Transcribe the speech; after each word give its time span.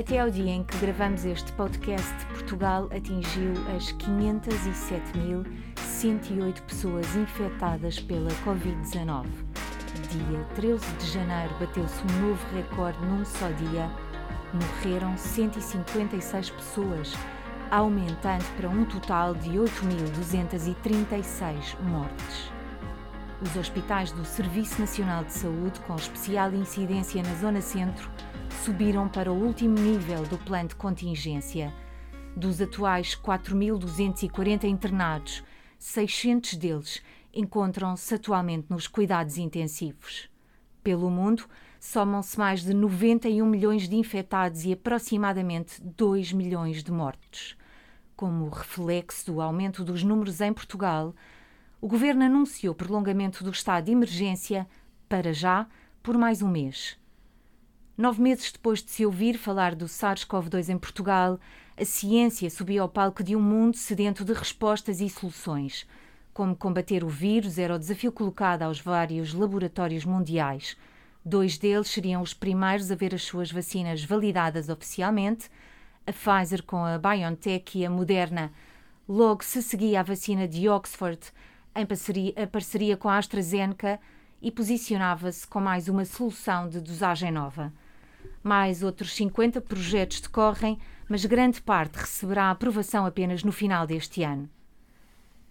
Até 0.00 0.18
ao 0.18 0.30
dia 0.30 0.52
em 0.52 0.64
que 0.64 0.78
gravamos 0.78 1.26
este 1.26 1.52
podcast, 1.52 2.24
Portugal 2.28 2.84
atingiu 2.84 3.52
as 3.76 3.92
507.108 3.92 6.62
pessoas 6.62 7.14
infectadas 7.14 8.00
pela 8.00 8.30
Covid-19. 8.42 9.26
Dia 10.08 10.42
13 10.54 10.90
de 10.94 11.06
janeiro 11.06 11.54
bateu-se 11.60 12.02
um 12.02 12.28
novo 12.28 12.42
recorde 12.56 12.98
num 13.04 13.22
só 13.26 13.50
dia. 13.50 13.90
Morreram 14.54 15.18
156 15.18 16.48
pessoas, 16.48 17.12
aumentando 17.70 18.46
para 18.56 18.70
um 18.70 18.86
total 18.86 19.34
de 19.34 19.50
8.236 19.50 21.78
mortes. 21.82 22.50
Os 23.42 23.54
hospitais 23.54 24.12
do 24.12 24.24
Serviço 24.24 24.80
Nacional 24.80 25.24
de 25.24 25.34
Saúde, 25.34 25.78
com 25.80 25.94
especial 25.94 26.54
incidência 26.54 27.22
na 27.22 27.34
Zona 27.34 27.60
Centro, 27.60 28.10
subiram 28.64 29.08
para 29.08 29.32
o 29.32 29.42
último 29.42 29.74
nível 29.78 30.22
do 30.24 30.36
plano 30.36 30.68
de 30.68 30.76
contingência. 30.76 31.72
Dos 32.36 32.60
atuais 32.60 33.16
4.240 33.16 34.64
internados, 34.64 35.42
600 35.78 36.56
deles 36.56 37.02
encontram-se 37.32 38.14
atualmente 38.14 38.66
nos 38.68 38.86
cuidados 38.86 39.38
intensivos. 39.38 40.28
Pelo 40.84 41.10
mundo, 41.10 41.44
somam-se 41.80 42.38
mais 42.38 42.60
de 42.60 42.74
91 42.74 43.46
milhões 43.46 43.88
de 43.88 43.96
infectados 43.96 44.66
e 44.66 44.74
aproximadamente 44.74 45.80
2 45.80 46.34
milhões 46.34 46.84
de 46.84 46.92
mortos. 46.92 47.56
Como 48.14 48.50
reflexo 48.50 49.32
do 49.32 49.40
aumento 49.40 49.82
dos 49.82 50.02
números 50.02 50.38
em 50.42 50.52
Portugal, 50.52 51.14
o 51.80 51.88
governo 51.88 52.24
anunciou 52.24 52.74
prolongamento 52.74 53.42
do 53.42 53.50
estado 53.50 53.86
de 53.86 53.92
emergência, 53.92 54.68
para 55.08 55.32
já, 55.32 55.66
por 56.02 56.18
mais 56.18 56.42
um 56.42 56.48
mês. 56.48 56.99
Nove 58.00 58.22
meses 58.22 58.50
depois 58.50 58.82
de 58.82 58.90
se 58.90 59.04
ouvir 59.04 59.36
falar 59.36 59.74
do 59.74 59.84
SARS-CoV-2 59.84 60.70
em 60.70 60.78
Portugal, 60.78 61.38
a 61.76 61.84
ciência 61.84 62.48
subiu 62.48 62.82
ao 62.82 62.88
palco 62.88 63.22
de 63.22 63.36
um 63.36 63.42
mundo 63.42 63.76
sedento 63.76 64.24
de 64.24 64.32
respostas 64.32 65.02
e 65.02 65.10
soluções. 65.10 65.86
Como 66.32 66.56
combater 66.56 67.04
o 67.04 67.10
vírus 67.10 67.58
era 67.58 67.74
o 67.74 67.78
desafio 67.78 68.10
colocado 68.10 68.62
aos 68.62 68.80
vários 68.80 69.34
laboratórios 69.34 70.06
mundiais. 70.06 70.78
Dois 71.22 71.58
deles 71.58 71.88
seriam 71.88 72.22
os 72.22 72.32
primeiros 72.32 72.90
a 72.90 72.94
ver 72.94 73.14
as 73.14 73.20
suas 73.20 73.52
vacinas 73.52 74.02
validadas 74.02 74.70
oficialmente, 74.70 75.50
a 76.06 76.10
Pfizer 76.10 76.62
com 76.62 76.82
a 76.82 76.96
BioNTech 76.96 77.80
e 77.80 77.84
a 77.84 77.90
Moderna. 77.90 78.50
Logo 79.06 79.44
se 79.44 79.62
seguia 79.62 80.00
a 80.00 80.02
vacina 80.02 80.48
de 80.48 80.70
Oxford, 80.70 81.20
em 81.76 81.84
parceria, 81.84 82.32
a 82.34 82.46
parceria 82.46 82.96
com 82.96 83.10
a 83.10 83.18
AstraZeneca 83.18 84.00
e 84.40 84.50
posicionava-se 84.50 85.46
com 85.46 85.60
mais 85.60 85.86
uma 85.86 86.06
solução 86.06 86.66
de 86.66 86.80
dosagem 86.80 87.30
nova. 87.30 87.70
Mais 88.42 88.82
outros 88.82 89.14
50 89.14 89.60
projetos 89.60 90.20
decorrem, 90.20 90.78
mas 91.08 91.24
grande 91.26 91.60
parte 91.60 91.96
receberá 91.96 92.50
aprovação 92.50 93.04
apenas 93.04 93.44
no 93.44 93.52
final 93.52 93.86
deste 93.86 94.22
ano. 94.22 94.48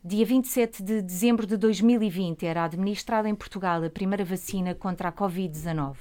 Dia 0.03 0.25
27 0.25 0.81
de 0.81 1.01
dezembro 1.01 1.45
de 1.45 1.57
2020 1.57 2.45
era 2.45 2.63
administrada 2.63 3.27
em 3.27 3.35
Portugal 3.35 3.83
a 3.83 3.89
primeira 3.89 4.23
vacina 4.23 4.73
contra 4.73 5.09
a 5.09 5.11
Covid-19. 5.11 5.97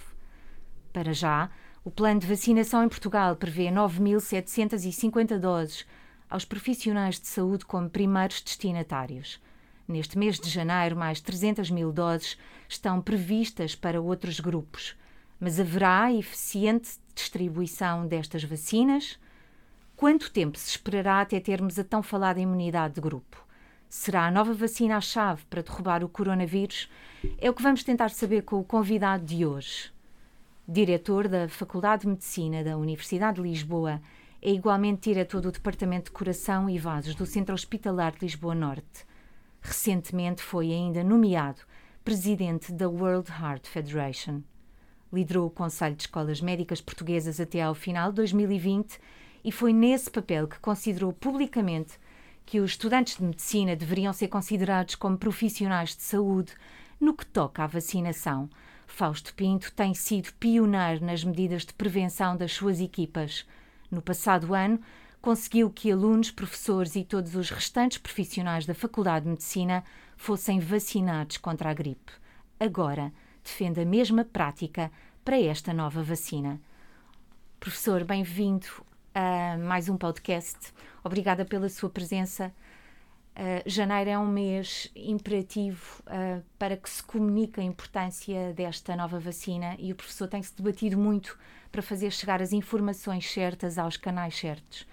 Para 0.92 1.12
já, 1.12 1.50
o 1.84 1.91
plano 1.91 2.20
de 2.20 2.27
vacinação 2.27 2.84
em 2.84 2.89
Portugal 2.89 3.36
prevê 3.36 3.64
9.750 3.64 5.39
doses 5.39 5.84
aos 6.31 6.44
profissionais 6.44 7.19
de 7.19 7.27
saúde 7.27 7.64
como 7.64 7.91
primeiros 7.91 8.41
destinatários. 8.41 9.41
Neste 9.86 10.19
mês 10.19 10.39
de 10.39 10.48
janeiro, 10.48 10.97
mais 10.97 11.20
300 11.20 11.70
mil 11.70 11.92
doses 11.92 12.39
estão 12.69 13.00
previstas 13.00 13.75
para 13.75 14.00
outros 14.00 14.39
grupos. 14.39 14.94
Mas 15.41 15.61
haverá 15.61 16.12
eficiente 16.12 16.98
distribuição 17.14 18.06
destas 18.06 18.42
vacinas? 18.42 19.19
Quanto 19.97 20.31
tempo 20.31 20.58
se 20.58 20.70
esperará 20.70 21.20
até 21.20 21.39
termos 21.41 21.78
a 21.78 21.84
tão 21.84 22.03
falada 22.03 22.41
imunidade 22.41 22.94
de 22.94 23.00
grupo? 23.00 23.47
Será 23.88 24.27
a 24.27 24.31
nova 24.31 24.53
vacina 24.53 24.97
a 24.97 25.00
chave 25.00 25.44
para 25.48 25.62
derrubar 25.62 26.04
o 26.04 26.09
coronavírus? 26.09 26.91
É 27.38 27.48
o 27.48 27.54
que 27.54 27.62
vamos 27.62 27.82
tentar 27.82 28.10
saber 28.10 28.43
com 28.43 28.60
o 28.60 28.65
convidado 28.65 29.25
de 29.25 29.47
hoje. 29.47 29.93
Diretor 30.66 31.28
da 31.28 31.48
Faculdade 31.48 32.03
de 32.03 32.09
Medicina 32.09 32.62
da 32.62 32.77
Universidade 32.77 33.37
de 33.37 33.48
Lisboa, 33.48 34.03
é 34.43 34.53
igualmente 34.53 35.09
diretor 35.09 35.41
do 35.41 35.50
Departamento 35.50 36.06
de 36.06 36.10
Coração 36.10 36.69
e 36.69 36.78
Vasos 36.78 37.15
do 37.15 37.27
Centro 37.27 37.54
Hospitalar 37.54 38.12
de 38.12 38.21
Lisboa 38.21 38.54
Norte. 38.54 39.06
Recentemente 39.60 40.43
foi 40.43 40.71
ainda 40.72 41.03
nomeado 41.03 41.60
presidente 42.04 42.72
da 42.72 42.88
World 42.88 43.31
Heart 43.31 43.66
Federation. 43.66 44.43
Liderou 45.12 45.46
o 45.46 45.50
Conselho 45.50 45.96
de 45.96 46.02
Escolas 46.02 46.41
Médicas 46.41 46.80
Portuguesas 46.80 47.41
até 47.41 47.62
ao 47.62 47.74
final 47.74 48.10
de 48.10 48.16
2020 48.16 48.98
e 49.44 49.50
foi 49.50 49.72
nesse 49.72 50.10
papel 50.10 50.46
que 50.46 50.58
considerou 50.58 51.12
publicamente 51.12 51.98
que 52.44 52.60
os 52.60 52.70
estudantes 52.70 53.16
de 53.16 53.24
medicina 53.24 53.76
deveriam 53.76 54.12
ser 54.12 54.28
considerados 54.28 54.94
como 54.94 55.18
profissionais 55.18 55.94
de 55.97 56.02
saúde 56.02 56.52
no 57.00 57.14
que 57.14 57.26
toca 57.26 57.62
à 57.62 57.66
vacinação. 57.66 58.48
Fausto 58.86 59.34
Pinto 59.34 59.72
tem 59.72 59.94
sido 59.94 60.32
pioneiro 60.34 61.04
nas 61.04 61.22
medidas 61.22 61.64
de 61.64 61.74
prevenção 61.74 62.36
das 62.36 62.52
suas 62.52 62.80
equipas. 62.80 63.47
No 63.91 64.02
passado 64.02 64.54
ano, 64.54 64.80
conseguiu 65.20 65.70
que 65.70 65.92
alunos, 65.92 66.30
professores 66.30 66.97
e 66.97 67.04
todos 67.04 67.34
os 67.34 67.50
restantes 67.50 67.98
profissionais 67.98 68.66
da 68.66 68.74
Faculdade 68.74 69.24
de 69.24 69.30
Medicina 69.30 69.84
fossem 70.16 70.58
vacinados 70.58 71.36
contra 71.36 71.70
a 71.70 71.74
gripe. 71.74 72.12
Agora, 72.58 73.12
defende 73.48 73.81
a 73.81 73.84
mesma 73.84 74.25
prática 74.25 74.92
para 75.25 75.41
esta 75.41 75.72
nova 75.72 76.03
vacina. 76.03 76.60
Professor, 77.59 78.04
bem-vindo 78.04 78.66
a 79.14 79.56
mais 79.56 79.88
um 79.88 79.97
podcast. 79.97 80.59
Obrigada 81.03 81.47
pela 81.47 81.69
sua 81.70 81.88
presença. 81.88 82.53
Uh, 83.34 83.62
janeiro 83.64 84.10
é 84.10 84.19
um 84.19 84.26
mês 84.26 84.91
imperativo 84.94 86.03
uh, 86.03 86.44
para 86.59 86.76
que 86.76 86.91
se 86.91 87.03
comunique 87.03 87.59
a 87.59 87.62
importância 87.62 88.53
desta 88.53 88.94
nova 88.94 89.19
vacina 89.19 89.76
e 89.78 89.92
o 89.92 89.97
professor 89.97 90.28
tem-se 90.28 90.54
debatido 90.54 90.98
muito 90.98 91.38
para 91.72 91.80
fazer 91.80 92.10
chegar 92.10 92.42
as 92.42 92.53
informações 92.53 93.30
certas 93.30 93.78
aos 93.78 93.97
canais 93.97 94.36
certos. 94.36 94.86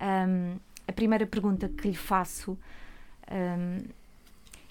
Um, 0.00 0.56
a 0.88 0.92
primeira 0.92 1.26
pergunta 1.26 1.68
que 1.68 1.88
lhe 1.88 1.96
faço, 1.96 2.58
um, 3.30 3.99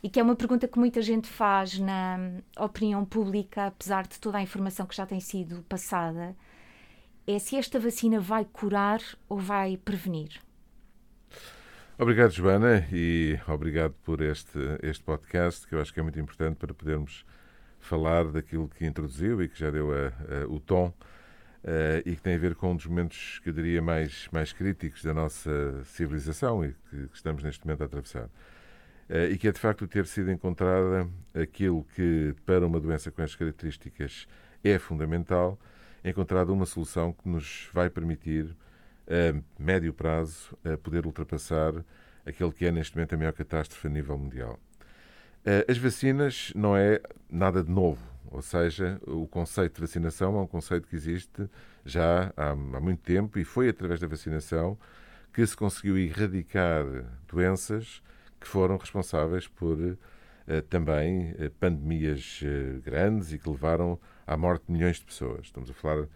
e 0.01 0.09
que 0.09 0.19
é 0.19 0.23
uma 0.23 0.35
pergunta 0.35 0.67
que 0.67 0.79
muita 0.79 1.01
gente 1.01 1.27
faz 1.27 1.77
na 1.77 2.41
opinião 2.57 3.03
pública, 3.05 3.67
apesar 3.67 4.07
de 4.07 4.19
toda 4.19 4.37
a 4.37 4.41
informação 4.41 4.85
que 4.85 4.95
já 4.95 5.05
tem 5.05 5.19
sido 5.19 5.63
passada, 5.63 6.35
é 7.27 7.37
se 7.37 7.55
esta 7.55 7.79
vacina 7.79 8.19
vai 8.19 8.45
curar 8.45 9.01
ou 9.27 9.37
vai 9.37 9.77
prevenir. 9.77 10.41
Obrigado, 11.97 12.31
Joana, 12.31 12.87
e 12.91 13.37
obrigado 13.47 13.93
por 14.05 14.21
este, 14.21 14.57
este 14.81 15.03
podcast, 15.03 15.67
que 15.67 15.75
eu 15.75 15.81
acho 15.81 15.93
que 15.93 15.99
é 15.99 16.03
muito 16.03 16.19
importante 16.19 16.55
para 16.55 16.73
podermos 16.73 17.25
falar 17.77 18.25
daquilo 18.25 18.69
que 18.69 18.85
introduziu 18.85 19.41
e 19.43 19.49
que 19.49 19.59
já 19.59 19.69
deu 19.69 19.91
a, 19.91 20.07
a, 20.07 20.47
o 20.47 20.59
tom 20.59 20.93
Uh, 21.61 21.99
e 22.05 22.15
que 22.15 22.21
tem 22.21 22.35
a 22.35 22.37
ver 22.37 22.55
com 22.55 22.71
um 22.71 22.75
dos 22.77 22.85
momentos 22.85 23.39
que 23.43 23.49
eu 23.49 23.53
diria 23.53 23.81
mais, 23.81 24.29
mais 24.31 24.53
críticos 24.53 25.03
da 25.03 25.13
nossa 25.13 25.83
civilização 25.83 26.63
e 26.63 26.73
que, 26.89 27.07
que 27.09 27.15
estamos 27.17 27.43
neste 27.43 27.65
momento 27.65 27.81
a 27.81 27.85
atravessar. 27.85 28.29
Uh, 29.09 29.31
e 29.31 29.37
que 29.37 29.47
é 29.47 29.51
de 29.51 29.59
facto 29.59 29.87
ter 29.87 30.05
sido 30.05 30.31
encontrada 30.31 31.09
aquilo 31.33 31.83
que, 31.95 32.35
para 32.45 32.65
uma 32.65 32.79
doença 32.79 33.09
com 33.09 33.21
estas 33.21 33.35
características, 33.35 34.27
é 34.63 34.77
fundamental, 34.77 35.59
encontrada 36.05 36.53
uma 36.53 36.65
solução 36.65 37.11
que 37.11 37.27
nos 37.27 37.69
vai 37.73 37.89
permitir, 37.89 38.55
a 39.07 39.41
médio 39.57 39.91
prazo, 39.91 40.55
poder 40.83 41.05
ultrapassar 41.07 41.73
aquele 42.23 42.51
que 42.51 42.65
é 42.65 42.71
neste 42.71 42.95
momento 42.95 43.13
a 43.13 43.17
maior 43.17 43.33
catástrofe 43.33 43.87
a 43.87 43.89
nível 43.89 44.17
mundial. 44.17 44.59
Uh, 45.39 45.65
as 45.67 45.77
vacinas 45.77 46.51
não 46.55 46.77
é 46.77 47.01
nada 47.31 47.63
de 47.63 47.71
novo 47.71 48.09
ou 48.31 48.41
seja, 48.41 48.99
o 49.07 49.27
conceito 49.27 49.75
de 49.75 49.81
vacinação 49.81 50.37
é 50.37 50.41
um 50.41 50.47
conceito 50.47 50.87
que 50.87 50.95
existe 50.95 51.49
já 51.83 52.31
há, 52.37 52.51
há 52.51 52.55
muito 52.55 53.01
tempo 53.01 53.39
e 53.39 53.43
foi 53.43 53.69
através 53.69 53.99
da 53.99 54.07
vacinação 54.07 54.77
que 55.33 55.45
se 55.45 55.55
conseguiu 55.55 55.97
erradicar 55.97 56.85
doenças 57.27 58.03
que 58.39 58.47
foram 58.47 58.77
responsáveis 58.77 59.47
por 59.47 59.77
eh, 60.49 60.61
também 60.61 61.35
eh, 61.37 61.51
pandemias 61.59 62.41
eh, 62.43 62.79
grandes 62.83 63.31
e 63.31 63.37
que 63.37 63.47
levaram 63.47 63.99
à 64.25 64.35
morte 64.35 64.65
de 64.65 64.71
milhões 64.71 64.97
de 64.97 65.05
pessoas. 65.05 65.41
Estamos 65.45 65.69
a 65.69 65.73
falar 65.75 66.07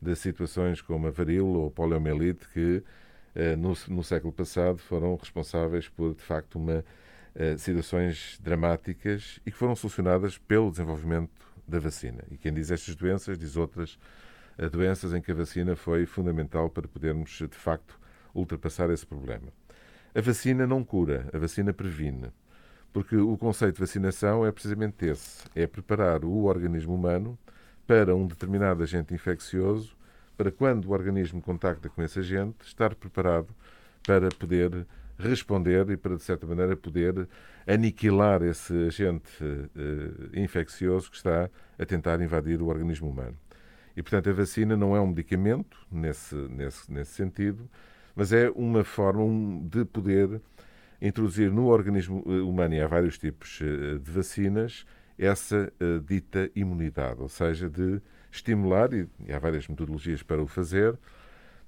de 0.00 0.16
situações 0.16 0.80
como 0.80 1.06
a 1.08 1.10
varíola 1.10 1.58
ou 1.58 1.68
a 1.68 1.70
poliomielite 1.70 2.48
que 2.48 2.82
no, 3.58 3.72
no, 3.88 4.04
século 4.04 4.32
passado 4.32 4.78
foram 4.78 5.16
responsáveis 5.16 5.88
por, 5.88 6.14
de 6.14 6.22
facto, 6.22 6.56
uma, 6.56 6.84
situações 7.56 8.38
dramáticas 8.42 9.40
e 9.46 9.50
que 9.50 9.56
foram 9.56 9.74
solucionadas 9.74 10.36
pelo 10.36 10.70
desenvolvimento 10.70 11.30
da 11.66 11.78
vacina. 11.78 12.22
E 12.30 12.36
quem 12.36 12.52
diz 12.52 12.70
estas 12.70 12.94
doenças 12.94 13.38
diz 13.38 13.56
outras 13.56 13.98
doenças 14.70 15.14
em 15.14 15.22
que 15.22 15.30
a 15.30 15.34
vacina 15.34 15.76
foi 15.76 16.04
fundamental 16.04 16.68
para 16.68 16.86
podermos, 16.86 17.30
de 17.30 17.56
facto, 17.56 17.98
ultrapassar 18.34 18.90
esse 18.90 19.06
problema. 19.06 19.48
A 20.14 20.20
vacina 20.20 20.66
não 20.66 20.84
cura, 20.84 21.28
a 21.32 21.38
vacina 21.38 21.72
previne. 21.72 22.30
Porque 22.92 23.16
o 23.16 23.36
conceito 23.38 23.76
de 23.76 23.80
vacinação 23.80 24.44
é 24.44 24.52
precisamente 24.52 25.06
esse: 25.06 25.44
é 25.54 25.66
preparar 25.66 26.24
o 26.24 26.44
organismo 26.44 26.94
humano 26.94 27.38
para 27.86 28.14
um 28.14 28.26
determinado 28.26 28.82
agente 28.82 29.14
infeccioso 29.14 29.96
para 30.36 30.50
quando 30.50 30.86
o 30.86 30.90
organismo 30.90 31.40
contacta 31.40 31.88
com 31.88 32.02
esse 32.02 32.18
agente, 32.18 32.56
estar 32.64 32.94
preparado 32.94 33.54
para 34.06 34.28
poder 34.30 34.86
responder 35.18 35.88
e 35.90 35.96
para, 35.96 36.16
de 36.16 36.22
certa 36.22 36.46
maneira, 36.46 36.76
poder 36.76 37.28
aniquilar 37.66 38.42
esse 38.42 38.72
agente 38.86 39.30
uh, 39.42 40.38
infeccioso 40.38 41.10
que 41.10 41.16
está 41.16 41.48
a 41.78 41.86
tentar 41.86 42.20
invadir 42.20 42.60
o 42.60 42.66
organismo 42.66 43.08
humano. 43.08 43.36
E, 43.96 44.02
portanto, 44.02 44.30
a 44.30 44.32
vacina 44.32 44.76
não 44.76 44.96
é 44.96 45.00
um 45.00 45.06
medicamento 45.06 45.76
nesse, 45.90 46.34
nesse, 46.34 46.90
nesse 46.90 47.12
sentido, 47.12 47.68
mas 48.14 48.32
é 48.32 48.50
uma 48.50 48.84
forma 48.84 49.60
de 49.68 49.84
poder 49.84 50.40
introduzir 51.00 51.50
no 51.50 51.66
organismo 51.66 52.22
eh, 52.26 52.40
humano, 52.40 52.74
e 52.74 52.80
há 52.80 52.86
vários 52.86 53.18
tipos 53.18 53.60
uh, 53.60 53.98
de 53.98 54.10
vacinas, 54.10 54.86
essa 55.18 55.72
uh, 55.80 56.00
dita 56.00 56.50
imunidade, 56.54 57.20
ou 57.20 57.28
seja, 57.28 57.68
de 57.68 58.00
estimular, 58.30 58.92
e, 58.92 59.08
há 59.32 59.38
várias 59.38 59.66
metodologias 59.66 60.22
para 60.22 60.40
o 60.40 60.46
fazer, 60.46 60.96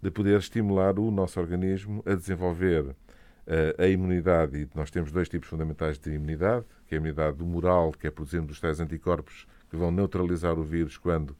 de 0.00 0.10
poder 0.10 0.38
estimular 0.38 0.98
o 0.98 1.10
nosso 1.10 1.40
organismo 1.40 2.02
a 2.06 2.14
desenvolver 2.14 2.94
a 3.76 3.86
imunidade, 3.86 4.56
e 4.56 4.68
nós 4.74 4.90
temos 4.90 5.12
dois 5.12 5.28
tipos 5.28 5.50
fundamentais 5.50 5.98
de 5.98 6.10
imunidade, 6.10 6.64
que 6.86 6.94
é 6.94 6.96
a 6.96 7.00
imunidade 7.00 7.42
humoral, 7.42 7.92
que 7.92 8.06
é 8.06 8.10
produzindo 8.10 8.50
os 8.50 8.58
tais 8.58 8.80
anticorpos 8.80 9.46
que 9.74 9.76
vão 9.76 9.90
neutralizar 9.90 10.56
o 10.56 10.62
vírus 10.62 10.96
quando, 10.96 11.36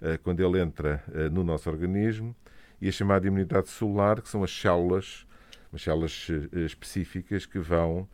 eh, 0.00 0.18
quando 0.18 0.40
ele 0.40 0.60
entra 0.60 1.02
eh, 1.14 1.30
no 1.30 1.42
nosso 1.42 1.70
organismo, 1.70 2.36
e 2.82 2.88
a 2.88 2.92
chamada 2.92 3.26
imunidade 3.26 3.68
celular, 3.68 4.20
que 4.20 4.28
são 4.28 4.42
as 4.42 4.50
células, 4.50 5.26
as 5.72 5.82
células 5.82 6.28
eh, 6.30 6.60
específicas 6.66 7.46
que 7.46 7.58
vão 7.58 8.06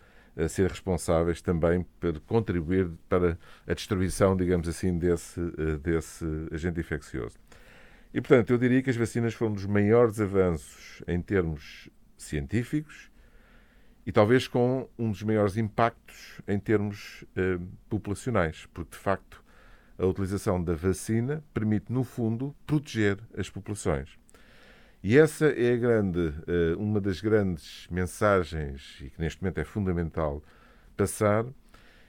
ser 0.49 0.71
responsáveis 0.71 1.43
também 1.43 1.85
por 1.99 2.21
contribuir 2.21 2.89
para 3.09 3.37
a 3.67 3.75
destruição, 3.75 4.37
digamos 4.37 4.69
assim, 4.69 4.97
desse, 4.97 5.41
desse 5.83 6.25
agente 6.53 6.79
infeccioso. 6.79 7.37
E, 8.15 8.21
portanto, 8.21 8.51
eu 8.51 8.59
diria 8.59 8.81
que 8.81 8.89
as 8.89 8.95
vacinas 8.95 9.35
foram 9.35 9.51
um 9.51 9.55
dos 9.57 9.67
maiores 9.67 10.21
avanços 10.21 11.03
em 11.09 11.21
termos 11.21 11.91
científicos 12.17 13.11
e 14.07 14.13
talvez 14.13 14.49
com 14.49 14.89
um 14.99 15.11
dos 15.11 15.23
maiores 15.23 15.57
impactos 15.57 16.41
em 16.49 16.59
termos 16.59 17.25
eh, 17.37 17.59
populacionais, 17.91 18.67
porque 18.73 18.93
de 18.93 18.97
facto 18.97 19.45
a 19.99 20.07
utilização 20.07 20.63
da 20.63 20.73
vacina 20.75 21.45
permite, 21.53 21.93
no 21.93 22.03
fundo, 22.05 22.55
proteger 22.67 23.19
as 23.37 23.51
populações. 23.51 24.19
E 25.03 25.17
essa 25.17 25.47
é 25.47 25.77
grande, 25.77 26.35
eh, 26.47 26.75
uma 26.77 27.01
das 27.01 27.21
grandes 27.21 27.87
mensagens, 27.89 28.99
e 29.01 29.11
que 29.11 29.21
neste 29.21 29.41
momento 29.41 29.59
é 29.59 29.65
fundamental 29.65 30.43
passar, 30.97 31.47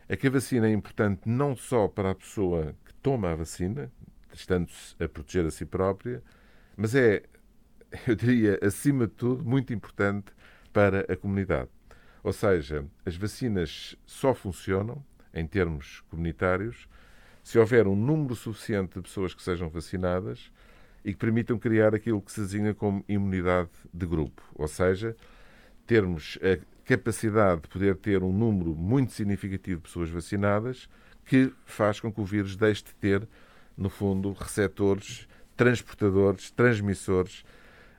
é 0.08 0.18
que 0.18 0.26
a 0.26 0.30
vacina 0.32 0.68
é 0.68 0.72
importante 0.72 1.30
não 1.30 1.56
só 1.56 1.88
para 1.88 2.10
a 2.10 2.16
pessoa 2.16 2.76
que 2.84 2.94
toma 2.96 3.32
a 3.32 3.36
vacina, 3.36 3.92
estando-se 4.34 4.96
a 5.02 5.08
proteger 5.08 5.46
a 5.46 5.52
si 5.52 5.66
própria, 5.66 6.24
mas 6.76 6.96
é, 6.96 7.22
eu 8.08 8.16
diria, 8.16 8.58
acima 8.64 9.06
de 9.06 9.14
tudo, 9.14 9.46
muito 9.46 9.72
importante 9.72 10.34
para 10.74 11.02
a 11.02 11.16
comunidade. 11.16 11.70
Ou 12.24 12.34
seja, 12.34 12.86
as 13.06 13.16
vacinas 13.16 13.96
só 14.04 14.34
funcionam, 14.34 15.04
em 15.32 15.46
termos 15.46 16.02
comunitários, 16.10 16.90
se 17.44 17.60
houver 17.60 17.88
um 17.88 17.96
número 17.96 18.36
suficiente 18.36 18.96
de 18.96 19.02
pessoas 19.02 19.34
que 19.36 19.44
sejam 19.44 19.70
vacinadas 19.70 20.52
e 21.04 21.14
que 21.14 21.20
permitam 21.20 21.58
criar 21.58 21.96
aquilo 21.96 22.22
que 22.22 22.32
se 22.32 22.42
designa 22.42 22.74
como 22.74 23.04
imunidade 23.08 23.70
de 23.94 24.06
grupo. 24.06 24.42
Ou 24.56 24.68
seja, 24.68 25.16
termos 25.86 26.38
a 26.42 26.60
capacidade 26.86 27.62
de 27.62 27.68
poder 27.68 27.96
ter 27.96 28.24
um 28.24 28.32
número 28.32 28.76
muito 28.76 29.12
significativo 29.12 29.78
de 29.78 29.84
pessoas 29.84 30.10
vacinadas 30.10 30.90
que 31.26 31.54
faz 31.66 32.00
com 32.00 32.12
que 32.12 32.20
o 32.20 32.26
vírus 32.26 32.56
deixe 32.56 32.84
de 32.84 32.96
ter, 32.96 33.28
no 33.78 33.90
fundo, 33.90 34.34
receptores, 34.34 35.28
transportadores, 35.56 36.50
transmissores 36.52 37.44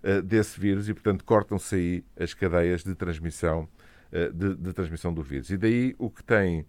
uh, 0.03 0.21
desse 0.21 0.59
vírus 0.59 0.89
e, 0.89 0.95
portanto, 0.95 1.25
cortam-se 1.25 1.75
aí 1.75 2.05
as 2.19 2.35
cadeias 2.35 2.83
de 2.83 2.95
transmissão 2.95 3.69
eh, 4.13 4.29
de, 4.31 4.57
de, 4.57 4.73
transmissão 4.73 5.15
do 5.15 5.23
vírus. 5.23 5.51
E 5.51 5.57
daí 5.57 5.95
o 5.97 6.11
que 6.11 6.25
tem 6.25 6.67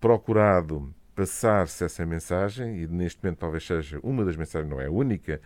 procurado 0.00 0.94
passar-se 1.20 1.84
essa 1.84 2.06
mensagem, 2.06 2.78
e 2.78 2.86
neste 2.86 3.22
momento 3.22 3.40
talvez 3.40 3.66
seja 3.66 4.00
uma 4.02 4.24
das 4.24 4.36
mensagens, 4.36 4.70
não 4.70 4.80
é 4.80 4.86
a 4.86 4.90
única, 4.90 5.38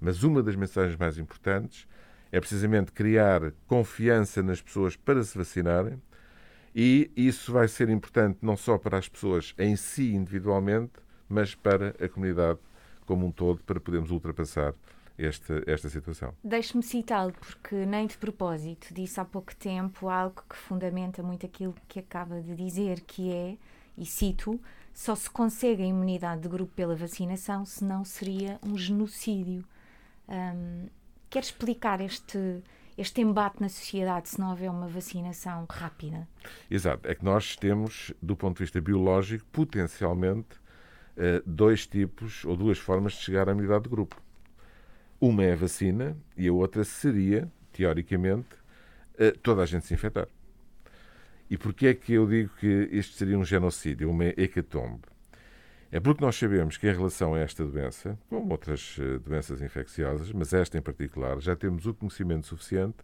mas 0.00 0.24
uma 0.24 0.42
das 0.42 0.56
mensagens 0.56 0.96
mais 0.96 1.18
importantes, 1.18 1.86
é 2.32 2.40
precisamente 2.40 2.90
criar 2.90 3.52
confiança 3.68 4.42
nas 4.42 4.60
pessoas 4.60 4.96
para 4.96 5.22
se 5.22 5.38
vacinarem. 5.38 6.02
E 6.74 7.12
isso 7.16 7.52
vai 7.52 7.68
ser 7.68 7.88
importante 7.90 8.38
não 8.42 8.56
só 8.56 8.76
para 8.76 8.98
as 8.98 9.08
pessoas 9.08 9.54
em 9.56 9.76
si 9.76 10.14
individualmente, 10.14 10.94
mas 11.28 11.54
para 11.54 11.94
a 12.04 12.08
comunidade 12.08 12.58
como 13.06 13.24
um 13.24 13.30
todo, 13.30 13.62
para 13.62 13.78
podermos 13.78 14.10
ultrapassar 14.10 14.74
esta, 15.16 15.62
esta 15.64 15.88
situação. 15.88 16.34
Deixe-me 16.42 16.82
citá-lo, 16.82 17.32
porque 17.32 17.86
nem 17.86 18.08
de 18.08 18.18
propósito 18.18 18.92
disse 18.92 19.20
há 19.20 19.24
pouco 19.24 19.54
tempo 19.54 20.08
algo 20.08 20.42
que 20.48 20.56
fundamenta 20.56 21.22
muito 21.22 21.46
aquilo 21.46 21.74
que 21.86 22.00
acaba 22.00 22.40
de 22.40 22.56
dizer, 22.56 23.02
que 23.02 23.32
é, 23.32 23.56
e 23.96 24.04
cito, 24.04 24.60
só 25.00 25.14
se 25.14 25.30
consegue 25.30 25.82
a 25.82 25.86
imunidade 25.86 26.42
de 26.42 26.48
grupo 26.50 26.74
pela 26.74 26.94
vacinação, 26.94 27.64
senão 27.64 28.04
seria 28.04 28.58
um 28.62 28.76
genocídio. 28.76 29.64
Um, 30.28 30.88
quer 31.30 31.38
explicar 31.38 32.02
este, 32.02 32.62
este 32.98 33.22
embate 33.22 33.62
na 33.62 33.70
sociedade 33.70 34.28
se 34.28 34.38
não 34.38 34.50
houver 34.50 34.70
uma 34.70 34.88
vacinação 34.88 35.64
rápida? 35.70 36.28
Exato. 36.70 37.08
É 37.08 37.14
que 37.14 37.24
nós 37.24 37.56
temos, 37.56 38.12
do 38.20 38.36
ponto 38.36 38.58
de 38.58 38.64
vista 38.64 38.78
biológico, 38.78 39.46
potencialmente 39.50 40.60
eh, 41.16 41.42
dois 41.46 41.86
tipos 41.86 42.44
ou 42.44 42.54
duas 42.54 42.76
formas 42.76 43.14
de 43.14 43.20
chegar 43.20 43.48
à 43.48 43.52
imunidade 43.52 43.84
de 43.84 43.88
grupo. 43.88 44.20
Uma 45.18 45.44
é 45.44 45.54
a 45.54 45.56
vacina 45.56 46.14
e 46.36 46.46
a 46.46 46.52
outra 46.52 46.84
seria, 46.84 47.50
teoricamente, 47.72 48.50
toda 49.42 49.62
a 49.62 49.66
gente 49.66 49.86
se 49.86 49.94
infectar. 49.94 50.28
E 51.50 51.58
porquê 51.58 51.88
é 51.88 51.94
que 51.94 52.12
eu 52.12 52.26
digo 52.28 52.50
que 52.60 52.88
isto 52.92 53.16
seria 53.16 53.36
um 53.36 53.44
genocídio, 53.44 54.08
uma 54.08 54.24
hecatombe? 54.24 55.02
É 55.90 55.98
porque 55.98 56.24
nós 56.24 56.36
sabemos 56.36 56.76
que 56.76 56.88
em 56.88 56.92
relação 56.92 57.34
a 57.34 57.40
esta 57.40 57.66
doença, 57.66 58.16
como 58.28 58.52
outras 58.52 58.96
eh, 59.00 59.18
doenças 59.18 59.60
infecciosas, 59.60 60.30
mas 60.30 60.52
esta 60.52 60.78
em 60.78 60.80
particular, 60.80 61.40
já 61.40 61.56
temos 61.56 61.84
o 61.86 61.92
conhecimento 61.92 62.46
suficiente 62.46 62.98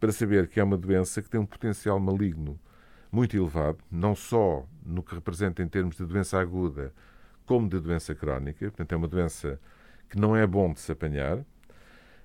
para 0.00 0.10
saber 0.10 0.48
que 0.48 0.58
é 0.58 0.64
uma 0.64 0.76
doença 0.76 1.22
que 1.22 1.30
tem 1.30 1.38
um 1.38 1.46
potencial 1.46 2.00
maligno 2.00 2.58
muito 3.12 3.36
elevado, 3.36 3.78
não 3.88 4.16
só 4.16 4.66
no 4.84 5.00
que 5.00 5.14
representa 5.14 5.62
em 5.62 5.68
termos 5.68 5.96
de 5.96 6.04
doença 6.04 6.40
aguda, 6.40 6.92
como 7.46 7.68
de 7.68 7.78
doença 7.78 8.16
crónica. 8.16 8.66
Portanto, 8.66 8.92
é 8.92 8.96
uma 8.96 9.06
doença 9.06 9.60
que 10.10 10.18
não 10.18 10.36
é 10.36 10.44
bom 10.44 10.72
de 10.72 10.80
se 10.80 10.90
apanhar. 10.90 11.44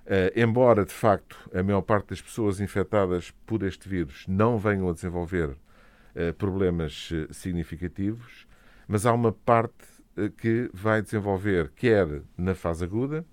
Uh, 0.04 0.34
embora, 0.34 0.84
de 0.84 0.92
facto, 0.92 1.38
a 1.54 1.62
maior 1.62 1.82
parte 1.82 2.08
das 2.08 2.20
pessoas 2.20 2.60
infectadas 2.60 3.30
por 3.46 3.62
este 3.62 3.88
vírus 3.88 4.24
não 4.26 4.58
venham 4.58 4.88
a 4.88 4.92
desenvolver 4.92 5.50
uh, 5.50 6.34
problemas 6.36 7.10
uh, 7.12 7.32
significativos, 7.32 8.46
mas 8.88 9.06
há 9.06 9.12
uma 9.12 9.32
parte 9.32 9.92
que 10.36 10.68
vai 10.74 11.00
desenvolver, 11.00 11.70
quer 11.74 12.20
na 12.36 12.54
fase 12.54 12.84
aguda, 12.84 13.24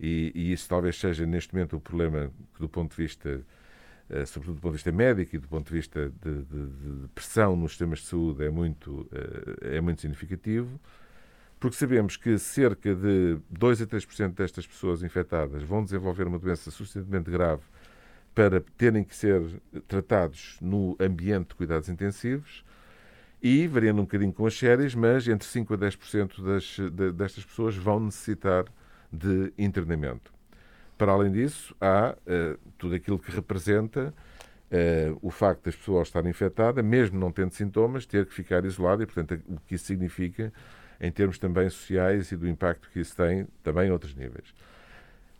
e, 0.00 0.32
e, 0.34 0.52
isso 0.52 0.68
talvez 0.68 0.98
seja 0.98 1.24
neste 1.24 1.54
momento 1.54 1.76
o 1.76 1.80
problema 1.80 2.32
que, 2.54 2.60
do 2.60 2.68
ponto 2.68 2.96
de 2.96 3.02
vista, 3.02 3.40
sobretudo 4.26 4.56
do 4.56 4.60
ponto 4.60 4.72
de 4.72 4.78
vista 4.78 4.90
médico 4.90 5.36
e 5.36 5.38
do 5.38 5.46
ponto 5.46 5.68
de 5.68 5.72
vista 5.72 6.12
de, 6.20 6.42
de, 6.42 6.66
de 6.66 7.08
pressão 7.14 7.54
nos 7.54 7.72
sistemas 7.72 8.00
de 8.00 8.06
saúde, 8.06 8.44
é 8.44 8.50
muito, 8.50 9.08
é 9.60 9.80
muito 9.80 10.00
significativo 10.00 10.80
porque 11.58 11.76
sabemos 11.76 12.16
que 12.16 12.38
cerca 12.38 12.94
de 12.94 13.38
2 13.50 13.82
a 13.82 13.86
3% 13.86 14.34
destas 14.34 14.66
pessoas 14.66 15.02
infectadas 15.02 15.62
vão 15.62 15.82
desenvolver 15.82 16.26
uma 16.26 16.38
doença 16.38 16.70
suficientemente 16.70 17.30
grave 17.30 17.62
para 18.34 18.60
terem 18.76 19.02
que 19.02 19.16
ser 19.16 19.42
tratados 19.88 20.56
no 20.60 20.96
ambiente 21.00 21.48
de 21.48 21.54
cuidados 21.56 21.88
intensivos 21.88 22.64
e, 23.42 23.66
variando 23.66 24.00
um 24.00 24.04
bocadinho 24.04 24.32
com 24.32 24.46
as 24.46 24.56
séries, 24.56 24.94
mas 24.94 25.26
entre 25.26 25.46
5 25.46 25.74
a 25.74 25.78
10% 25.78 26.42
das, 26.42 26.64
de, 26.92 27.12
destas 27.12 27.44
pessoas 27.44 27.76
vão 27.76 28.00
necessitar 28.00 28.64
de 29.12 29.52
internamento. 29.58 30.32
Para 30.96 31.12
além 31.12 31.32
disso, 31.32 31.74
há 31.80 32.16
uh, 32.16 32.58
tudo 32.76 32.94
aquilo 32.94 33.18
que 33.18 33.30
representa 33.30 34.12
uh, 34.70 35.18
o 35.22 35.30
facto 35.30 35.64
das 35.64 35.76
pessoas 35.76 36.08
estarem 36.08 36.30
infectadas, 36.30 36.84
mesmo 36.84 37.18
não 37.18 37.30
tendo 37.30 37.52
sintomas, 37.52 38.06
ter 38.06 38.26
que 38.26 38.34
ficar 38.34 38.64
isolado 38.64 39.02
e, 39.02 39.06
portanto, 39.06 39.40
o 39.48 39.60
que 39.66 39.76
isso 39.76 39.86
significa 39.86 40.52
em 41.00 41.10
termos 41.10 41.38
também 41.38 41.68
sociais 41.70 42.32
e 42.32 42.36
do 42.36 42.48
impacto 42.48 42.88
que 42.90 43.00
isso 43.00 43.16
tem 43.16 43.46
também 43.62 43.88
em 43.88 43.90
outros 43.90 44.14
níveis. 44.14 44.52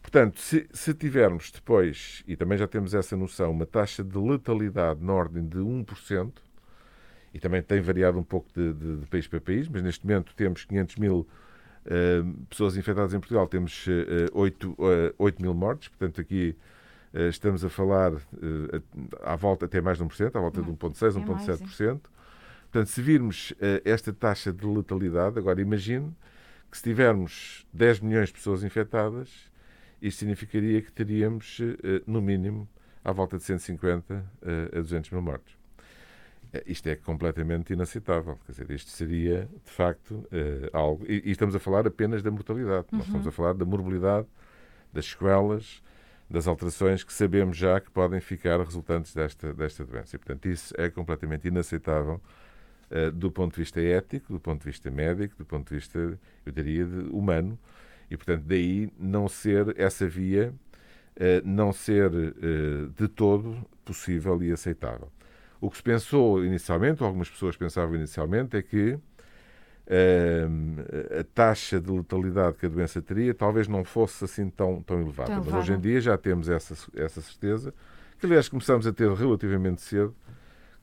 Portanto, 0.01 0.41
se, 0.41 0.67
se, 0.73 0.95
tivermos 0.95 1.51
depois, 1.51 2.23
e 2.27 2.35
também 2.37 2.57
já 2.57 2.67
temos 2.67 2.95
essa 2.95 3.17
noção, 3.17 3.51
uma 3.51 3.67
taxa 3.67 4.03
de 4.03 4.17
letalidade 4.17 5.05
na 5.05 5.13
ordem 5.13 5.47
de 5.47 5.59
1%, 5.59 6.33
e 7.35 7.39
também 7.39 7.63
tem 7.63 7.81
variado 7.81 8.19
um 8.19 8.23
pouco 8.23 8.49
de, 8.55 8.73
de, 8.73 8.97
de 8.99 9.07
país 9.07 9.27
para 9.27 9.41
país, 9.41 9.69
mas 9.69 9.83
neste 9.83 10.07
momento 10.07 10.35
temos 10.35 10.65
500 10.65 10.97
mil 10.97 11.19
uh, 11.85 12.47
pessoas 12.49 12.77
infectadas 12.77 13.13
em 13.13 13.21
Portugal, 13.21 13.47
temos 13.47 13.87
uh, 13.87 13.91
8, 14.33 14.71
uh, 14.71 14.77
8 15.19 15.43
mil 15.43 15.53
mortes, 15.53 15.89
portanto 15.89 16.21
aqui 16.21 16.57
uh, 17.13 17.29
estamos 17.29 17.63
a 17.63 17.69
falar 17.69 18.15
uh, 18.15 18.21
à 19.23 19.37
volta 19.37 19.67
até 19.67 19.81
mais 19.81 19.99
de 19.99 20.05
1%, 20.05 20.35
à 20.35 20.41
volta 20.41 20.63
de 20.63 20.71
1,6%, 20.71 21.23
1,7%. 21.23 22.01
Portanto, 22.71 22.89
se 22.89 23.01
virmos 23.01 23.53
uh, 23.53 23.81
esta 23.85 24.13
taxa 24.13 24.53
de 24.53 24.67
letalidade, 24.67 25.39
agora 25.39 25.61
imagine 25.61 26.15
que 26.71 26.77
se 26.77 26.83
tivermos 26.83 27.67
10 27.73 28.01
milhões 28.01 28.29
de 28.29 28.35
pessoas 28.35 28.63
infectadas 28.63 29.49
isto 30.01 30.21
significaria 30.21 30.81
que 30.81 30.93
teríamos, 30.93 31.59
no 32.07 32.23
mínimo, 32.23 32.69
à 33.05 33.13
volta 33.13 33.37
de 33.37 33.43
150 33.43 34.25
a 34.73 34.77
200 34.77 35.11
mil 35.11 35.23
mortos. 35.23 35.57
Isto 36.67 36.89
é 36.89 36.97
completamente 36.97 37.73
inaceitável. 37.73 38.39
Quer 38.47 38.53
dizer, 38.53 38.71
isto 38.71 38.91
seria, 38.91 39.49
de 39.65 39.71
facto, 39.71 40.27
algo. 40.73 41.05
E, 41.07 41.31
estamos 41.31 41.55
a 41.55 41.59
falar 41.59 41.87
apenas 41.87 42.23
da 42.23 42.31
mortalidade. 42.31 42.87
Uhum. 42.93 42.99
Nós 42.99 43.07
estamos 43.07 43.27
a 43.27 43.33
falar 43.33 43.55
da 43.55 43.65
morbilidade, 43.65 44.27
das 44.93 45.07
sequelas, 45.07 45.83
das 46.31 46.47
alterações 46.47 47.03
que 47.03 47.13
sabemos 47.13 47.57
já 47.57 47.81
que 47.81 47.91
podem 47.91 48.21
ficar 48.21 48.59
resultantes 48.61 49.13
desta, 49.13 49.53
desta 49.53 49.85
doença. 49.85 50.15
E, 50.15 50.19
portanto, 50.19 50.47
isso 50.47 50.73
é 50.79 50.89
completamente 50.89 51.49
inaceitável 51.49 52.21
do 53.15 53.31
ponto 53.31 53.55
de 53.55 53.61
vista 53.61 53.81
ético, 53.81 54.33
do 54.33 54.41
ponto 54.41 54.61
de 54.61 54.67
vista 54.67 54.91
médico, 54.91 55.37
do 55.37 55.45
ponto 55.45 55.69
de 55.69 55.75
vista, 55.75 55.99
eu 56.47 56.53
diria, 56.53 56.87
humano. 57.11 57.59
E, 58.11 58.17
portanto, 58.17 58.45
daí 58.47 58.91
não 58.99 59.29
ser 59.29 59.75
essa 59.79 60.09
via, 60.09 60.55
uh, 61.17 61.47
não 61.47 61.73
ser 61.73 62.11
uh, 62.11 62.89
de 62.97 63.07
todo 63.09 63.57
possível 63.85 64.43
e 64.43 64.51
aceitável. 64.51 65.13
O 65.61 65.71
que 65.71 65.77
se 65.77 65.83
pensou 65.83 66.45
inicialmente, 66.45 67.03
ou 67.03 67.07
algumas 67.07 67.29
pessoas 67.29 67.57
pensavam 67.57 67.95
inicialmente, 67.97 68.57
é 68.57 68.63
que 68.63 68.99
a 71.19 71.25
taxa 71.35 71.81
de 71.81 71.91
letalidade 71.91 72.59
que 72.59 72.67
a 72.67 72.69
doença 72.69 73.01
teria 73.01 73.33
talvez 73.33 73.67
não 73.67 73.85
fosse 73.85 74.25
assim 74.25 74.51
tão, 74.51 74.83
tão 74.83 75.01
elevada. 75.01 75.37
Mas 75.37 75.55
hoje 75.55 75.73
em 75.73 75.81
dia 75.81 76.01
já 76.01 76.19
temos 76.19 76.49
essa, 76.49 76.75
essa 76.95 77.21
certeza, 77.23 77.73
que 78.19 78.27
aliás 78.27 78.49
começamos 78.49 78.87
a 78.87 78.93
ter 78.93 79.11
relativamente 79.11 79.81
cedo, 79.81 80.15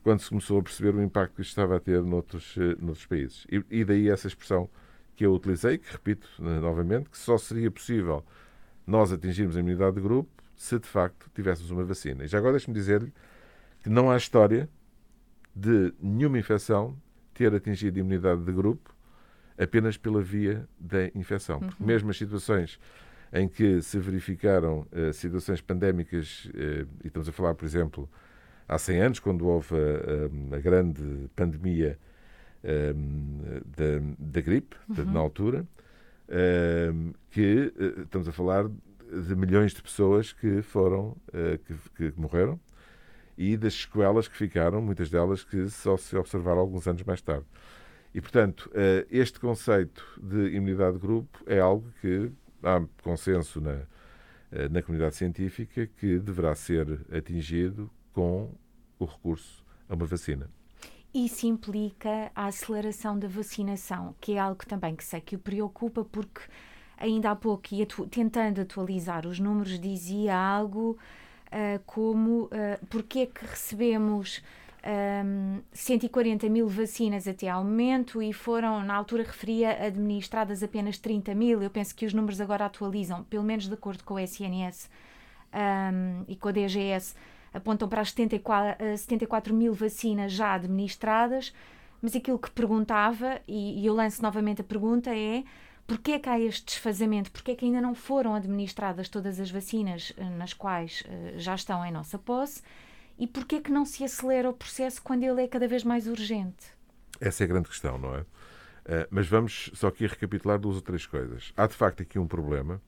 quando 0.06 0.20
se 0.20 0.28
começou 0.28 0.60
a 0.60 0.62
perceber 0.62 0.94
o 0.94 1.02
impacto 1.02 1.34
que 1.34 1.42
isto 1.42 1.50
estava 1.50 1.78
a 1.78 1.80
ter 1.80 2.00
noutros, 2.00 2.54
eh, 2.56 2.76
noutros 2.78 3.04
países. 3.06 3.44
E, 3.50 3.60
e 3.68 3.84
daí 3.84 4.08
essa 4.08 4.28
expressão 4.28 4.70
que 5.16 5.26
eu 5.26 5.34
utilizei, 5.34 5.78
que 5.78 5.90
repito 5.90 6.28
eh, 6.38 6.60
novamente, 6.60 7.10
que 7.10 7.18
só 7.18 7.36
seria 7.36 7.68
possível 7.72 8.24
nós 8.86 9.10
atingirmos 9.10 9.56
a 9.56 9.58
imunidade 9.58 9.96
de 9.96 10.02
grupo 10.02 10.30
se 10.54 10.78
de 10.78 10.86
facto 10.86 11.28
tivéssemos 11.34 11.72
uma 11.72 11.82
vacina. 11.82 12.22
E 12.22 12.28
já 12.28 12.38
agora 12.38 12.52
deixe-me 12.52 12.72
dizer-lhe 12.72 13.12
que 13.82 13.90
não 13.90 14.08
há 14.08 14.16
história 14.16 14.68
de 15.52 15.92
nenhuma 16.00 16.38
infecção 16.38 16.96
ter 17.34 17.52
atingido 17.52 17.96
a 17.96 17.98
imunidade 17.98 18.44
de 18.44 18.52
grupo 18.52 18.94
apenas 19.58 19.96
pela 19.96 20.22
via 20.22 20.68
da 20.78 21.06
infecção. 21.16 21.58
Porque 21.58 21.82
uhum. 21.82 21.86
mesmo 21.88 22.10
as 22.10 22.16
situações 22.16 22.78
em 23.32 23.48
que 23.48 23.82
se 23.82 23.98
verificaram 23.98 24.86
uh, 24.92 25.12
situações 25.12 25.60
pandémicas, 25.60 26.44
uh, 26.54 26.86
e 27.02 27.08
estamos 27.08 27.28
a 27.28 27.32
falar, 27.32 27.56
por 27.56 27.64
exemplo, 27.64 28.08
há 28.68 28.78
100 28.78 29.00
anos, 29.00 29.18
quando 29.20 29.46
houve 29.46 29.74
a, 29.74 30.54
a, 30.54 30.56
a 30.56 30.60
grande 30.60 31.28
pandemia 31.34 31.98
da, 33.76 33.98
da, 34.18 34.40
gripe, 34.40 34.74
uhum. 34.88 35.04
na 35.04 35.20
altura, 35.20 35.64
que 37.30 37.72
uh, 37.78 38.02
estamos 38.02 38.26
a 38.26 38.32
falar 38.32 38.68
de 38.68 39.36
milhões 39.36 39.72
de 39.72 39.80
pessoas 39.80 40.32
que 40.32 40.62
foram, 40.62 41.16
que, 41.64 42.10
que 42.10 42.20
morreram, 42.20 42.58
e 43.36 43.56
das 43.56 43.74
sequelas 43.74 44.26
que 44.28 44.36
ficaram, 44.36 44.80
muitas 44.80 45.10
delas 45.10 45.44
que 45.44 45.68
só 45.68 45.96
se 45.96 46.16
observaram 46.16 46.60
alguns 46.60 46.86
anos 46.88 47.02
mais 47.02 47.20
tarde. 47.20 47.44
E, 48.14 48.20
portanto, 48.20 48.70
eh, 48.74 49.06
este 49.10 49.38
conceito 49.38 50.02
de 50.18 50.54
imunidade 50.54 50.94
de 50.94 51.02
grupo 51.02 51.38
é 51.46 51.60
algo 51.60 51.86
que 52.00 52.30
há 52.62 52.82
consenso 53.02 53.60
na, 53.60 53.82
eh, 54.50 54.68
na 54.70 54.80
comunidade 54.80 55.16
científica 55.16 55.86
que 55.86 56.18
deverá 56.18 56.54
ser 56.54 57.00
atingido 57.12 57.90
com 58.16 58.48
o 58.98 59.04
recurso 59.04 59.62
a 59.90 59.94
uma 59.94 60.06
vacina. 60.06 60.48
Isso 61.12 61.46
implica 61.46 62.32
a 62.34 62.46
aceleração 62.46 63.18
da 63.18 63.28
vacinação, 63.28 64.14
que 64.18 64.32
é 64.32 64.38
algo 64.38 64.64
também 64.66 64.96
que 64.96 65.04
sei 65.04 65.20
que 65.20 65.36
o 65.36 65.38
preocupa, 65.38 66.02
porque 66.02 66.40
ainda 66.96 67.30
há 67.30 67.36
pouco, 67.36 67.68
e 67.72 67.82
atu 67.82 68.06
tentando 68.06 68.62
atualizar 68.62 69.26
os 69.26 69.38
números, 69.38 69.78
dizia 69.78 70.34
algo 70.34 70.98
uh, 71.48 71.82
como 71.84 72.44
uh, 72.44 72.86
porque 72.88 73.20
é 73.20 73.26
que 73.26 73.44
recebemos 73.44 74.42
um, 75.22 75.60
140 75.72 76.48
mil 76.48 76.68
vacinas 76.68 77.28
até 77.28 77.50
ao 77.50 77.62
momento 77.62 78.22
e 78.22 78.32
foram, 78.32 78.82
na 78.82 78.94
altura 78.94 79.24
referia, 79.24 79.86
administradas 79.86 80.62
apenas 80.62 80.98
30 80.98 81.34
mil. 81.34 81.62
Eu 81.62 81.70
penso 81.70 81.94
que 81.94 82.06
os 82.06 82.14
números 82.14 82.40
agora 82.40 82.64
atualizam, 82.64 83.24
pelo 83.24 83.44
menos 83.44 83.68
de 83.68 83.74
acordo 83.74 84.04
com 84.04 84.14
o 84.14 84.18
SNS 84.18 84.88
um, 85.52 86.24
e 86.28 86.36
com 86.36 86.48
a 86.48 86.52
DGS, 86.52 87.14
apontam 87.56 87.88
para 87.88 88.00
as 88.00 88.10
74, 88.10 88.98
74 88.98 89.54
mil 89.54 89.72
vacinas 89.72 90.32
já 90.32 90.54
administradas. 90.54 91.52
Mas 92.00 92.14
aquilo 92.14 92.38
que 92.38 92.50
perguntava, 92.50 93.40
e, 93.48 93.82
e 93.82 93.86
eu 93.86 93.94
lanço 93.94 94.22
novamente 94.22 94.60
a 94.60 94.64
pergunta, 94.64 95.10
é 95.10 95.42
porquê 95.86 96.12
é 96.12 96.18
que 96.18 96.28
há 96.28 96.38
este 96.38 96.66
desfazamento? 96.66 97.32
Porquê 97.32 97.52
é 97.52 97.54
que 97.56 97.64
ainda 97.64 97.80
não 97.80 97.94
foram 97.94 98.34
administradas 98.34 99.08
todas 99.08 99.40
as 99.40 99.50
vacinas 99.50 100.12
eh, 100.16 100.24
nas 100.24 100.52
quais 100.52 101.02
uh, 101.02 101.38
já 101.38 101.54
estão 101.54 101.84
em 101.84 101.92
nossa 101.92 102.18
posse? 102.18 102.62
E 103.18 103.26
porquê 103.26 103.60
que 103.60 103.72
não 103.72 103.84
se 103.84 104.04
acelera 104.04 104.48
o 104.48 104.52
processo 104.52 105.02
quando 105.02 105.22
ele 105.22 105.42
é 105.42 105.48
cada 105.48 105.66
vez 105.66 105.84
mais 105.84 106.06
urgente? 106.06 106.66
Essa 107.18 107.42
é 107.42 107.46
a 107.46 107.48
grande 107.48 107.68
questão, 107.68 107.98
não 107.98 108.14
é? 108.14 108.20
Uh, 108.20 108.26
mas 109.10 109.26
vamos 109.26 109.70
só 109.74 109.88
aqui 109.88 110.06
recapitular 110.06 110.58
duas 110.58 110.76
ou 110.76 110.82
três 110.82 111.06
coisas. 111.06 111.52
Há 111.56 111.66
de 111.66 111.74
facto 111.74 112.02
aqui 112.02 112.18
um 112.18 112.26
problema 112.26 112.80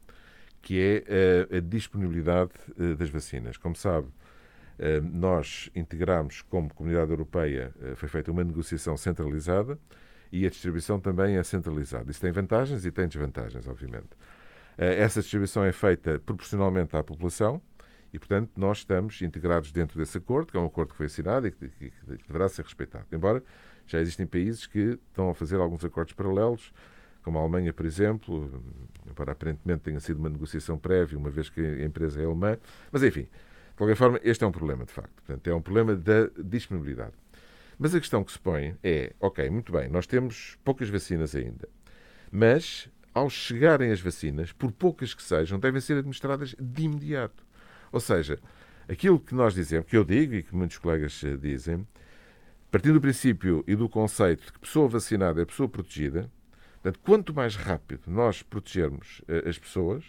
que 0.60 0.78
é 0.78 1.48
uh, 1.50 1.56
a 1.56 1.60
disponibilidade 1.60 2.52
das 2.98 3.08
vacinas. 3.08 3.56
Como 3.56 3.75
sabe, 3.75 4.08
nós 5.12 5.70
integramos 5.75 6.42
como 6.42 6.73
Comunidade 6.73 7.11
Europeia, 7.11 7.73
foi 7.97 8.08
feita 8.08 8.30
uma 8.30 8.44
negociação 8.44 8.97
centralizada 8.97 9.78
e 10.30 10.47
a 10.47 10.50
distribuição 10.50 11.00
também 11.00 11.37
é 11.37 11.42
centralizada. 11.42 12.11
Isso 12.11 12.20
tem 12.20 12.30
vantagens 12.30 12.85
e 12.85 12.90
tem 12.90 13.08
desvantagens, 13.08 13.66
obviamente. 13.66 14.08
Essa 14.76 15.20
distribuição 15.20 15.64
é 15.64 15.73
feita 15.73 16.20
proporcionalmente 16.25 16.97
à 16.97 17.02
população, 17.02 17.61
e, 18.11 18.18
portanto, 18.18 18.52
nós 18.56 18.78
estamos 18.78 19.20
integrados 19.20 19.70
dentro 19.70 19.99
desse 19.99 20.16
acordo, 20.16 20.50
que 20.50 20.56
é 20.56 20.61
um 20.61 20.64
acordo 20.64 20.92
que 20.92 20.97
foi 20.97 21.06
assinado 21.06 21.47
e 21.47 21.50
que, 21.50 21.92
deverá 22.26 22.49
ser 22.49 22.62
respeitado. 22.62 23.04
Embora 23.12 23.42
já 23.87 24.00
existem 24.00 24.26
países 24.26 24.66
que 24.66 24.99
estão 25.08 25.28
a 25.28 25.35
fazer 25.35 25.56
alguns 25.56 25.85
acordos 25.85 26.14
paralelos, 26.14 26.73
como 27.23 27.37
a 27.38 27.42
Alemanha, 27.42 27.70
por 27.70 27.85
exemplo, 27.85 28.62
embora 29.06 29.32
aparentemente 29.32 29.82
tenha 29.82 30.00
sido 30.00 30.18
uma 30.20 30.30
negociação 30.30 30.78
prévia, 30.78 31.18
uma 31.18 31.28
vez 31.28 31.50
que 31.50 31.61
a 31.61 31.85
empresa 31.85 32.23
é 32.23 32.25
alemã. 32.25 32.56
Mas, 32.90 33.02
enfim, 33.02 33.28
qualquer 33.78 33.97
forma, 33.97 34.20
este 34.23 34.44
é 34.44 34.47
um 34.47 34.52
problema, 34.52 34.85
de 34.85 34.92
facto. 34.92 35.14
Portanto, 35.14 35.47
é 35.49 35.54
um 35.54 35.62
problema 35.62 35.94
da 35.97 36.28
disponibilidade. 36.37 37.12
Mas 37.78 37.94
a 37.94 38.00
questão 38.00 38.25
que 38.25 38.32
se 38.32 38.38
põe 38.38 38.76
é: 38.82 39.14
ok, 39.20 39.49
muito 39.49 39.73
bem, 39.73 39.88
nós 39.88 40.06
temos 40.06 40.58
poucas 40.64 40.88
vacinas 40.88 41.35
ainda, 41.35 41.68
mas 42.30 42.90
ao 43.14 43.30
chegarem 43.30 43.90
as 43.90 44.00
vacinas, 44.00 44.52
por 44.52 44.70
poucas 44.70 45.14
que 45.14 45.23
sejam, 45.23 45.58
devem 45.58 45.80
ser 45.80 45.94
administradas 45.94 46.54
de 46.58 46.82
imediato. 46.82 47.44
Ou 47.90 48.00
seja, 48.00 48.38
aquilo 48.88 49.18
que 49.18 49.35
nós 49.35 49.54
dizemos, 49.54 49.88
que 49.88 49.97
eu 49.97 50.04
digo 50.04 50.35
e 50.35 50.42
que 50.42 50.54
muitos 50.54 50.78
colegas 50.78 51.23
eh, 51.25 51.37
dizem, 51.37 51.87
partindo 52.70 52.94
do 52.94 53.00
princípio 53.00 53.64
e 53.66 53.75
do 53.75 53.88
conceito 53.88 54.44
de 54.47 54.52
que 54.52 54.58
pessoa 54.61 54.88
vacinada 54.88 55.40
é 55.40 55.44
pessoa 55.44 55.68
protegida, 55.68 56.30
portanto, 56.75 57.00
quanto 57.02 57.35
mais 57.35 57.56
rápido 57.56 58.02
nós 58.06 58.42
protegermos 58.42 59.20
uh, 59.20 59.49
as 59.49 59.58
pessoas, 59.58 60.04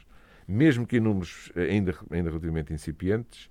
mesmo 0.48 0.86
que 0.86 0.98
em 0.98 1.00
números 1.00 1.52
uh, 1.56 1.60
ainda, 1.62 1.96
ainda 2.12 2.30
relativamente 2.30 2.74
incipientes, 2.74 3.50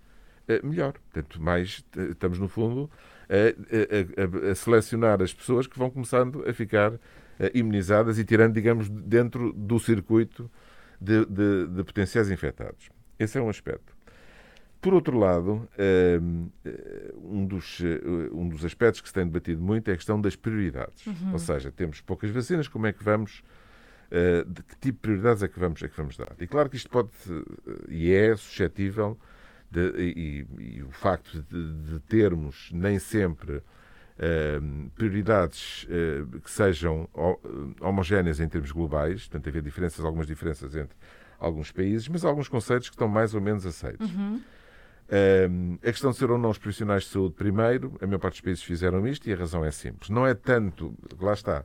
melhor. 0.62 0.92
Portanto, 0.92 1.40
mais 1.40 1.84
estamos, 2.10 2.38
no 2.38 2.48
fundo, 2.48 2.90
a, 3.28 4.48
a, 4.48 4.50
a, 4.50 4.54
selecionar 4.54 5.22
as 5.22 5.32
pessoas 5.32 5.66
que 5.66 5.78
vão 5.78 5.90
começando 5.90 6.44
a 6.48 6.52
ficar 6.52 6.92
imunizadas 7.54 8.18
e 8.18 8.24
tirando, 8.24 8.54
digamos, 8.54 8.88
dentro 8.88 9.52
do 9.52 9.78
circuito 9.78 10.50
de, 11.00 11.24
de, 11.26 11.66
de 11.68 11.84
potenciais 11.84 12.30
infectados. 12.30 12.90
Esse 13.18 13.38
é 13.38 13.42
um 13.42 13.48
aspecto. 13.48 13.96
Por 14.80 14.94
outro 14.94 15.18
lado, 15.18 15.68
ehm, 15.76 16.46
eh, 16.64 17.12
um 17.16 17.44
dos, 17.44 17.80
eh, 17.80 18.00
um 18.32 18.48
dos 18.48 18.64
aspectos 18.64 19.00
que 19.00 19.08
se 19.08 19.14
tem 19.14 19.26
debatido 19.26 19.60
muito 19.60 19.90
é 19.90 19.94
a 19.94 19.96
questão 19.96 20.20
das 20.20 20.36
prioridades. 20.36 21.04
Uhum. 21.04 21.32
Ou 21.32 21.38
seja, 21.38 21.72
temos 21.72 22.00
poucas 22.00 22.30
vacinas, 22.30 22.68
como 22.68 22.86
é 22.86 22.92
que 22.92 23.02
vamos. 23.02 23.42
Eh, 24.10 24.44
de 24.46 24.62
que 24.62 24.76
tipo 24.76 24.98
de 24.98 25.02
prioridades 25.02 25.42
é 25.42 25.48
que 25.48 25.58
vamos, 25.58 25.82
é 25.82 25.88
que 25.88 25.96
vamos 25.96 26.16
dar? 26.16 26.32
E 26.38 26.46
claro 26.46 26.70
que 26.70 26.76
isto 26.76 26.88
pode 26.88 27.10
e 27.88 28.12
é 28.12 28.34
suscetível 28.36 29.18
de, 29.70 29.92
e, 29.98 30.46
e, 30.58 30.82
o 30.82 30.90
facto 30.90 31.42
de, 31.42 31.72
de, 31.92 32.00
termos 32.00 32.70
nem 32.72 32.98
sempre 32.98 33.62
ehm, 34.18 34.88
prioridades 34.94 35.86
que 36.42 36.50
sejam 36.50 37.08
homogéneas 37.80 38.40
em 38.40 38.48
termos 38.48 38.72
globais, 38.72 39.26
portanto, 39.26 39.48
haver 39.48 39.62
diferenças, 39.62 40.04
algumas 40.04 40.26
diferenças 40.26 40.74
entre 40.74 40.96
alguns 41.38 41.70
países, 41.70 42.08
mas 42.08 42.24
alguns 42.24 42.48
conceitos 42.48 42.88
que 42.88 42.94
estão 42.94 43.08
mais 43.08 43.34
ou 43.34 43.40
menos 43.40 43.64
aceitos. 43.64 44.10
Uhum. 44.10 44.40
Um, 45.10 45.78
a 45.82 45.90
questão 45.90 46.10
de 46.10 46.18
ser 46.18 46.30
ou 46.30 46.36
não 46.36 46.50
os 46.50 46.58
profissionais 46.58 47.04
de 47.04 47.08
saúde 47.08 47.34
primeiro, 47.34 47.96
a 48.02 48.06
maior 48.06 48.18
parte 48.18 48.34
dos 48.34 48.40
países 48.42 48.62
fizeram 48.62 49.06
isto 49.06 49.28
e 49.28 49.32
a 49.32 49.36
razão 49.36 49.64
é 49.64 49.70
simples. 49.70 50.10
Não 50.10 50.26
é 50.26 50.34
tanto, 50.34 50.94
lá 51.18 51.32
está, 51.32 51.64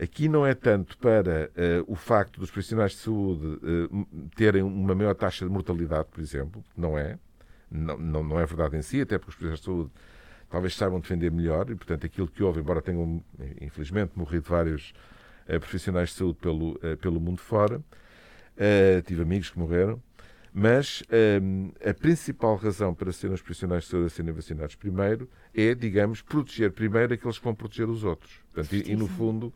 aqui 0.00 0.28
não 0.28 0.46
é 0.46 0.54
tanto 0.54 0.96
para 0.98 1.50
uh, 1.50 1.92
o 1.92 1.94
facto 1.94 2.40
dos 2.40 2.50
profissionais 2.50 2.92
de 2.92 2.98
saúde 2.98 3.46
uh, 3.46 4.06
terem 4.36 4.62
uma 4.62 4.94
maior 4.94 5.14
taxa 5.14 5.44
de 5.44 5.50
mortalidade, 5.50 6.08
por 6.10 6.20
exemplo, 6.20 6.64
não 6.76 6.98
é, 6.98 7.18
não, 7.70 7.96
não, 7.96 8.24
não 8.24 8.40
é 8.40 8.46
verdade 8.46 8.76
em 8.76 8.82
si, 8.82 9.00
até 9.00 9.18
porque 9.18 9.30
os 9.30 9.36
profissionais 9.36 9.60
de 9.60 9.64
saúde 9.64 9.90
talvez 10.50 10.76
saibam 10.76 11.00
defender 11.00 11.30
melhor 11.30 11.70
e, 11.70 11.74
portanto, 11.74 12.06
aquilo 12.06 12.28
que 12.28 12.42
houve, 12.42 12.60
embora 12.60 12.80
tenham, 12.80 13.22
infelizmente, 13.60 14.12
morrido 14.16 14.48
vários 14.48 14.92
uh, 15.48 15.58
profissionais 15.60 16.10
de 16.10 16.16
saúde 16.16 16.38
pelo, 16.40 16.78
pelo 17.00 17.20
mundo 17.20 17.40
fora, 17.40 17.80
tive 19.04 19.22
amigos 19.22 19.50
que 19.50 19.58
morreram, 19.58 20.00
Mas 20.52 21.02
a 21.84 21.92
principal 21.92 22.54
razão 22.54 22.94
para 22.94 23.10
serem 23.10 23.34
os 23.34 23.42
profissionais 23.42 23.82
de 23.82 23.90
saúde 23.90 24.06
a 24.06 24.10
serem 24.10 24.32
vacinados 24.32 24.76
primeiro 24.76 25.28
é, 25.54 25.74
digamos, 25.74 26.20
proteger 26.20 26.72
primeiro 26.72 27.14
aqueles 27.14 27.38
que 27.38 27.44
vão 27.44 27.54
proteger 27.54 27.88
os 27.88 28.02
outros. 28.02 28.40
Portanto, 28.52 28.74
e, 28.74 28.92
e, 28.92 28.96
no 28.96 29.06
fundo, 29.06 29.52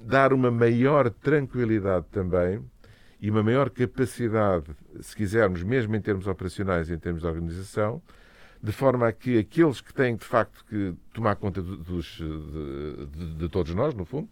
dar 0.00 0.32
uma 0.32 0.50
maior 0.50 1.10
tranquilidade 1.10 2.06
também 2.10 2.62
e 3.20 3.30
uma 3.30 3.42
maior 3.42 3.68
capacidade, 3.68 4.66
se 5.00 5.14
quisermos, 5.16 5.62
mesmo 5.62 5.94
em 5.96 6.00
termos 6.00 6.26
operacionais 6.26 6.88
e 6.88 6.94
em 6.94 6.98
termos 6.98 7.22
de 7.22 7.28
organização, 7.28 8.00
de 8.62 8.72
forma 8.72 9.08
a 9.08 9.12
que 9.12 9.38
aqueles 9.38 9.80
que 9.80 9.92
têm 9.92 10.16
de 10.16 10.24
facto 10.24 10.64
que 10.68 10.94
tomar 11.12 11.36
conta 11.36 11.60
dos, 11.60 12.06
de, 12.06 13.06
de, 13.06 13.34
de 13.34 13.48
todos 13.48 13.74
nós, 13.74 13.94
no 13.94 14.04
fundo, 14.04 14.28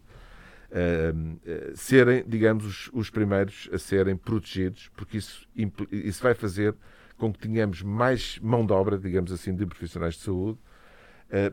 uh, 0.71 1.75
serem, 1.75 2.23
digamos, 2.27 2.65
os, 2.65 2.89
os, 2.93 3.09
primeiros 3.09 3.69
a 3.71 3.77
serem 3.77 4.15
protegidos, 4.15 4.89
porque 4.95 5.17
isso, 5.17 5.47
isso 5.91 6.23
vai 6.23 6.33
fazer 6.33 6.75
com 7.17 7.31
que 7.31 7.39
tenhamos 7.39 7.81
mais 7.81 8.37
mão 8.39 8.65
de 8.65 8.73
obra, 8.73 8.97
digamos 8.97 9.31
assim, 9.31 9.55
de 9.55 9.65
profissionais 9.65 10.15
de 10.15 10.21
saúde 10.21 10.59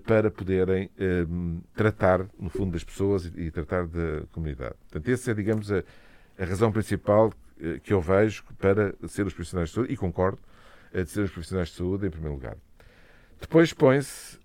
para 0.06 0.30
poderem 0.30 0.86
uh, 0.86 1.62
tratar, 1.74 2.26
no 2.38 2.48
fundo, 2.48 2.72
das 2.72 2.84
pessoas 2.84 3.26
e, 3.34 3.50
tratar 3.50 3.86
da 3.86 4.22
comunidade. 4.30 4.74
Portanto, 4.88 5.08
essa 5.08 5.32
é, 5.32 5.34
digamos, 5.34 5.72
a, 5.72 5.82
a 6.38 6.44
razão 6.44 6.70
principal 6.70 7.32
que 7.82 7.92
eu 7.92 8.00
vejo 8.00 8.44
para 8.58 8.94
ser 9.08 9.26
os 9.26 9.32
profissionais 9.32 9.68
de 9.68 9.74
saúde, 9.74 9.92
e 9.92 9.96
concordo, 9.96 10.38
de 10.92 11.06
ser 11.06 11.22
os 11.22 11.30
profissionais 11.30 11.68
de 11.68 11.76
saúde 11.76 12.06
em 12.06 12.10
primeiro 12.10 12.34
lugar. 12.34 12.56
Depois 13.40 13.72
põe-se 13.72 14.38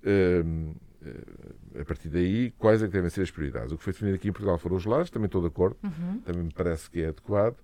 a 1.80 1.86
partir 1.86 2.10
daí, 2.10 2.52
quais 2.52 2.82
é 2.82 2.88
que 2.88 2.94
devem 2.94 3.10
ser 3.10 3.22
as 3.22 3.32
prioridades? 3.32 3.72
O 3.72 3.78
que 3.78 3.84
foi 3.84 3.94
definido 3.94 4.16
aqui 4.16 4.30
em 4.30 4.32
Portugal 4.32 4.58
foram 4.58 4.76
os 4.76 4.86
lares, 4.86 5.10
também 5.10 5.28
estou 5.28 5.42
de 5.42 5.48
acordo, 5.48 5.78
uhum. 5.84 6.20
também 6.20 6.44
me 6.44 6.54
parece 6.54 6.90
que 6.90 7.02
é 7.02 7.08
adequado. 7.08 7.58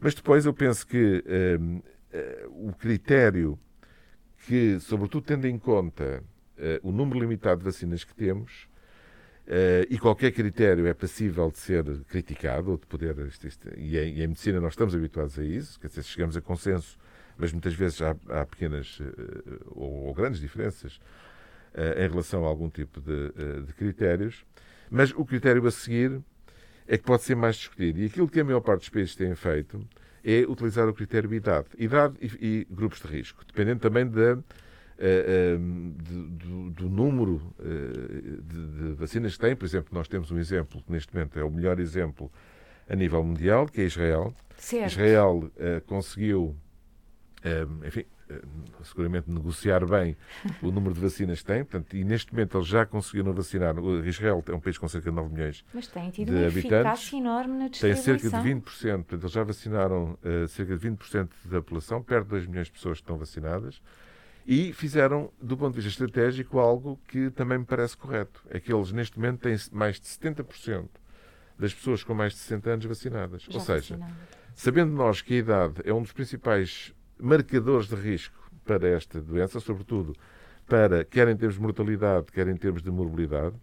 Mas 0.00 0.14
depois 0.14 0.44
eu 0.44 0.52
penso 0.52 0.86
que 0.86 1.24
um, 1.58 1.76
uh, 1.78 1.82
eh, 2.12 2.46
o 2.50 2.72
critério 2.72 3.58
que, 4.46 4.78
sobretudo 4.80 5.24
tendo 5.24 5.46
em 5.46 5.58
conta 5.58 6.22
o 6.82 6.90
número 6.90 7.20
limitado 7.20 7.58
de 7.58 7.64
vacinas 7.64 8.04
que 8.04 8.14
temos, 8.14 8.68
uh, 9.46 9.86
e 9.88 9.98
qualquer 9.98 10.32
critério 10.32 10.86
é 10.86 10.94
passível 10.94 11.50
de 11.50 11.58
ser 11.58 11.84
criticado, 12.08 12.70
ou 12.70 12.76
de 12.78 12.86
poder. 12.86 13.18
Isto, 13.26 13.46
isto, 13.46 13.68
e, 13.76 13.98
em, 13.98 14.14
e, 14.14 14.22
em, 14.22 14.26
medicina 14.28 14.60
nós 14.60 14.72
estamos 14.72 14.94
habituados 14.94 15.38
a 15.38 15.44
isso, 15.44 15.78
quer 15.78 15.88
dizer, 15.88 16.02
chegamos 16.02 16.36
a 16.36 16.40
consenso, 16.40 16.98
mas 17.36 17.52
muitas 17.52 17.74
vezes 17.74 18.00
há, 18.00 18.16
há 18.28 18.46
pequenas 18.46 18.98
ou, 19.66 20.06
ou 20.06 20.14
grandes 20.14 20.40
diferenças 20.40 20.98
eh, 21.76 22.06
em 22.06 22.08
relação 22.08 22.46
a 22.46 22.48
algum 22.48 22.70
tipo 22.70 23.02
de, 23.02 23.32
eh, 23.36 23.60
de 23.60 23.72
critérios, 23.74 24.46
mas 24.90 25.10
o 25.10 25.26
critério 25.26 25.66
a 25.66 25.70
seguir 25.70 26.22
é 26.86 26.96
que 26.96 27.04
pode 27.04 27.22
ser 27.22 27.34
mais 27.34 27.56
discutido. 27.56 27.98
E 27.98 28.06
aquilo 28.06 28.26
que 28.26 28.40
a 28.40 28.44
maior 28.44 28.60
parte 28.60 28.80
dos 28.80 28.88
países 28.88 29.14
têm 29.14 29.34
feito 29.34 29.86
é 30.24 30.46
utilizar 30.48 30.88
o 30.88 30.94
critério 30.94 31.34
idade. 31.34 31.66
Idade 31.76 32.16
e, 32.18 32.30
e 32.40 32.66
grupos 32.70 33.00
de 33.00 33.08
risco, 33.08 33.44
dependendo 33.46 33.80
também 33.80 34.08
da, 34.08 34.36
uh, 34.36 34.44
do, 35.98 36.70
do, 36.70 36.88
número 36.88 37.54
uh, 37.58 38.42
de, 38.42 38.66
de, 38.66 38.92
vacinas 38.94 39.34
que 39.34 39.40
têm. 39.40 39.54
Por 39.54 39.64
exemplo, 39.64 39.90
nós 39.92 40.08
temos 40.08 40.30
um 40.30 40.38
exemplo, 40.38 40.82
que 40.82 40.90
neste 40.90 41.14
momento 41.14 41.38
é 41.38 41.44
o 41.44 41.50
melhor 41.50 41.78
exemplo 41.78 42.30
a 42.88 42.94
nível 42.94 43.22
mundial, 43.22 43.66
que 43.66 43.80
é 43.80 43.84
Israel. 43.84 44.34
Certo. 44.56 44.92
Israel 44.92 45.50
uh, 45.56 45.80
conseguiu, 45.86 46.56
enfim, 47.86 48.04
eh, 48.28 48.40
seguramente 48.82 49.30
negociar 49.30 49.86
bem 49.86 50.16
o 50.60 50.72
número 50.72 50.92
de 50.92 51.00
vacinas 51.00 51.40
que 51.40 51.44
tem, 51.44 51.64
portanto, 51.64 51.96
e 51.96 52.02
neste 52.02 52.32
momento 52.32 52.58
eles 52.58 52.66
já 52.66 52.84
conseguiram 52.84 53.32
vacinar. 53.32 53.76
Israel 54.04 54.42
é 54.48 54.52
um 54.52 54.58
país 54.58 54.76
com 54.78 54.88
cerca 54.88 55.10
de 55.10 55.16
9 55.16 55.32
milhões 55.32 55.64
Mas 55.72 55.86
tem 55.86 56.10
tido 56.10 56.32
de 56.32 56.36
uma 56.36 56.46
habitantes. 56.48 57.12
enorme 57.12 57.56
na 57.56 57.68
Tem 57.68 57.94
cerca 57.94 58.28
de 58.28 58.36
20%, 58.36 58.62
portanto, 58.62 59.22
eles 59.22 59.32
já 59.32 59.44
vacinaram 59.44 60.18
uh, 60.24 60.48
cerca 60.48 60.76
de 60.76 60.90
20% 60.90 61.28
da 61.44 61.62
população, 61.62 62.02
perto 62.02 62.24
de 62.24 62.30
2 62.30 62.46
milhões 62.46 62.66
de 62.66 62.72
pessoas 62.72 62.98
que 62.98 63.04
estão 63.04 63.16
vacinadas, 63.16 63.80
e 64.46 64.72
fizeram, 64.72 65.32
do 65.42 65.56
ponto 65.56 65.74
de 65.74 65.80
vista 65.80 66.04
estratégico, 66.04 66.60
algo 66.60 67.00
que 67.08 67.30
também 67.30 67.58
me 67.58 67.64
parece 67.64 67.96
correto. 67.96 68.44
É 68.48 68.60
que 68.60 68.72
eles, 68.72 68.92
neste 68.92 69.18
momento, 69.18 69.40
têm 69.40 69.56
mais 69.72 69.98
de 69.98 70.06
70% 70.06 70.88
das 71.58 71.74
pessoas 71.74 72.04
com 72.04 72.14
mais 72.14 72.32
de 72.32 72.38
60 72.38 72.70
anos 72.70 72.84
vacinadas. 72.84 73.42
Já 73.42 73.58
Ou 73.58 73.60
seja, 73.60 73.98
sabendo 74.54 74.92
nós 74.92 75.20
que 75.20 75.34
a 75.34 75.38
idade 75.38 75.74
é 75.84 75.92
um 75.92 76.00
dos 76.00 76.12
principais 76.12 76.94
marcadores 77.18 77.88
de 77.88 77.96
risco 77.96 78.50
para 78.64 78.86
esta 78.88 79.20
doença, 79.20 79.58
sobretudo 79.58 80.14
para, 80.66 81.04
quer 81.04 81.26
em 81.28 81.36
termos 81.36 81.56
de 81.56 81.62
mortalidade, 81.62 82.26
quer 82.32 82.46
em 82.46 82.56
termos 82.56 82.82
de 82.82 82.90
morbilidade. 82.90 83.56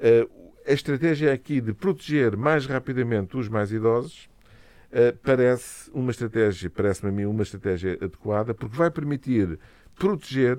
Eh, 0.00 0.26
a 0.66 0.72
estratégia 0.72 1.32
aqui 1.32 1.60
de 1.60 1.72
proteger 1.72 2.36
mais 2.36 2.66
rapidamente 2.66 3.36
os 3.36 3.48
mais 3.48 3.72
idosos 3.72 4.28
eh, 4.90 5.14
parece 5.22 5.90
uma 5.92 6.10
estratégia, 6.10 6.70
parece-me 6.70 7.10
a 7.10 7.12
mim 7.12 7.24
uma 7.24 7.42
estratégia 7.42 7.94
adequada, 7.94 8.52
porque 8.54 8.76
vai 8.76 8.90
permitir 8.90 9.58
proteger 10.02 10.58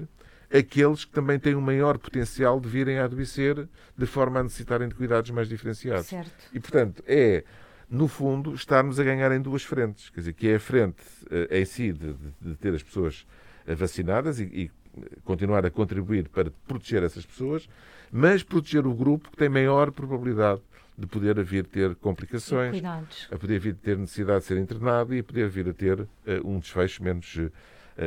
aqueles 0.49 1.03
que 1.03 1.12
também 1.12 1.38
têm 1.38 1.53
um 1.53 1.62
maior 1.62 1.97
potencial 1.97 2.62
de 2.62 2.69
virem 2.69 2.97
a 2.97 3.03
adoecer 3.03 3.67
de 3.97 4.06
forma 4.06 4.39
a 4.39 4.43
necessitarem 4.43 4.88
de 4.88 4.95
cuidados 4.95 5.32
mais 5.32 5.49
diferenciados. 5.49 6.06
Certo. 6.06 6.32
E, 6.53 6.62
portanto, 6.62 7.03
é 7.06 7.43
no 7.89 8.08
fundo, 8.08 8.56
estarmos 8.56 9.01
a 9.01 9.03
ganhar 9.03 9.34
em 9.34 9.41
duas 9.41 9.63
frentes. 9.63 10.10
Quer 10.10 10.21
dizer, 10.21 10.34
que 10.34 10.47
é 10.47 10.56
a 10.56 10.60
frente 10.60 11.03
uh, 11.25 11.53
em 11.53 11.65
si 11.65 11.91
de, 11.91 12.15
de, 12.41 12.56
ter 12.56 12.73
as 12.73 12.82
pessoas 12.82 13.27
uh, 13.67 13.75
vacinadas 13.75 14.39
e, 14.39 14.43
e, 14.43 14.71
continuar 15.25 15.65
a 15.65 15.71
contribuir 15.71 16.29
para 16.29 16.51
proteger 16.67 17.03
essas 17.03 17.25
pessoas, 17.25 17.67
mas 18.12 18.43
proteger 18.43 18.88
o 18.88 18.93
grupo 18.93 19.29
que 19.29 19.38
tem 19.38 19.49
maior 19.49 19.91
probabilidade 19.91 20.62
de 20.95 21.08
poder 21.08 21.43
vir 21.43 21.65
ter 21.65 21.95
complicações, 21.95 22.79
a 23.32 23.38
poder 23.38 23.60
vir 23.60 23.75
ter 23.75 23.97
necessidade 23.97 24.41
de 24.41 24.45
ser 24.45 24.58
internado 24.58 25.13
e 25.13 25.19
a 25.19 25.23
poder 25.23 25.49
vir 25.49 25.67
a 25.67 25.73
ter 25.73 25.99
uh, 25.99 26.08
um 26.45 26.60
desfecho 26.60 27.03
menos, 27.03 27.38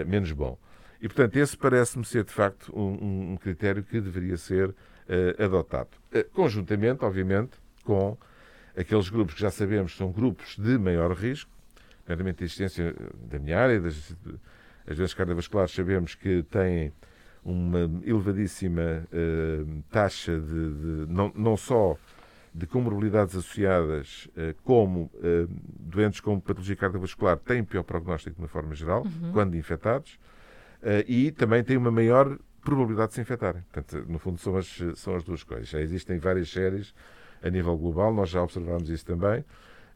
menos 0.07 0.33
bom. 0.33 0.57
E, 1.01 1.09
portanto, 1.09 1.37
esse 1.37 1.57
parece-me 1.57 2.05
ser, 2.05 2.25
de 2.25 2.33
facto, 2.33 2.73
um, 2.75 3.33
um, 3.33 3.37
critério 3.37 3.83
que 3.83 4.01
deveria 4.01 4.37
ser 4.37 4.75
adotado. 5.39 5.91
conjuntamente, 6.33 7.05
obviamente, 7.05 7.53
com 7.85 8.17
aqueles 8.77 9.09
grupos 9.09 9.35
que 9.35 9.41
já 9.41 9.51
sabemos 9.51 9.97
são 9.97 10.11
grupos 10.11 10.57
de 10.57 10.77
maior 10.79 11.13
risco, 11.13 11.51
nomeadamente 12.07 12.43
a 12.43 12.45
existência 12.45 12.95
da 13.31 13.39
minha 13.39 13.59
área, 13.59 13.81
das 13.81 14.17
as 14.87 14.97
doenças 14.97 15.15
cardiovasculares, 15.15 15.73
sabemos 15.73 16.15
que 16.15 16.45
têm 16.45 16.93
uma 17.45 17.91
elevadíssima 18.05 19.07
uh, 19.13 19.83
taxa 19.91 20.39
de, 20.39 20.47
de, 20.47 21.13
não, 21.13 21.33
não 21.35 21.57
só 21.57 21.97
de 22.55 22.67
comorbilidades 22.67 23.37
associadas, 23.37 24.29
uh, 24.29 24.55
como 24.65 25.11
uh, 25.15 25.49
doentes 25.79 26.21
com 26.21 26.41
patologia 26.41 26.77
cardiovascular 26.77 27.37
têm 27.37 27.63
pior 27.65 27.83
prognóstico 27.83 28.37
de 28.37 28.43
uma 28.43 28.49
forma 28.49 28.75
geral, 28.75 29.03
uhum. 29.05 29.33
quando 29.33 29.57
infectados, 29.57 30.19
e 31.07 31.31
também 31.33 31.63
têm 31.65 31.77
uma 31.77 31.91
maior 31.91 32.39
probabilidade 32.61 33.11
de 33.11 33.15
se 33.15 33.21
infectarem. 33.21 33.63
Portanto, 33.73 34.05
no 34.09 34.19
fundo, 34.19 34.39
são 34.39 34.57
as, 34.57 34.79
são 34.95 35.15
as 35.15 35.23
duas 35.25 35.43
coisas. 35.43 35.69
Já 35.69 35.81
existem 35.81 36.19
várias 36.19 36.51
séries 36.51 36.95
a 37.43 37.49
nível 37.49 37.77
global, 37.77 38.13
nós 38.13 38.29
já 38.29 38.43
observamos 38.43 38.89
isso 38.91 39.05
também, 39.05 39.45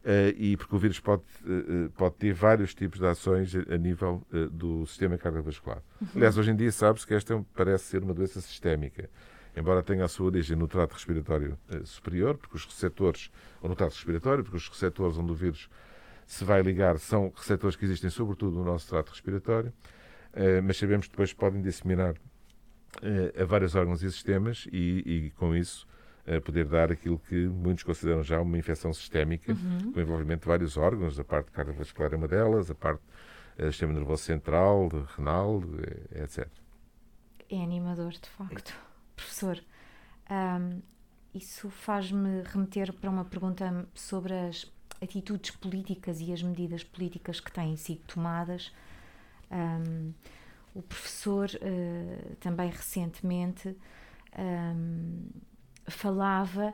Uh, 0.01 0.33
e 0.35 0.57
porque 0.57 0.75
o 0.75 0.79
vírus 0.79 0.99
pode, 0.99 1.21
uh, 1.45 1.87
pode 1.91 2.15
ter 2.15 2.33
vários 2.33 2.73
tipos 2.73 2.99
de 2.99 3.05
ações 3.05 3.53
a, 3.55 3.77
nível 3.77 4.25
do 4.51 4.83
sistema 4.87 5.15
cardiovascular. 5.15 5.77
Uhum. 6.01 6.07
Aliás, 6.15 6.35
hoje 6.39 6.49
em 6.49 6.55
dia 6.55 6.71
sabe-se 6.71 7.05
que 7.05 7.13
esta 7.13 7.45
parece 7.55 7.83
ser 7.83 8.01
uma 8.01 8.11
doença 8.11 8.41
sistémica, 8.41 9.07
embora 9.55 9.83
tenha 9.83 10.03
a 10.03 10.07
sua 10.07 10.25
origem 10.25 10.57
no 10.57 10.67
trato 10.67 10.93
respiratório 10.93 11.55
superior, 11.83 12.35
porque 12.35 12.57
os 12.57 12.65
receptores, 12.65 13.31
ou 13.61 13.69
no 13.69 13.75
trato 13.75 13.93
respiratório, 13.93 14.43
porque 14.43 14.57
os 14.57 14.67
receptores 14.67 15.19
onde 15.19 15.31
o 15.33 15.35
vírus 15.35 15.69
se 16.25 16.43
vai 16.43 16.63
ligar 16.63 16.97
são 16.97 17.31
receptores 17.35 17.75
que 17.75 17.85
existem 17.85 18.09
sobretudo 18.09 18.57
no 18.57 18.63
nosso 18.63 18.89
trato 18.89 19.09
respiratório, 19.09 19.71
mas 20.63 20.77
sabemos 20.77 21.07
que 21.07 21.11
depois 21.11 21.33
podem 21.33 21.61
disseminar 21.61 22.15
a 23.39 23.45
vários 23.45 23.75
órgãos 23.75 24.01
e 24.03 24.11
sistemas 24.11 24.67
e, 24.71 25.03
e 25.05 25.31
com 25.31 25.55
isso 25.55 25.87
poder 26.45 26.65
dar 26.65 26.91
aquilo 26.91 27.19
que 27.19 27.47
muitos 27.47 27.83
consideram 27.83 28.23
já 28.23 28.39
uma 28.39 28.57
infecção 28.57 28.93
sistémica, 28.93 29.51
uhum. 29.53 29.91
com 29.91 29.99
envolvimento 29.99 30.41
de 30.41 30.47
vários 30.47 30.77
órgãos, 30.77 31.19
a 31.19 31.23
parte 31.23 31.51
cardiovascular 31.51 32.13
é 32.13 32.15
uma 32.15 32.27
delas, 32.27 32.69
a 32.69 32.75
parte 32.75 33.01
do 33.57 33.71
sistema 33.71 33.93
nervoso 33.93 34.23
central, 34.23 34.89
renal, 35.15 35.61
eh, 36.13 36.23
etc. 36.23 36.47
É 37.49 37.61
animador, 37.61 38.11
de 38.11 38.29
facto. 38.29 38.73
Professor, 39.15 39.61
um, 40.29 40.81
isso 41.33 41.69
faz-me 41.69 42.43
remeter 42.43 42.93
para 42.93 43.09
uma 43.09 43.25
pergunta 43.25 43.87
sobre 43.93 44.33
as 44.33 44.71
atitudes 45.01 45.51
políticas 45.51 46.21
e 46.21 46.31
as 46.31 46.41
medidas 46.41 46.83
políticas 46.83 47.39
que 47.39 47.51
têm 47.51 47.75
sido 47.75 48.01
tomadas. 48.07 48.73
Um, 49.51 50.13
o 50.73 50.81
professor 50.81 51.49
uh, 51.49 52.35
também 52.37 52.69
recentemente 52.69 53.75
um, 54.37 55.27
falava 55.87 56.73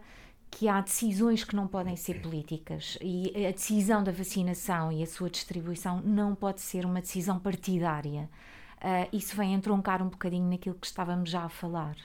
que 0.50 0.68
há 0.68 0.80
decisões 0.82 1.44
que 1.44 1.56
não 1.56 1.68
podem 1.68 1.96
ser 1.96 2.22
políticas 2.22 2.98
e 3.02 3.46
a 3.46 3.52
decisão 3.52 4.04
da 4.04 4.12
vacinação 4.12 4.92
e 4.92 5.04
a 5.04 5.08
sua 5.08 5.30
distribuição 5.30 6.02
não 6.02 6.36
pode 6.36 6.62
ser 6.62 6.86
uma 6.86 7.02
decisão 7.02 7.40
partidária. 7.40 8.30
Uh, 8.78 9.10
isso 9.12 9.36
vem 9.36 9.54
entroncar 9.54 10.02
um 10.02 10.10
bocadinho 10.10 10.50
naquilo 10.50 10.76
que 10.76 10.86
estávamos 10.86 11.30
já 11.30 11.44
a 11.44 11.50
falar. 11.50 11.98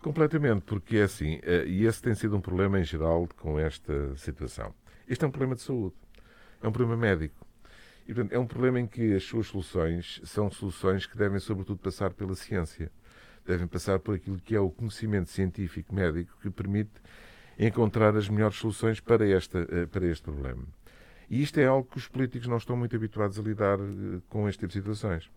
Completamente, 0.00 0.62
porque 0.62 0.98
é 0.98 1.02
assim, 1.04 1.36
uh, 1.38 1.66
e 1.66 1.86
esse 1.86 2.02
tem 2.02 2.14
sido 2.14 2.36
um 2.36 2.40
problema 2.40 2.78
em 2.78 2.84
geral 2.84 3.26
com 3.38 3.58
esta 3.58 4.14
situação. 4.16 4.72
Este 5.08 5.24
é 5.24 5.28
um 5.28 5.30
problema 5.30 5.54
de 5.54 5.62
saúde. 5.62 5.96
é 6.62 6.68
um 6.68 6.72
problema 6.72 6.96
médico. 6.96 7.47
E, 8.08 8.14
portanto, 8.14 8.32
é 8.32 8.38
um 8.38 8.46
problema 8.46 8.80
em 8.80 8.86
que 8.86 9.14
as 9.14 9.24
suas 9.24 9.48
soluções 9.48 10.18
são 10.24 10.50
soluções 10.50 11.04
que 11.04 11.14
devem, 11.14 11.38
sobretudo, 11.38 11.78
passar 11.78 12.14
pela 12.14 12.34
ciência. 12.34 12.90
Devem 13.46 13.66
passar 13.66 13.98
por 13.98 14.14
aquilo 14.14 14.38
que 14.38 14.56
é 14.56 14.60
o 14.60 14.70
conhecimento 14.70 15.28
científico 15.28 15.94
médico 15.94 16.34
que 16.40 16.48
permite 16.48 17.02
encontrar 17.58 18.16
as 18.16 18.26
melhores 18.26 18.56
soluções 18.56 18.98
para, 18.98 19.28
esta, 19.28 19.58
eh, 19.70 19.84
para 19.84 20.06
este 20.06 20.22
problema. 20.22 20.64
E 21.28 21.42
isto 21.42 21.60
é 21.60 21.66
algo 21.66 21.86
que 21.86 21.98
os 21.98 22.08
políticos 22.08 22.48
não 22.48 22.56
estão 22.56 22.76
muito 22.78 22.96
habituados 22.96 23.38
a 23.38 23.42
lidar 23.42 23.78
eh, 23.78 24.20
com 24.30 24.48
este 24.48 24.60
tipo 24.60 24.68
de 24.68 24.74
situações. 24.74 25.30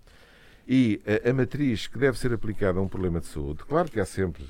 E 0.65 1.01
a, 1.25 1.29
a, 1.29 1.33
matriz 1.33 1.87
que 1.87 1.97
deve 1.97 2.17
ser 2.17 2.31
aplicada 2.31 2.79
a 2.79 2.81
um 2.81 2.87
problema 2.87 3.19
de 3.19 3.25
saúde, 3.25 3.65
claro 3.65 3.91
que 3.91 3.99
há 3.99 4.05
sempre 4.05 4.45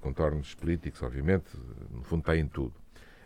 contornos 0.00 0.54
políticos, 0.54 1.02
obviamente, 1.02 1.46
no 1.90 2.04
fundo 2.04 2.20
está 2.20 2.36
em 2.36 2.46
tudo, 2.46 2.74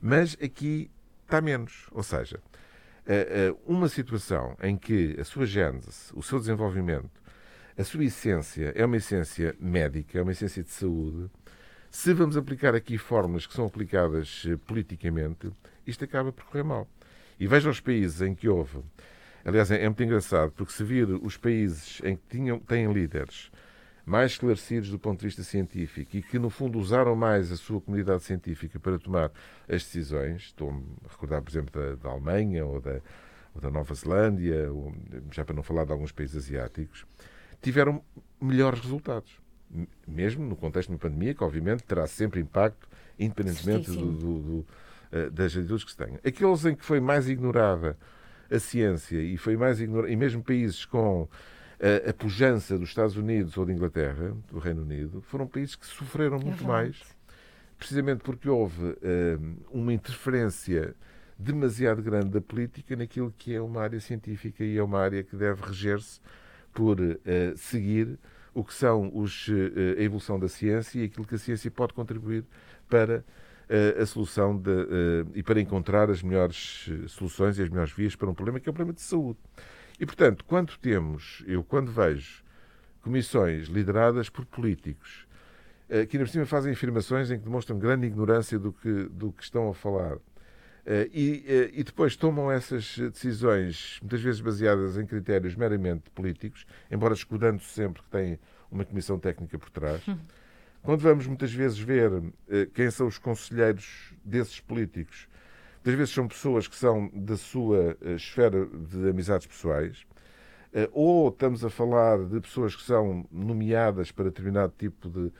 mas 0.00 0.38
aqui 0.40 0.90
está 1.26 1.42
menos. 1.42 1.88
Ou 1.92 2.02
seja, 2.02 2.40
uma 3.66 3.88
situação 3.88 4.56
em 4.62 4.76
que 4.76 5.16
a 5.18 5.24
sua 5.24 5.46
gênese, 5.46 6.12
o 6.14 6.22
seu 6.22 6.38
desenvolvimento, 6.38 7.10
a 7.76 7.84
sua 7.84 8.04
essência 8.04 8.72
é 8.74 8.84
uma 8.84 8.96
essência 8.96 9.54
médica, 9.58 10.18
é 10.18 10.22
uma 10.22 10.32
essência 10.32 10.62
de 10.62 10.70
saúde, 10.70 11.30
se 11.90 12.12
vamos 12.12 12.36
aplicar 12.36 12.74
aqui 12.74 12.98
fórmulas 12.98 13.46
que 13.46 13.54
são 13.54 13.64
aplicadas 13.64 14.44
politicamente, 14.66 15.50
isto 15.86 16.04
acaba 16.04 16.30
por 16.30 16.44
correr 16.44 16.64
mal. 16.64 16.86
E 17.40 17.46
veja 17.46 17.70
os 17.70 17.80
países 17.80 18.20
em 18.20 18.34
que 18.34 18.48
houve 18.48 18.82
Aliás, 19.48 19.70
é, 19.70 19.82
é 19.82 19.88
muito 19.88 20.02
engraçado, 20.02 20.52
porque 20.52 20.72
se 20.72 20.84
vir 20.84 21.08
os 21.08 21.38
países 21.38 22.02
em 22.04 22.16
que 22.16 22.22
tinham, 22.28 22.58
têm 22.58 22.92
líderes 22.92 23.50
mais 24.08 24.32
esclarecidos 24.32 24.90
do 24.90 24.98
ponto 24.98 25.20
de 25.20 25.26
vista 25.26 25.42
científico 25.42 26.16
e 26.16 26.22
que, 26.22 26.38
no 26.38 26.48
fundo, 26.50 26.78
usaram 26.78 27.14
mais 27.14 27.52
a 27.52 27.56
sua 27.56 27.80
comunidade 27.80 28.22
científica 28.22 28.80
para 28.80 28.98
tomar 28.98 29.30
as 29.68 29.84
decisões, 29.84 30.42
estou-me 30.42 30.82
a 31.04 31.12
recordar, 31.12 31.42
por 31.42 31.50
exemplo, 31.50 31.80
da, 31.80 31.94
da 31.94 32.08
Alemanha 32.08 32.64
ou 32.64 32.80
da, 32.80 33.00
ou 33.54 33.60
da, 33.60 33.70
Nova 33.70 33.94
Zelândia, 33.94 34.72
ou, 34.72 34.94
já 35.30 35.44
para 35.44 35.54
não 35.54 35.62
falar 35.62 35.84
de 35.84 35.92
alguns 35.92 36.10
países 36.10 36.36
asiáticos, 36.36 37.04
tiveram 37.60 38.02
melhores 38.40 38.80
resultados. 38.80 39.40
Mesmo 40.06 40.46
no 40.46 40.56
contexto 40.56 40.88
de 40.88 40.94
uma 40.94 40.98
pandemia, 40.98 41.34
que 41.34 41.44
obviamente 41.44 41.84
terá 41.84 42.06
sempre 42.06 42.40
impacto, 42.40 42.88
independentemente 43.18 43.90
do, 43.90 44.12
do, 44.12 44.38
do, 44.38 44.66
eh, 45.12 45.28
das 45.28 45.54
atitudes 45.54 45.84
que 45.84 45.90
se 45.90 45.96
tenham. 45.96 46.18
Aqueles 46.24 46.64
em 46.64 46.74
que 46.74 46.84
foi 46.84 47.00
mais 47.00 47.28
ignorada 47.28 47.98
a 48.50 48.58
ciência 48.58 49.20
e 49.20 49.36
foi 49.36 49.56
mais 49.56 49.78
ignorado, 49.78 50.10
e 50.10 50.16
mesmo 50.16 50.42
países 50.42 50.86
com 50.86 51.28
a, 51.80 52.10
a 52.10 52.12
pujança 52.12 52.76
dos 52.78 52.88
Estados 52.88 53.16
Unidos 53.16 53.56
ou 53.56 53.64
da 53.64 53.72
Inglaterra, 53.72 54.36
do 54.50 54.58
Reino 54.58 54.82
Unido, 54.82 55.22
foram 55.22 55.46
países 55.46 55.76
que 55.76 55.86
sofreram 55.86 56.38
muito 56.38 56.64
é 56.64 56.66
mais, 56.66 57.00
precisamente 57.78 58.22
porque 58.22 58.48
houve 58.48 58.84
uh, 58.84 58.96
uma 59.70 59.92
interferência 59.92 60.94
demasiado 61.38 62.02
grande 62.02 62.30
da 62.30 62.40
política 62.40 62.96
naquilo 62.96 63.32
que 63.38 63.54
é 63.54 63.60
uma 63.60 63.80
área 63.80 64.00
científica 64.00 64.64
e 64.64 64.76
é 64.76 64.82
uma 64.82 64.98
área 64.98 65.22
que 65.22 65.36
deve 65.36 65.62
reger-se 65.62 66.20
por 66.74 67.00
uh, 67.00 67.16
seguir 67.56 68.18
o 68.52 68.64
que 68.64 68.74
são 68.74 69.12
os, 69.14 69.46
uh, 69.46 69.52
a 69.96 70.02
evolução 70.02 70.38
da 70.38 70.48
ciência 70.48 71.00
e 71.00 71.04
aquilo 71.04 71.24
que 71.24 71.36
a 71.36 71.38
ciência 71.38 71.70
pode 71.70 71.94
contribuir 71.94 72.44
para 72.88 73.24
a 74.00 74.06
solução 74.06 74.56
de, 74.56 74.70
e 75.34 75.42
para 75.42 75.60
encontrar 75.60 76.08
as 76.08 76.22
melhores 76.22 76.88
soluções 77.08 77.58
e 77.58 77.62
as 77.62 77.68
melhores 77.68 77.92
vias 77.92 78.16
para 78.16 78.30
um 78.30 78.32
problema 78.32 78.58
que 78.58 78.66
é 78.66 78.70
o 78.70 78.72
problema 78.72 78.94
de 78.94 79.02
saúde. 79.02 79.38
E, 79.98 80.06
portanto, 80.06 80.44
quando 80.44 80.76
temos, 80.78 81.42
eu 81.46 81.62
quando 81.64 81.90
vejo 81.90 82.42
comissões 83.02 83.68
lideradas 83.68 84.28
por 84.28 84.44
políticos 84.44 85.26
eh, 85.88 86.06
que, 86.06 86.16
ainda 86.16 86.26
por 86.26 86.32
cima, 86.32 86.46
fazem 86.46 86.72
afirmações 86.72 87.30
em 87.30 87.38
que 87.38 87.44
demonstram 87.44 87.78
grande 87.78 88.06
ignorância 88.06 88.58
do 88.58 88.72
que, 88.72 89.04
do 89.04 89.32
que 89.32 89.42
estão 89.42 89.68
a 89.70 89.74
falar, 89.74 90.18
eh, 90.84 91.08
e, 91.12 91.70
e, 91.74 91.84
depois 91.84 92.16
tomam 92.16 92.50
essas 92.50 92.98
decisões, 92.98 93.98
muitas 94.00 94.20
vezes 94.20 94.40
baseadas 94.40 94.96
em 94.96 95.06
critérios 95.06 95.54
meramente 95.54 96.10
políticos, 96.10 96.66
embora 96.90 97.14
escudando-se 97.14 97.68
sempre 97.68 98.02
que 98.02 98.08
têm 98.08 98.38
uma 98.70 98.84
comissão 98.84 99.18
técnica 99.18 99.58
por 99.58 99.70
trás. 99.70 100.06
Hum. 100.06 100.18
Quando 100.82 101.00
vamos 101.00 101.26
muitas 101.26 101.52
vezes 101.52 101.78
ver 101.78 102.10
eh, 102.48 102.68
quem 102.72 102.90
são 102.90 103.06
os 103.06 103.18
conselheiros 103.18 104.14
desses 104.24 104.60
políticos, 104.60 105.28
muitas 105.78 105.94
vezes 105.94 106.14
são 106.14 106.28
pessoas 106.28 106.68
que 106.68 106.76
são 106.76 107.10
da 107.14 107.36
sua 107.36 107.96
eh, 108.02 108.14
esfera 108.14 108.66
de 108.66 109.08
amizades 109.08 109.46
pessoais, 109.46 110.04
eh, 110.72 110.88
ou 110.92 111.28
estamos 111.28 111.64
a 111.64 111.70
falar 111.70 112.24
de 112.24 112.40
pessoas 112.40 112.76
que 112.76 112.82
são 112.82 113.26
nomeadas 113.30 114.10
para 114.10 114.26
determinado 114.26 114.72
tipo 114.76 115.08
de, 115.08 115.32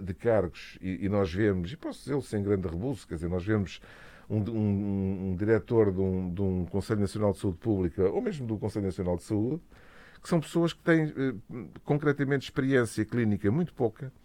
de 0.00 0.14
cargos 0.14 0.78
e, 0.80 1.06
e, 1.06 1.08
nós 1.08 1.32
vemos, 1.32 1.72
e 1.72 1.76
posso 1.76 2.00
dizer 2.00 2.20
sem 2.22 2.42
grande 2.42 2.68
rebuço, 2.68 3.06
quer 3.06 3.14
dizer, 3.14 3.28
nós 3.28 3.44
vemos 3.44 3.80
um, 4.28 4.38
um, 4.38 5.30
um 5.30 5.36
diretor 5.36 5.92
de 5.92 6.00
um, 6.00 6.32
de 6.32 6.42
um, 6.42 6.64
Conselho 6.66 7.00
Nacional 7.00 7.32
de 7.32 7.38
Saúde 7.38 7.58
Pública 7.58 8.08
ou 8.10 8.20
mesmo 8.20 8.46
do 8.46 8.58
Conselho 8.58 8.86
Nacional 8.86 9.16
de 9.16 9.22
Saúde, 9.22 9.62
que 10.22 10.28
são 10.28 10.40
pessoas 10.40 10.72
que 10.72 10.82
têm 10.82 11.12
concretamente 11.84 12.44
experiência 12.44 13.04
clínica 13.04 13.50
muito 13.50 13.74
pouca, 13.74 14.06
eh, 14.06 14.23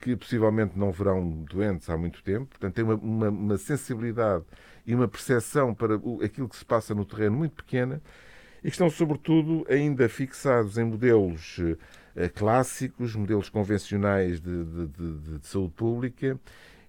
que 0.00 0.14
possivelmente 0.14 0.78
não 0.78 0.92
verão 0.92 1.44
doentes 1.50 1.90
há 1.90 1.96
muito 1.96 2.22
tempo, 2.22 2.46
portanto, 2.46 2.74
têm 2.74 2.84
uma, 2.84 2.94
uma, 2.94 3.28
uma 3.28 3.58
sensibilidade 3.58 4.44
e 4.86 4.94
uma 4.94 5.06
percepção 5.06 5.74
para 5.74 5.96
aquilo 6.24 6.48
que 6.48 6.56
se 6.56 6.64
passa 6.64 6.94
no 6.94 7.04
terreno 7.04 7.36
muito 7.36 7.62
pequena 7.62 8.00
e 8.58 8.62
que 8.62 8.68
estão, 8.68 8.88
sobretudo, 8.90 9.66
ainda 9.68 10.08
fixados 10.08 10.78
em 10.78 10.84
modelos 10.84 11.58
uh, 11.58 11.76
clássicos, 12.34 13.14
modelos 13.14 13.48
convencionais 13.48 14.40
de, 14.40 14.64
de, 14.64 14.86
de, 14.86 15.38
de 15.38 15.46
saúde 15.46 15.74
pública. 15.74 16.38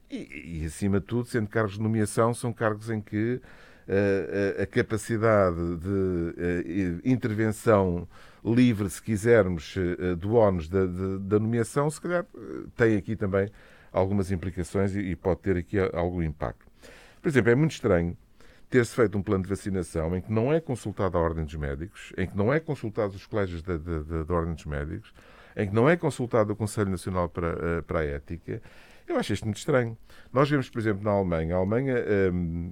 E, 0.10 0.62
e, 0.62 0.66
acima 0.66 1.00
de 1.00 1.06
tudo, 1.06 1.28
sendo 1.28 1.48
cargos 1.48 1.74
de 1.74 1.82
nomeação, 1.82 2.34
são 2.34 2.52
cargos 2.52 2.90
em 2.90 3.00
que 3.02 3.36
uh, 3.36 4.62
a 4.62 4.66
capacidade 4.66 5.58
de 5.78 7.02
intervenção 7.04 8.08
livre, 8.44 8.90
se 8.90 9.02
quisermos, 9.02 9.76
eh, 9.78 10.16
do 10.16 10.36
ónus 10.36 10.68
da, 10.70 10.86
da, 10.86 11.40
nomeação, 11.40 11.90
se 11.90 12.00
calhar 12.00 12.26
eh, 12.36 12.40
tem 12.76 12.96
aqui 12.96 13.16
também 13.16 13.50
algumas 13.92 14.32
implicações 14.32 14.96
e, 14.96 15.16
pode 15.16 15.42
ter 15.42 15.58
aqui 15.58 15.78
algum 15.94 16.22
impacto. 16.22 16.66
Por 17.22 17.28
exemplo, 17.28 17.52
é 17.52 17.56
muito 17.56 17.72
estranho 17.72 18.16
ter-se 18.70 18.96
feito 18.96 19.18
um 19.18 19.22
plano 19.24 19.44
de 19.44 19.50
vacinação 19.50 20.16
em 20.16 20.22
que 20.22 20.32
não 20.32 20.54
é 20.54 20.60
consultada 20.60 21.18
a 21.18 21.22
Ordem 21.22 21.44
dos 21.44 21.56
Médicos, 21.56 22.14
em 22.18 22.28
que 22.28 22.38
não 22.38 22.54
é 22.54 22.60
consultado 22.60 23.16
os 23.16 23.26
colégios 23.26 23.64
da, 23.64 23.78
da, 23.78 24.24
da 24.24 24.34
Ordem 24.34 24.54
dos 24.54 24.66
Médicos, 24.66 25.14
em 25.56 25.68
que 25.68 25.74
não 25.74 25.90
é 25.90 25.98
consultado 25.98 26.54
o 26.54 26.56
Conselho 26.56 26.92
Nacional 26.92 27.28
para, 27.28 27.48
eh, 27.48 27.82
para 27.82 28.00
a 28.00 28.06
Ética. 28.06 28.62
Eu 29.10 29.18
acho 29.18 29.34
isto 29.34 29.44
muito 29.46 29.58
estranho. 29.58 29.98
Nós 30.32 30.50
vemos, 30.50 30.70
por 30.70 30.80
exemplo, 30.80 31.04
na 31.04 31.12
Alemanha, 31.12 31.56
a 31.56 31.58
Alemanha. 31.58 31.96
Hum, 32.32 32.72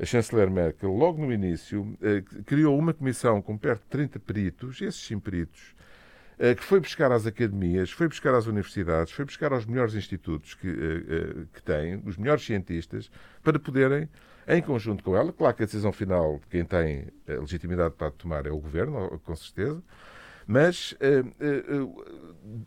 a 0.00 0.06
chanceler 0.06 0.50
Merkel, 0.50 0.90
logo 0.90 1.20
no 1.20 1.30
início, 1.30 1.94
eh, 2.00 2.22
criou 2.46 2.78
uma 2.78 2.94
comissão 2.94 3.42
com 3.42 3.58
perto 3.58 3.82
de 3.82 3.88
30 3.88 4.18
peritos, 4.18 4.80
esses 4.80 5.00
sim 5.00 5.18
peritos, 5.20 5.74
eh, 6.38 6.54
que 6.54 6.64
foi 6.64 6.80
buscar 6.80 7.12
às 7.12 7.26
academias, 7.26 7.90
foi 7.90 8.08
buscar 8.08 8.34
às 8.34 8.46
universidades, 8.46 9.12
foi 9.12 9.26
buscar 9.26 9.52
aos 9.52 9.66
melhores 9.66 9.94
institutos 9.94 10.54
que, 10.54 10.68
eh, 10.68 11.44
que 11.52 11.62
têm, 11.62 12.00
os 12.06 12.16
melhores 12.16 12.42
cientistas, 12.42 13.10
para 13.42 13.58
poderem, 13.58 14.08
em 14.48 14.62
conjunto 14.62 15.04
com 15.04 15.14
ela, 15.14 15.34
claro 15.34 15.54
que 15.54 15.64
a 15.64 15.66
decisão 15.66 15.92
final, 15.92 16.40
quem 16.48 16.64
tem 16.64 17.08
a 17.28 17.32
legitimidade 17.34 17.94
para 17.94 18.10
tomar 18.10 18.46
é 18.46 18.50
o 18.50 18.58
governo, 18.58 19.20
com 19.22 19.36
certeza, 19.36 19.82
mas 20.50 20.96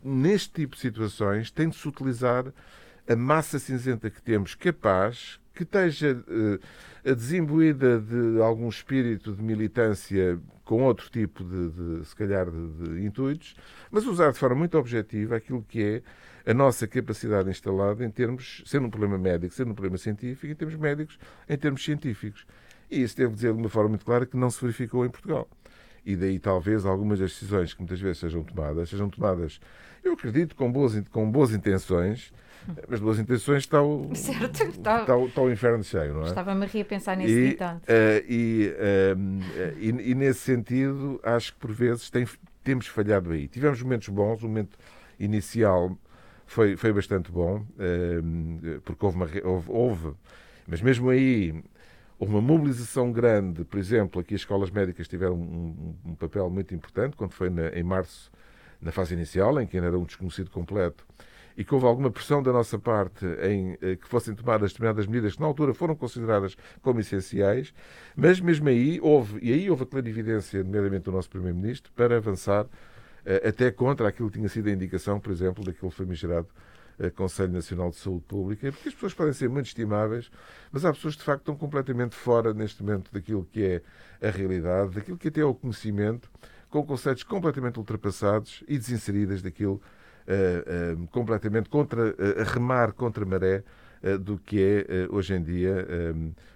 neste 0.02 0.50
tipo 0.54 0.74
de 0.74 0.80
situações 0.80 1.50
tem 1.50 1.68
de 1.68 1.76
se 1.76 1.86
utilizar 1.86 2.46
a 3.06 3.14
massa 3.14 3.58
cinzenta 3.58 4.08
que 4.08 4.22
temos 4.22 4.54
capaz, 4.54 5.38
que 5.52 5.64
esteja 5.64 6.16
uh, 6.16 7.14
desimbuída 7.14 8.00
de 8.00 8.40
algum 8.40 8.70
espírito 8.70 9.34
de 9.34 9.42
militância 9.42 10.40
com 10.64 10.82
outro 10.82 11.10
tipo 11.10 11.44
de, 11.44 11.70
de 11.98 12.06
se 12.06 12.16
calhar, 12.16 12.50
de, 12.50 12.68
de, 12.68 13.04
intuitos, 13.04 13.54
mas 13.90 14.06
usar 14.06 14.32
de 14.32 14.38
forma 14.38 14.56
muito 14.56 14.78
objetiva 14.78 15.36
aquilo 15.36 15.62
que 15.68 16.02
é 16.46 16.50
a 16.50 16.54
nossa 16.54 16.86
capacidade 16.86 17.50
instalada 17.50 18.02
em 18.02 18.10
termos, 18.10 18.62
sendo 18.64 18.86
um 18.86 18.90
problema 18.90 19.18
médico, 19.18 19.52
sendo 19.52 19.72
um 19.72 19.74
problema 19.74 19.98
científico, 19.98 20.50
em 20.50 20.54
termos 20.54 20.76
médicos, 20.76 21.18
em 21.46 21.58
termos 21.58 21.84
científicos. 21.84 22.46
E 22.90 23.02
isso 23.02 23.14
devo 23.14 23.34
dizer 23.34 23.52
de 23.52 23.60
uma 23.60 23.68
forma 23.68 23.90
muito 23.90 24.06
clara 24.06 24.24
que 24.24 24.38
não 24.38 24.48
se 24.48 24.58
verificou 24.62 25.04
em 25.04 25.10
Portugal. 25.10 25.46
E 26.04 26.16
daí 26.16 26.38
talvez 26.38 26.84
algumas 26.84 27.18
das 27.18 27.32
decisões 27.32 27.72
que 27.72 27.80
muitas 27.80 28.00
vezes 28.00 28.18
sejam 28.18 28.42
tomadas, 28.42 28.88
sejam 28.88 29.08
tomadas, 29.08 29.60
eu 30.02 30.12
acredito, 30.12 30.54
com 30.54 30.70
boas, 30.70 31.00
com 31.10 31.30
boas 31.30 31.52
intenções, 31.52 32.32
as 32.90 33.00
boas 33.00 33.18
intenções 33.18 33.58
está 33.58 33.82
o, 33.82 34.10
certo, 34.14 34.62
está, 34.64 35.00
está, 35.00 35.18
está 35.18 35.42
o 35.42 35.50
inferno 35.50 35.82
cheio, 35.82 36.14
não 36.14 36.22
é? 36.22 36.28
Estava-me 36.28 36.66
a 36.66 36.84
pensar 36.84 37.16
nesse 37.16 37.32
e, 37.32 37.48
ditado. 37.50 37.78
Uh, 37.78 38.24
e, 38.28 38.74
uh, 38.74 39.74
e, 39.78 40.10
e, 40.10 40.14
nesse 40.14 40.40
sentido, 40.40 41.20
acho 41.22 41.52
que 41.52 41.58
por 41.58 41.72
vezes 41.72 42.10
tem, 42.10 42.26
temos 42.62 42.86
falhado 42.86 43.30
aí. 43.32 43.48
Tivemos 43.48 43.80
momentos 43.82 44.08
bons, 44.08 44.42
o 44.42 44.48
momento 44.48 44.78
inicial 45.18 45.96
foi, 46.46 46.76
foi 46.76 46.92
bastante 46.92 47.30
bom, 47.30 47.56
uh, 47.58 48.80
porque 48.82 49.04
houve, 49.04 49.16
uma, 49.16 49.28
houve, 49.44 49.70
houve, 49.70 50.12
mas 50.66 50.80
mesmo 50.80 51.10
aí 51.10 51.62
houve 52.18 52.32
uma 52.32 52.40
mobilização 52.40 53.10
grande, 53.12 53.64
por 53.64 53.78
exemplo, 53.78 54.20
aqui 54.20 54.34
as 54.34 54.40
escolas 54.40 54.70
médicas 54.70 55.08
tiveram 55.08 55.34
um, 55.34 55.96
um 56.04 56.14
papel 56.14 56.48
muito 56.48 56.74
importante, 56.74 57.16
quando 57.16 57.32
foi 57.32 57.50
na, 57.50 57.68
em 57.68 57.82
março, 57.82 58.30
na 58.80 58.92
fase 58.92 59.14
inicial, 59.14 59.60
em 59.60 59.66
que 59.66 59.76
ainda 59.76 59.88
era 59.88 59.98
um 59.98 60.04
desconhecido 60.04 60.50
completo, 60.50 61.04
e 61.56 61.64
que 61.64 61.72
houve 61.74 61.86
alguma 61.86 62.10
pressão 62.10 62.42
da 62.42 62.52
nossa 62.52 62.78
parte 62.78 63.24
em 63.42 63.78
eh, 63.80 63.96
que 63.96 64.08
fossem 64.08 64.34
tomadas 64.34 64.72
determinadas 64.72 65.06
medidas 65.06 65.34
que 65.34 65.40
na 65.40 65.46
altura 65.46 65.72
foram 65.72 65.94
consideradas 65.94 66.56
como 66.82 66.98
essenciais, 66.98 67.72
mas 68.16 68.40
mesmo 68.40 68.68
aí 68.68 68.98
houve, 69.00 69.38
e 69.40 69.52
aí 69.52 69.70
houve 69.70 69.84
a 69.84 69.86
clarividência, 69.86 70.64
nomeadamente 70.64 71.04
do 71.04 71.12
nosso 71.12 71.30
Primeiro-Ministro, 71.30 71.92
para 71.94 72.16
avançar 72.16 72.66
eh, 73.24 73.48
até 73.48 73.70
contra 73.70 74.08
aquilo 74.08 74.30
que 74.30 74.38
tinha 74.38 74.48
sido 74.48 74.68
a 74.68 74.72
indicação, 74.72 75.20
por 75.20 75.30
exemplo, 75.30 75.64
daquele 75.64 75.92
famigerado 75.92 76.48
Conselho 77.14 77.52
Nacional 77.52 77.90
de 77.90 77.96
Saúde 77.96 78.24
Pública, 78.26 78.70
porque 78.72 78.88
as 78.88 78.94
pessoas 78.94 79.14
podem 79.14 79.32
ser 79.32 79.48
muito 79.48 79.66
estimáveis, 79.66 80.30
mas 80.70 80.84
há 80.84 80.92
pessoas 80.92 81.14
que 81.14 81.20
de 81.20 81.26
facto 81.26 81.40
estão 81.40 81.56
completamente 81.56 82.14
fora 82.14 82.54
neste 82.54 82.82
momento 82.82 83.12
daquilo 83.12 83.46
que 83.50 83.64
é 83.64 83.82
a 84.26 84.30
realidade, 84.30 84.94
daquilo 84.94 85.18
que 85.18 85.28
até 85.28 85.40
é 85.40 85.44
o 85.44 85.54
conhecimento, 85.54 86.30
com 86.74 86.84
conceitos 86.84 87.22
completamente 87.22 87.78
ultrapassados 87.78 88.64
e 88.66 88.76
desinseridas 88.76 89.40
daquilo 89.40 89.80
uh, 90.26 91.02
uh, 91.02 91.06
completamente 91.08 91.68
contra, 91.68 92.10
uh, 92.10 92.40
a 92.40 92.42
remar 92.42 92.92
contra 92.92 93.24
a 93.24 93.28
maré 93.28 93.62
do 94.20 94.36
que 94.36 94.60
é 94.60 95.08
hoje 95.10 95.32
em 95.32 95.42
dia 95.42 95.86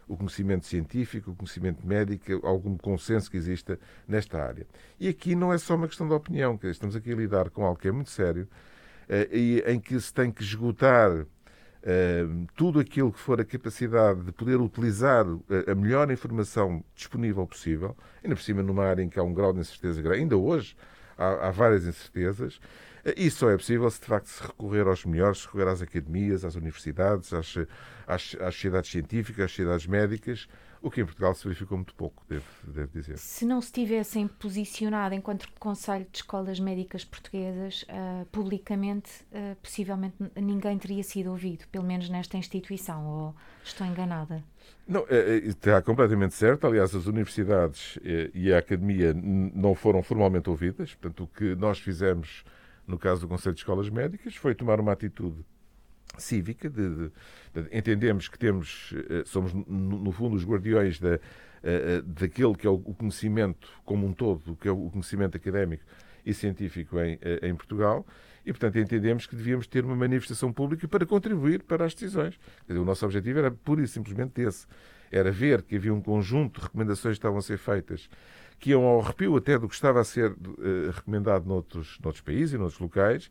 o 0.07 0.19
conhecimento 0.19 0.67
científico, 0.67 1.31
o 1.31 1.35
conhecimento 1.35 1.87
médico, 1.87 2.47
algum 2.47 2.77
consenso 2.77 3.31
que 3.31 3.39
exista 3.39 3.79
nesta 4.07 4.39
área. 4.39 4.67
E 5.01 5.09
aqui 5.09 5.35
não 5.35 5.51
é 5.51 5.57
só 5.57 5.75
uma 5.75 5.89
questão 5.89 6.07
de 6.07 6.13
opinião, 6.13 6.59
que 6.59 6.67
estamos 6.67 6.95
aqui 6.95 7.11
a 7.11 7.17
lidar 7.17 7.49
com 7.49 7.65
algo 7.65 7.81
que 7.81 7.89
é 7.89 7.91
muito 7.91 8.11
sério 8.11 8.47
e 9.33 9.63
em 9.67 9.81
que 9.81 9.99
se 10.01 10.13
tem 10.13 10.31
que 10.31 10.43
esgotar 10.43 11.27
Uh, 11.81 12.45
tudo 12.57 12.81
aquilo 12.81 13.13
que 13.13 13.21
for 13.21 13.41
a 13.41 13.45
capacidade 13.45 14.23
de 14.25 14.33
poder 14.33 14.57
utilizar 14.57 15.25
a, 15.25 15.71
a 15.71 15.75
melhor 15.77 16.11
informação 16.11 16.85
disponível 16.93 17.47
possível, 17.47 17.97
ainda 18.23 18.35
por 18.35 18.43
cima 18.43 18.65
numa 18.65 18.85
área 18.85 19.01
em 19.01 19.09
que 19.09 19.19
há 19.19 19.23
um 19.23 19.33
grau 19.33 19.53
de 19.53 19.61
incerteza 19.61 20.03
grande, 20.03 20.23
ainda 20.23 20.37
hoje 20.37 20.77
há, 21.17 21.47
há 21.47 21.51
várias 21.53 21.87
incertezas, 21.87 22.61
isso 23.17 23.39
só 23.39 23.51
é 23.51 23.57
possível 23.57 23.89
se 23.91 24.01
de 24.01 24.07
facto 24.07 24.27
se 24.27 24.43
recorrer 24.43 24.87
aos 24.87 25.05
melhores, 25.05 25.39
se 25.39 25.47
recorrer 25.47 25.69
às 25.69 25.81
academias, 25.81 26.45
às 26.45 26.57
universidades, 26.57 27.33
às, 27.33 27.57
às, 28.07 28.37
às 28.41 28.55
sociedades 28.55 28.91
científicas, 28.91 29.45
às 29.45 29.51
sociedades 29.53 29.87
médicas, 29.87 30.49
o 30.81 30.91
que 30.91 31.01
em 31.01 31.05
Portugal 31.05 31.35
se 31.35 31.45
verificou 31.45 31.79
muito 31.79 31.95
pouco, 31.95 32.25
devo, 32.29 32.45
devo 32.65 32.91
dizer. 32.93 33.19
Se 33.19 33.45
não 33.45 33.61
se 33.61 33.73
tivessem 33.73 34.29
posicionado 34.29 35.15
enquanto 35.15 35.49
Conselho 35.59 36.07
de 36.11 36.19
Escolas 36.19 36.61
Médicas 36.61 37.05
Portuguesas 37.05 37.83
uh, 37.83 38.25
publicamente, 38.27 39.11
uh, 39.33 39.57
possivelmente 39.63 40.17
ninguém 40.37 40.79
teria 40.79 41.03
sido 41.03 41.31
ouvido, 41.31 41.67
pelo 41.69 41.85
menos 41.85 42.09
nesta 42.09 42.37
instituição, 42.37 43.07
ou 43.07 43.35
estou 43.65 43.87
enganada? 43.87 44.43
Não, 44.87 45.05
é, 45.09 45.17
é, 45.17 45.37
está 45.39 45.83
completamente 45.83 46.35
certo. 46.35 46.67
Aliás, 46.67 46.95
as 46.95 47.07
universidades 47.07 47.99
e 48.33 48.53
a 48.53 48.59
academia 48.59 49.13
não 49.15 49.75
foram 49.75 50.03
formalmente 50.03 50.49
ouvidas. 50.49 50.95
Portanto, 50.95 51.25
o 51.25 51.27
que 51.27 51.55
nós 51.55 51.79
fizemos 51.79 52.45
no 52.89 52.99
caso 52.99 53.21
do 53.21 53.29
Conselho 53.29 53.55
de 53.55 53.61
Escolas 53.61 53.91
Médicas, 53.91 54.35
foi 54.35 54.55
tomar 54.55 54.81
uma 54.81 54.93
atitude 54.93 55.45
cívica, 56.17 56.69
de, 56.69 56.89
de, 56.89 57.13
de, 57.55 57.77
entendemos 57.77 58.29
que 58.29 58.39
temos, 58.39 58.95
eh, 59.11 59.23
somos 59.27 59.53
no, 59.53 60.11
fundo 60.13 60.37
os 60.37 60.45
guardiões 60.45 60.99
da, 60.99 61.15
eh, 61.15 61.21
eh, 61.63 62.03
daquele 62.05 62.55
que 62.55 62.67
é 62.67 62.71
o 62.71 62.79
conhecimento 62.79 63.69
como 63.85 64.07
um 64.07 64.13
todo, 64.13 64.57
que 64.57 64.69
é 64.69 64.71
o 64.71 64.91
conhecimento 64.91 65.37
académico 65.37 65.85
e 66.25 66.35
científico 66.35 66.99
em, 67.01 67.19
em 67.43 67.55
Portugal, 67.55 68.07
e, 68.45 68.53
portanto, 68.53 68.79
entendemos 68.79 69.27
que 69.27 69.37
devíamos 69.37 69.67
ter 69.67 69.85
uma 69.85 69.95
manifestação 69.95 70.53
pública 70.53 70.89
para 70.89 71.05
contribuir 71.05 71.63
para 71.63 71.85
as 71.85 71.95
decisões. 71.95 72.39
O 72.69 72.85
nosso 72.85 73.05
objetivo 73.05 73.39
era 73.41 73.51
pura 73.51 73.83
e 73.83 73.87
simplesmente 73.87 74.41
esse. 74.41 74.67
Era 75.11 75.31
ver 75.31 75.63
que 75.63 75.77
havia 75.77 75.93
um 75.93 76.01
conjunto 76.01 76.59
de 76.59 76.67
recomendações 76.67 77.15
que 77.15 77.19
estavam 77.19 77.39
a 77.39 77.43
ser 77.43 77.59
feitas 77.59 78.09
que 78.59 78.71
iam 78.71 78.83
ao 78.85 79.01
arrepio 79.01 79.37
até 79.37 79.59
do 79.59 79.69
que 79.69 79.75
estava 79.75 80.01
a 80.01 80.05
ser 80.05 80.35
recomendado 80.93 81.47
noutros, 81.47 81.99
noutros 82.03 82.23
países 82.23 82.55
e 82.55 82.59
noutros 82.59 82.81
locais, 82.81 83.31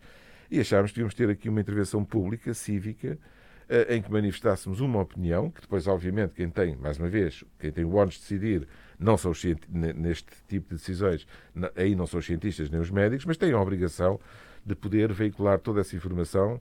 e 0.50 0.60
achámos 0.60 0.92
que 0.92 0.96
devíamos 0.96 1.14
ter 1.14 1.30
aqui 1.30 1.50
uma 1.50 1.62
intervenção 1.62 2.04
pública, 2.04 2.54
cívica, 2.54 3.18
uh, 3.70 3.94
em 3.94 4.02
que 4.02 4.12
manifestássemos 4.12 4.80
uma 4.80 5.02
opinião, 5.02 5.50
que 5.50 5.62
depois, 5.62 5.88
obviamente, 5.88 6.34
quem 6.34 6.50
tem, 6.50 6.76
mais 6.76 6.98
uma 6.98 7.08
vez, 7.08 7.44
quem 7.60 7.72
tem 7.72 7.86
o 7.86 7.96
ónus 7.96 8.16
de 8.16 8.22
decidir, 8.22 8.68
não 9.00 9.18
são 9.18 9.32
os 9.32 9.44
neste 9.70 10.28
tipo 10.48 10.70
de 10.70 10.76
decisões, 10.76 11.28
aí 11.76 11.96
não 11.96 12.08
são 12.08 12.20
os 12.20 12.26
cientistas 12.26 12.70
nem 12.70 12.80
os 12.80 12.90
médicos, 12.90 13.26
mas 13.26 13.38
têm 13.38 13.52
a 13.52 13.62
obrigação 13.62 14.20
de 14.66 14.76
poder 14.76 15.14
veicular 15.14 15.60
toda 15.60 15.82
essa 15.82 15.96
informação 15.96 16.60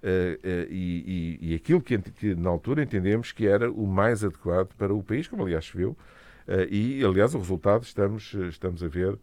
Uh, 0.00 0.38
uh, 0.46 0.72
e, 0.72 1.38
e, 1.40 1.50
e, 1.50 1.54
aquilo 1.56 1.80
que, 1.80 1.98
que, 1.98 2.32
na 2.32 2.48
altura 2.48 2.84
entendemos 2.84 3.32
que 3.32 3.48
era 3.48 3.68
o 3.68 3.84
mais 3.84 4.22
adequado 4.22 4.72
para 4.76 4.94
o 4.94 5.02
país, 5.02 5.26
como 5.26 5.42
aliás 5.42 5.64
se 5.66 5.76
viu, 5.76 5.98
eh, 6.48 6.66
e, 6.70 7.04
aliás, 7.04 7.34
o 7.34 7.38
resultado 7.38 7.82
estamos, 7.82 8.32
estamos 8.48 8.82
a 8.82 8.88
ver 8.88 9.12
eh, 9.12 9.18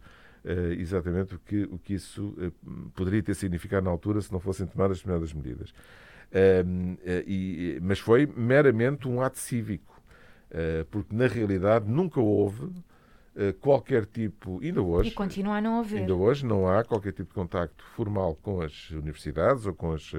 exatamente 0.78 1.34
o 1.34 1.38
que, 1.38 1.64
o 1.64 1.78
que 1.78 1.94
isso 1.94 2.34
eh, 2.40 2.50
poderia 2.94 3.22
ter 3.22 3.34
significado 3.34 3.84
na 3.84 3.90
altura 3.90 4.20
se 4.20 4.32
não 4.32 4.38
fossem 4.38 4.66
tomadas 4.66 4.98
determinadas 4.98 5.32
medidas. 5.32 5.74
E, 7.26 7.78
mas 7.82 7.98
foi 7.98 8.26
meramente 8.26 9.08
um 9.08 9.20
ato 9.20 9.38
cívico, 9.38 10.02
porque 10.90 11.14
na 11.14 11.26
realidade 11.26 11.88
nunca 11.88 12.20
houve 12.20 12.68
qualquer 13.60 14.06
tipo, 14.06 14.60
ainda 14.60 14.82
hoje. 14.82 15.10
E 15.10 15.12
continua 15.12 15.56
a 15.56 15.60
não 15.60 15.80
haver. 15.80 16.00
Ainda 16.00 16.14
hoje 16.14 16.44
não 16.44 16.68
há 16.68 16.84
qualquer 16.84 17.12
tipo 17.12 17.28
de 17.28 17.34
contacto 17.34 17.84
formal 17.94 18.34
com 18.42 18.60
as 18.60 18.90
universidades 18.90 19.66
ou 19.66 19.74
com 19.74 19.92
as. 19.92 20.12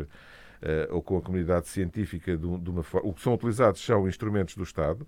ou 0.89 1.01
com 1.01 1.17
a 1.17 1.21
comunidade 1.21 1.67
científica 1.67 2.37
de 2.37 2.69
uma 2.69 2.83
forma. 2.83 3.09
O 3.09 3.13
que 3.13 3.21
são 3.21 3.33
utilizados 3.33 3.81
são 3.81 4.07
instrumentos 4.07 4.55
do 4.55 4.63
Estado, 4.63 5.05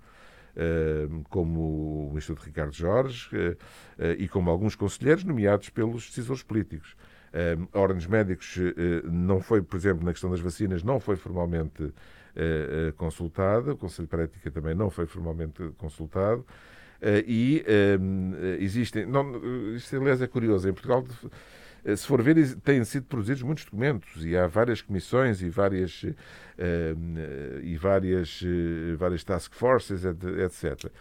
como 1.29 2.11
o 2.13 2.17
Instituto 2.17 2.45
Ricardo 2.45 2.73
Jorge 2.73 3.29
eh, 3.33 3.57
eh, 3.97 4.15
e 4.19 4.27
como 4.27 4.49
alguns 4.49 4.75
conselheiros 4.75 5.23
nomeados 5.23 5.69
pelos 5.69 6.07
decisores 6.07 6.43
políticos. 6.43 6.95
Ordem 7.73 7.97
dos 7.97 8.07
Médicos 8.07 8.57
eh, 8.57 9.03
não 9.05 9.39
foi, 9.39 9.61
por 9.61 9.77
exemplo, 9.77 10.03
na 10.03 10.11
questão 10.11 10.31
das 10.31 10.39
vacinas, 10.39 10.83
não 10.83 10.99
foi 10.99 11.15
formalmente 11.15 11.93
consultada, 12.95 13.73
o 13.73 13.77
Conselho 13.77 14.07
para 14.07 14.21
a 14.21 14.23
Ética 14.23 14.49
também 14.49 14.73
não 14.73 14.89
foi 14.89 15.05
formalmente 15.05 15.61
consultado. 15.77 16.45
e 17.27 17.65
existem. 18.59 19.05
Não, 19.05 19.75
isto, 19.75 19.97
aliás, 19.97 20.21
é 20.21 20.27
curioso. 20.27 20.69
Em 20.69 20.71
Portugal 20.71 21.03
se 21.95 22.05
for 22.05 22.21
ver, 22.21 22.55
têm 22.57 22.83
sido 22.83 23.05
produzidos 23.05 23.41
muitos 23.41 23.65
documentos 23.65 24.25
e 24.25 24.35
há 24.35 24.47
várias 24.47 24.81
comissões 24.81 25.41
e 25.41 25.49
várias, 25.49 26.03
uh, 26.03 26.15
e 27.63 27.77
várias, 27.77 28.43
várias 28.97 29.23
task 29.23 29.53
forces, 29.53 30.03
etc. 30.05 30.91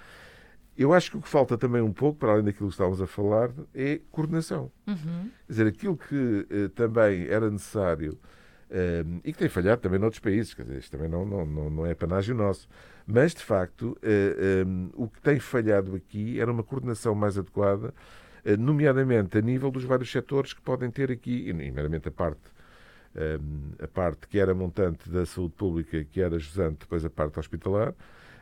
Eu 0.77 0.93
acho 0.93 1.11
que 1.11 1.17
o 1.17 1.21
que 1.21 1.29
falta 1.29 1.59
também 1.59 1.83
um 1.83 1.93
pouco, 1.93 2.19
para 2.19 2.33
além 2.33 2.45
daquilo 2.45 2.69
que 2.69 2.75
estávamos 2.75 3.03
a 3.03 3.07
falar, 3.07 3.51
é 3.75 4.01
coordenação. 4.13 4.71
Uhum. 4.87 5.31
Quer 5.47 5.53
dizer, 5.53 5.67
aquilo 5.67 5.97
que 5.97 6.71
também 6.77 7.27
era 7.27 7.51
necessário 7.51 8.17
e 9.25 9.33
que 9.33 9.39
tem 9.39 9.49
falhado 9.49 9.81
também 9.81 9.99
noutros 9.99 10.21
países, 10.21 10.55
quer 10.55 10.63
dizer, 10.63 10.79
isto 10.79 10.93
também 10.93 11.09
não, 11.09 11.25
não, 11.25 11.45
não, 11.45 11.71
não 11.71 11.87
é 11.87 11.95
panágio 11.95 12.35
nosso, 12.35 12.69
mas 13.05 13.35
de 13.35 13.43
facto 13.43 13.99
o 14.95 15.09
que 15.09 15.21
tem 15.21 15.41
falhado 15.41 15.97
aqui 15.97 16.39
era 16.39 16.53
uma 16.53 16.63
coordenação 16.63 17.13
mais 17.13 17.37
adequada 17.37 17.93
eh, 17.93 18.28
nomeadamente 18.59 19.39
a 19.39 19.41
nível 19.41 19.71
dos 19.71 19.85
vários 19.85 20.11
setores 20.11 20.53
que 20.53 20.61
podem 20.61 20.91
ter 20.91 21.11
aqui, 21.11 21.53
nomeadamente 21.53 22.09
a 22.09 22.11
parte, 22.11 22.41
eh, 23.15 23.39
a 23.83 23.89
parte 23.89 24.29
que 24.29 24.39
era 24.39 24.55
montante 24.55 25.11
da 25.11 25.27
saúde 25.27 25.55
pública, 25.55 26.05
que 26.05 26.21
era 26.21 26.39
jusante, 26.39 26.81
depois 26.81 27.05
a 27.05 27.11
parte 27.11 27.39
hospitalar, 27.39 27.95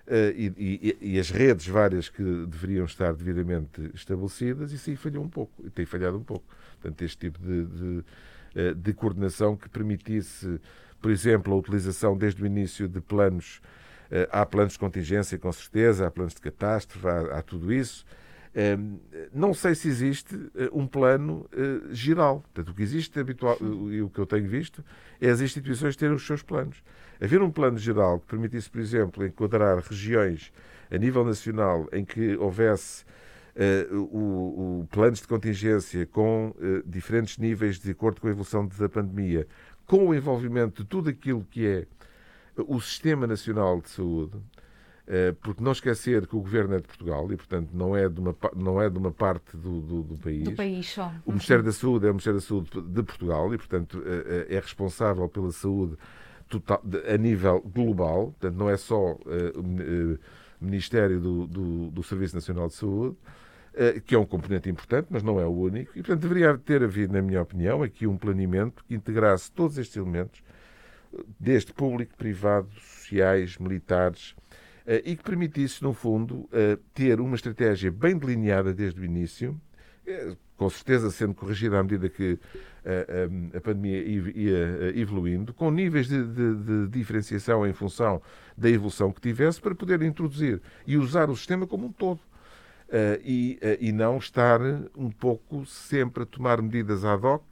eh, 0.07 0.35
e, 0.37 0.99
e, 1.01 1.15
e, 1.15 1.19
as 1.19 1.31
redes 1.31 1.67
várias 1.67 2.09
que 2.09 2.23
deveriam 2.23 2.85
estar 2.85 3.13
devidamente 3.15 3.91
estabelecidas, 3.95 4.73
isso 4.73 4.91
aí 4.91 4.97
falhou 4.97 5.25
um 5.25 5.29
pouco, 5.29 5.69
tem 5.71 5.87
falhado 5.87 6.17
um 6.17 6.23
pouco. 6.23 6.45
Portanto, 6.81 7.03
este 7.03 7.19
tipo 7.19 7.39
de, 7.39 7.65
de, 7.65 8.75
de 8.75 8.93
coordenação 8.93 9.57
que 9.57 9.69
permitisse, 9.69 10.61
por 11.01 11.11
exemplo, 11.11 11.53
a 11.53 11.57
utilização 11.57 12.17
desde 12.17 12.43
o 12.43 12.47
início 12.47 12.89
de 12.89 13.01
planos, 13.01 13.61
há 14.31 14.47
planos 14.47 14.75
de 14.75 14.79
contingência, 14.79 15.37
com 15.39 15.53
certeza, 15.53 16.07
há 16.07 16.11
planos 16.11 16.35
de 16.35 16.41
catástrofe, 16.41 17.07
há, 17.09 17.39
há 17.39 17.43
tudo 17.43 17.73
isso, 17.73 18.05
não 19.35 19.53
sei 19.53 19.75
se 19.75 19.87
existe 19.87 20.35
eh, 20.55 20.71
um 20.73 20.87
plano 20.87 21.47
eh, 21.53 21.93
geral. 21.93 22.41
Portanto, 22.41 22.71
o 22.71 22.75
que 22.75 22.83
existe 22.83 23.21
habitual, 23.21 23.59
e 23.91 24.01
o 24.01 24.09
que 24.09 24.19
eu 24.19 24.25
tenho 24.25 24.49
visto, 24.49 24.83
é 25.21 25.29
as 25.29 25.41
instituições 25.41 25.95
terem 25.95 26.15
os 26.15 26.27
seus 26.27 26.43
planos. 26.43 26.83
Haver 27.21 27.43
um 27.43 27.51
plano 27.51 27.77
geral 27.77 28.19
que 28.21 28.27
permitisse, 28.27 28.71
por 28.71 28.81
exemplo, 28.81 29.27
enquadrar 29.27 29.79
regiões 29.79 30.53
a 30.91 30.97
nível 30.97 31.25
nacional 31.25 31.87
em 31.93 32.05
que 32.05 32.37
houvesse 32.37 33.05
uh, 33.57 33.97
o, 33.97 34.81
o 34.83 34.87
planos 34.91 35.21
de 35.21 35.27
contingência 35.27 36.07
com 36.07 36.51
uh, 36.51 36.83
diferentes 36.87 37.39
níveis 37.39 37.79
de 37.79 37.91
acordo 37.91 38.21
com 38.21 38.29
a 38.29 38.31
evolução 38.31 38.67
da 38.67 38.89
pandemia, 38.89 39.47
com 39.87 40.09
o 40.09 40.15
envolvimento 40.15 40.83
de 40.83 40.89
tudo 40.89 41.11
aquilo 41.11 41.45
que 41.51 41.67
é 41.67 41.87
o 42.57 42.81
Sistema 42.81 43.27
Nacional 43.27 43.81
de 43.81 43.91
Saúde, 43.91 44.37
eh, 44.37 44.56
porque 45.41 45.63
não 45.63 45.73
esquecer 45.73 46.27
que 46.27 46.35
o 46.35 46.41
governo 46.41 46.75
é 46.75 46.81
de 46.81 46.87
Portugal 46.87 47.31
e, 47.33 47.37
portanto, 47.37 47.71
não 47.73 47.97
é 47.97 48.09
de 48.09 48.19
uma, 48.19 48.37
não 48.57 48.83
é 48.83 48.91
de 48.91 48.99
uma 48.99 49.13
parte 49.13 49.57
do, 49.57 49.81
do, 49.81 50.03
do 50.03 50.17
país. 50.17 50.45
Do 50.45 50.53
país 50.53 50.89
só. 50.89 51.13
O 51.25 51.31
Ministério 51.31 51.63
da 51.63 51.73
Saúde 51.73 52.07
é 52.07 52.11
o 52.11 52.13
Ministério 52.13 52.41
da 52.41 52.47
Saúde 52.47 52.71
de 52.71 53.03
Portugal 53.03 53.55
e, 53.55 53.57
portanto, 53.57 54.03
eh, 54.05 54.47
eh, 54.51 54.57
é 54.57 54.61
responsável 54.61 55.29
pela 55.29 55.53
saúde 55.53 55.97
total, 56.49 56.83
a 57.09 57.17
nível 57.17 57.61
global. 57.61 58.35
Portanto, 58.39 58.57
não 58.57 58.69
é 58.69 58.77
só 58.77 59.13
o 59.13 60.19
Ministério 60.61 61.21
do, 61.21 61.47
do, 61.47 61.91
do 61.93 62.03
Serviço 62.03 62.35
Nacional 62.35 62.67
de 62.67 62.75
Saúde 62.75 63.17
que 64.07 64.15
é 64.15 64.19
um 64.19 64.25
componente 64.25 64.71
importante, 64.71 65.09
mas 65.11 65.23
não 65.23 65.39
é 65.39 65.45
o 65.45 65.51
único. 65.51 65.91
E, 65.93 66.03
portanto, 66.03 66.23
deveria 66.23 66.57
ter 66.57 66.83
havido, 66.83 67.13
na 67.13 67.21
minha 67.21 67.43
opinião, 67.43 67.83
aqui 67.83 68.07
um 68.07 68.17
planeamento 68.17 68.83
que 68.83 68.95
integrasse 68.95 69.53
todos 69.53 69.77
estes 69.77 69.95
elementos 69.99 70.43
desde 71.39 71.73
público, 71.73 72.17
privado, 72.17 72.69
sociais, 72.81 73.59
militares, 73.59 74.35
e 75.05 75.17
que 75.17 75.23
permitisse, 75.23 75.83
no 75.83 75.93
fundo, 75.93 76.49
ter 76.95 77.21
uma 77.21 77.35
estratégia 77.35 77.91
bem 77.91 78.17
delineada 78.17 78.73
desde 78.73 79.01
o 79.01 79.05
início, 79.05 79.61
com 80.57 80.71
certeza 80.71 81.11
sendo 81.11 81.35
corrigida 81.35 81.79
à 81.79 81.83
medida 81.83 82.09
que 82.09 82.39
a, 83.57 83.61
pandemia 83.61 84.01
ia 84.01 84.93
evoluindo, 84.97 85.53
com 85.53 85.71
níveis 85.71 86.07
de, 86.07 86.25
de, 86.25 86.55
de, 86.55 86.89
diferenciação 86.89 87.67
em 87.67 87.73
função 87.73 88.23
da 88.57 88.71
evolução 88.71 89.13
que 89.13 89.21
tivesse, 89.21 89.61
para 89.61 89.75
poder 89.75 90.01
introduzir 90.03 90.63
e 90.87 90.97
usar 90.97 91.29
o 91.29 91.37
sistema 91.37 91.67
como 91.67 91.87
um 91.87 91.93
todo. 91.93 92.21
Uh, 92.87 93.19
e, 93.25 93.59
uh, 93.61 93.77
e 93.81 93.91
não 93.91 94.17
estar 94.17 94.61
um 94.97 95.11
pouco 95.11 95.67
sempre 95.67 96.23
a 96.23 96.27
tomar 96.27 96.63
medidas 96.63 97.05
ad 97.05 97.27
hoc 97.27 97.43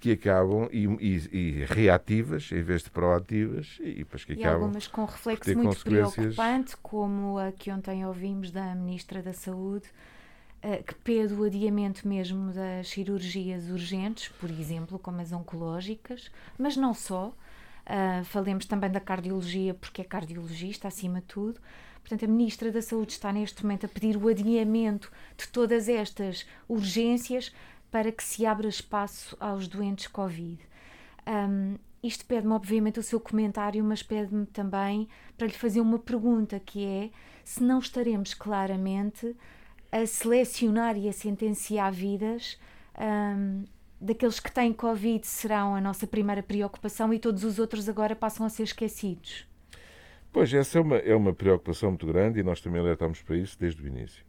que 0.00 0.12
acabam 0.12 0.68
e, 0.70 0.84
e, 0.84 1.28
e, 1.32 1.64
reativas 1.64 2.50
em 2.52 2.62
vez 2.62 2.82
de 2.82 2.90
proativas 2.90 3.78
e, 3.80 3.94
depois 3.94 4.24
que 4.24 4.34
e 4.34 4.40
acabam 4.40 4.62
algumas 4.62 4.86
com 4.86 5.04
reflexo 5.04 5.56
muito 5.56 5.82
preocupante, 5.82 6.76
como 6.78 7.38
a 7.38 7.52
que 7.52 7.70
ontem 7.70 8.04
ouvimos 8.06 8.50
da 8.50 8.74
Ministra 8.74 9.22
da 9.22 9.32
Saúde, 9.32 9.86
que 10.86 10.94
pede 10.96 11.32
o 11.34 11.44
adiamento 11.44 12.06
mesmo 12.08 12.52
das 12.52 12.88
cirurgias 12.88 13.68
urgentes, 13.70 14.28
por 14.40 14.50
exemplo, 14.50 14.98
como 14.98 15.20
as 15.20 15.32
oncológicas, 15.32 16.30
mas 16.58 16.76
não 16.76 16.92
só. 16.92 17.32
falemos 18.24 18.66
também 18.66 18.90
da 18.90 19.00
cardiologia, 19.00 19.74
porque 19.74 20.00
é 20.00 20.04
cardiologista 20.04 20.88
acima 20.88 21.20
de 21.20 21.26
tudo 21.26 21.60
Portanto, 22.06 22.24
a 22.24 22.28
Ministra 22.28 22.70
da 22.70 22.80
Saúde 22.80 23.10
está 23.10 23.32
neste 23.32 23.64
momento 23.64 23.86
a 23.86 23.88
pedir 23.88 24.16
o 24.16 24.28
adiamento 24.28 25.10
de 25.36 25.48
todas 25.48 25.88
estas 25.88 26.46
urgências 26.68 27.52
para 27.96 28.12
que 28.12 28.22
se 28.22 28.44
abra 28.44 28.68
espaço 28.68 29.34
aos 29.40 29.66
doentes 29.66 30.06
Covid. 30.06 30.58
Um, 31.26 31.76
isto 32.02 32.26
pede-me, 32.26 32.52
obviamente, 32.52 33.00
o 33.00 33.02
seu 33.02 33.18
comentário, 33.18 33.82
mas 33.82 34.02
pede-me 34.02 34.44
também 34.44 35.08
para 35.34 35.46
lhe 35.46 35.54
fazer 35.54 35.80
uma 35.80 35.98
pergunta, 35.98 36.60
que 36.60 36.84
é 36.84 37.10
se 37.42 37.62
não 37.62 37.78
estaremos 37.78 38.34
claramente 38.34 39.34
a 39.90 40.04
selecionar 40.04 40.98
e 40.98 41.08
a 41.08 41.12
sentenciar 41.12 41.90
vidas 41.90 42.60
um, 43.00 43.64
daqueles 43.98 44.40
que 44.40 44.52
têm 44.52 44.74
Covid 44.74 45.26
serão 45.26 45.74
a 45.74 45.80
nossa 45.80 46.06
primeira 46.06 46.42
preocupação 46.42 47.14
e 47.14 47.18
todos 47.18 47.44
os 47.44 47.58
outros 47.58 47.88
agora 47.88 48.14
passam 48.14 48.44
a 48.44 48.50
ser 48.50 48.64
esquecidos. 48.64 49.48
Pois, 50.30 50.52
essa 50.52 50.76
é 50.76 50.82
uma, 50.82 50.96
é 50.96 51.16
uma 51.16 51.32
preocupação 51.32 51.88
muito 51.92 52.06
grande 52.06 52.40
e 52.40 52.42
nós 52.42 52.60
também 52.60 52.78
alertamos 52.78 53.22
para 53.22 53.38
isso 53.38 53.58
desde 53.58 53.82
o 53.82 53.86
início. 53.86 54.25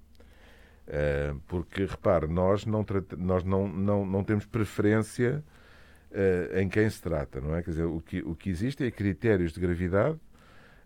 Uh, 0.87 1.37
porque, 1.47 1.85
repare, 1.85 2.27
nós, 2.27 2.65
não, 2.65 2.85
nós 3.17 3.43
não, 3.43 3.67
não, 3.67 4.05
não 4.05 4.23
temos 4.23 4.45
preferência 4.45 5.43
uh, 6.11 6.59
em 6.59 6.69
quem 6.69 6.89
se 6.89 7.01
trata, 7.01 7.41
não 7.41 7.55
é? 7.55 7.61
Quer 7.61 7.71
dizer, 7.71 7.83
o 7.83 7.99
que, 7.99 8.21
o 8.21 8.33
que 8.33 8.49
existe 8.49 8.85
é 8.85 8.89
critérios 8.89 9.51
de 9.51 9.59
gravidade 9.59 10.17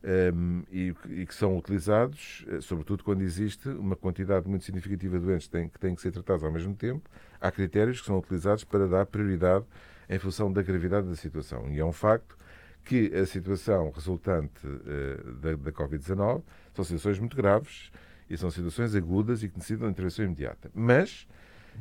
um, 0.04 0.64
e, 0.72 0.96
e, 1.10 1.26
que 1.28 1.36
são 1.36 1.56
utilizados, 1.56 2.44
uh, 2.48 2.62
sobretudo 2.62 3.04
quando 3.04 3.22
existe 3.22 3.70
uma 3.70 3.96
quantidade 3.96 4.48
muito 4.48 4.66
significativa 4.66 5.20
de 5.20 5.26
doentes 5.26 5.48
que 5.48 5.54
têm, 5.54 5.70
que 5.70 5.80
têm 5.80 5.94
que 5.94 6.02
ser 6.02 6.12
tratados 6.12 6.44
ao 6.44 6.52
mesmo 6.52 6.76
tempo, 6.76 7.08
há 7.40 7.52
critérios 7.52 8.02
que 8.02 8.08
são 8.08 8.18
utilizados 8.18 8.64
para 8.64 8.88
dar 8.88 9.06
prioridade 9.06 9.66
em 10.10 10.18
função 10.18 10.52
da 10.52 10.64
gravidade 10.64 11.08
da 11.08 11.16
situação. 11.16 11.70
E 11.70 11.80
é 11.80 11.86
um 11.86 11.94
facto 11.94 12.36
que 12.84 13.14
a 13.16 13.26
situação 13.28 13.92
resultante 13.92 14.66
uh, 14.66 15.34
da, 15.36 15.56
da 15.56 15.72
Covid-19 15.72 16.42
são 16.74 16.84
situações 16.84 17.20
muito 17.20 17.38
graves 17.38 17.92
e 18.32 18.38
são 18.38 18.50
situações 18.50 18.96
agudas 18.96 19.44
e 19.44 19.50
que 19.50 19.56
necessitam 19.56 19.88
de 19.88 19.92
intervenção 19.92 20.24
imediata. 20.24 20.72
Mas 20.74 21.28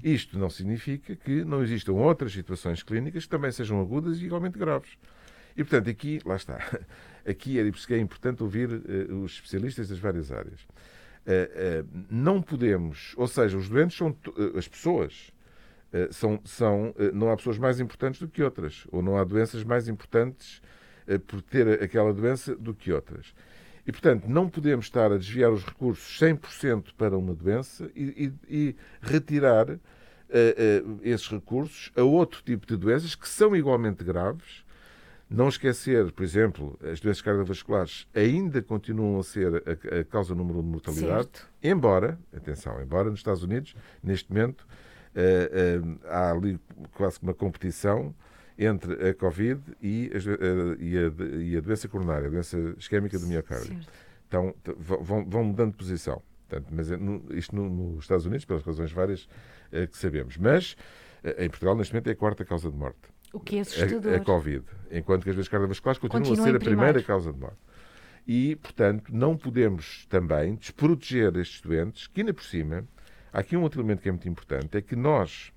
isto 0.03 0.37
não 0.37 0.51
significa 0.51 1.15
que 1.15 1.45
não 1.45 1.63
existam 1.63 1.93
outras 1.93 2.33
situações 2.33 2.83
clínicas 2.83 3.25
que 3.25 3.31
também 3.31 3.53
sejam 3.53 3.81
agudas 3.81 4.19
e 4.19 4.25
igualmente 4.25 4.59
graves. 4.59 4.99
E, 5.57 5.63
portanto, 5.63 5.89
aqui, 5.89 6.21
lá 6.25 6.37
está. 6.37 6.59
Aqui 7.27 7.61
é 7.61 7.63
é 7.63 7.99
importante 7.99 8.43
ouvir 8.43 8.69
uh, 8.71 9.23
os 9.23 9.33
especialistas 9.33 9.89
das 9.89 9.99
várias 9.99 10.33
áreas. 10.33 10.61
Uh, 10.63 11.85
uh, 11.85 12.07
não 12.11 12.41
podemos, 12.41 13.13
ou 13.17 13.29
seja, 13.29 13.59
os 13.59 13.69
doentes 13.69 13.97
são 13.97 14.17
as 14.57 14.67
pessoas. 14.67 15.31
são, 16.11 16.41
são, 16.45 16.95
não 17.13 17.31
há 17.31 17.37
pessoas 17.37 17.59
mais 17.59 17.79
importantes 17.79 18.21
do 18.21 18.29
que 18.29 18.43
outras, 18.43 18.87
ou 18.91 19.03
não 19.03 19.19
há 19.19 19.25
doenças 19.25 19.63
mais 19.65 19.89
importantes 19.89 20.63
por 21.27 21.43
ter 21.43 21.83
aquela 21.83 22.15
doença 22.15 22.55
do 22.55 22.73
que 22.73 22.93
outras. 22.93 23.35
E, 23.87 23.93
portanto, 23.93 24.27
não 24.29 24.49
podemos 24.49 24.87
estar 24.87 25.11
a 25.13 25.17
desviar 25.17 25.51
os 25.51 25.65
recursos 25.65 26.19
100% 26.21 26.95
para 26.97 27.17
uma 27.17 27.35
doença 27.35 27.91
e, 27.95 28.33
e, 28.49 28.69
e 28.69 28.77
retirar 29.01 29.71
uh, 29.71 29.77
uh, 29.77 31.01
esses 31.03 31.29
recursos 31.29 31.91
a 31.97 32.03
outro 32.03 32.43
tipo 32.43 32.67
de 32.67 32.77
doenças 32.77 33.15
que 33.15 33.29
são 33.29 33.57
igualmente 33.57 34.05
graves. 34.05 34.65
Não 35.29 35.49
esquecer, 35.49 36.11
por 36.11 36.25
exemplo, 36.25 36.77
as 36.83 36.99
doenças 36.99 37.23
cardiovasculares 37.23 38.07
ainda 38.13 38.61
continuam 38.61 39.21
a 39.21 39.23
ser 39.23 39.63
a, 39.65 40.01
a 40.01 40.05
causa 40.05 40.35
número 40.35 40.59
um 40.59 40.63
de 40.63 40.69
mortalidade, 40.69 41.29
certo. 41.33 41.49
embora, 41.63 42.19
atenção, 42.37 42.83
embora 42.83 43.11
nos 43.11 43.21
Estados 43.21 43.45
Unidos, 43.45 43.77
neste 44.03 44.29
momento, 44.29 44.67
uh, 45.15 45.99
há 46.09 46.33
ali 46.33 46.59
quase 46.95 47.21
que 47.21 47.25
uma 47.25 47.35
competição 47.35 48.13
entre 48.65 49.09
a 49.09 49.15
Covid 49.15 49.61
e 49.81 50.11
a, 50.13 50.17
eh, 50.17 50.77
e 50.79 50.99
a, 50.99 51.37
e 51.41 51.57
a 51.57 51.61
doença 51.61 51.89
coronária, 51.89 52.29
a 52.29 52.31
doença 52.31 52.59
isquémica 52.79 53.19
do 53.19 53.27
miocárdio. 53.27 53.81
Então, 54.29 54.55
vão, 54.79 55.25
vão 55.25 55.45
mudando 55.45 55.73
de 55.73 55.79
posição. 55.79 56.23
Portanto, 56.49 56.69
mas 56.71 56.91
é 56.91 56.99
isto 57.31 57.55
no, 57.57 57.69
nos 57.69 58.05
Estados 58.05 58.27
Unidos, 58.27 58.45
pelas 58.45 58.63
razões 58.63 58.93
várias 58.93 59.29
é, 59.73 59.87
que 59.87 59.97
sabemos. 59.97 60.37
Mas 60.37 60.77
em 61.39 61.49
Portugal, 61.49 61.75
neste 61.77 61.95
momento, 61.95 62.09
é 62.09 62.13
a 62.13 62.17
quarta 62.17 62.45
causa 62.45 62.71
de 62.71 62.77
morte. 62.77 62.99
O 63.33 63.41
que 63.41 63.59
é 63.59 63.61
assustador. 63.61 64.13
A, 64.13 64.17
a 64.17 64.21
Covid. 64.21 64.65
Enquanto 64.91 65.23
que 65.23 65.31
as 65.31 65.37
doenças 65.37 65.49
cardiovasculares 65.49 65.99
continuam 65.99 66.25
Continua 66.25 66.49
a 66.49 66.51
ser 66.51 66.57
a 66.57 66.61
primeira 66.61 67.03
causa 67.03 67.33
de 67.33 67.39
morte. 67.39 67.59
E, 68.27 68.57
portanto, 68.57 69.15
não 69.15 69.37
podemos 69.37 70.07
também 70.09 70.55
desproteger 70.57 71.37
estes 71.37 71.61
doentes, 71.61 72.07
que 72.07 72.21
ainda 72.21 72.35
por 72.35 72.45
cima, 72.45 72.85
há 73.33 73.41
aqui 73.41 73.57
um 73.57 73.63
outro 73.63 73.81
elemento 73.81 74.03
que 74.03 74.09
é 74.09 74.13
muito 74.13 74.29
importante, 74.29 74.77
é 74.77 74.83
que 74.83 74.95
nós 74.95 75.53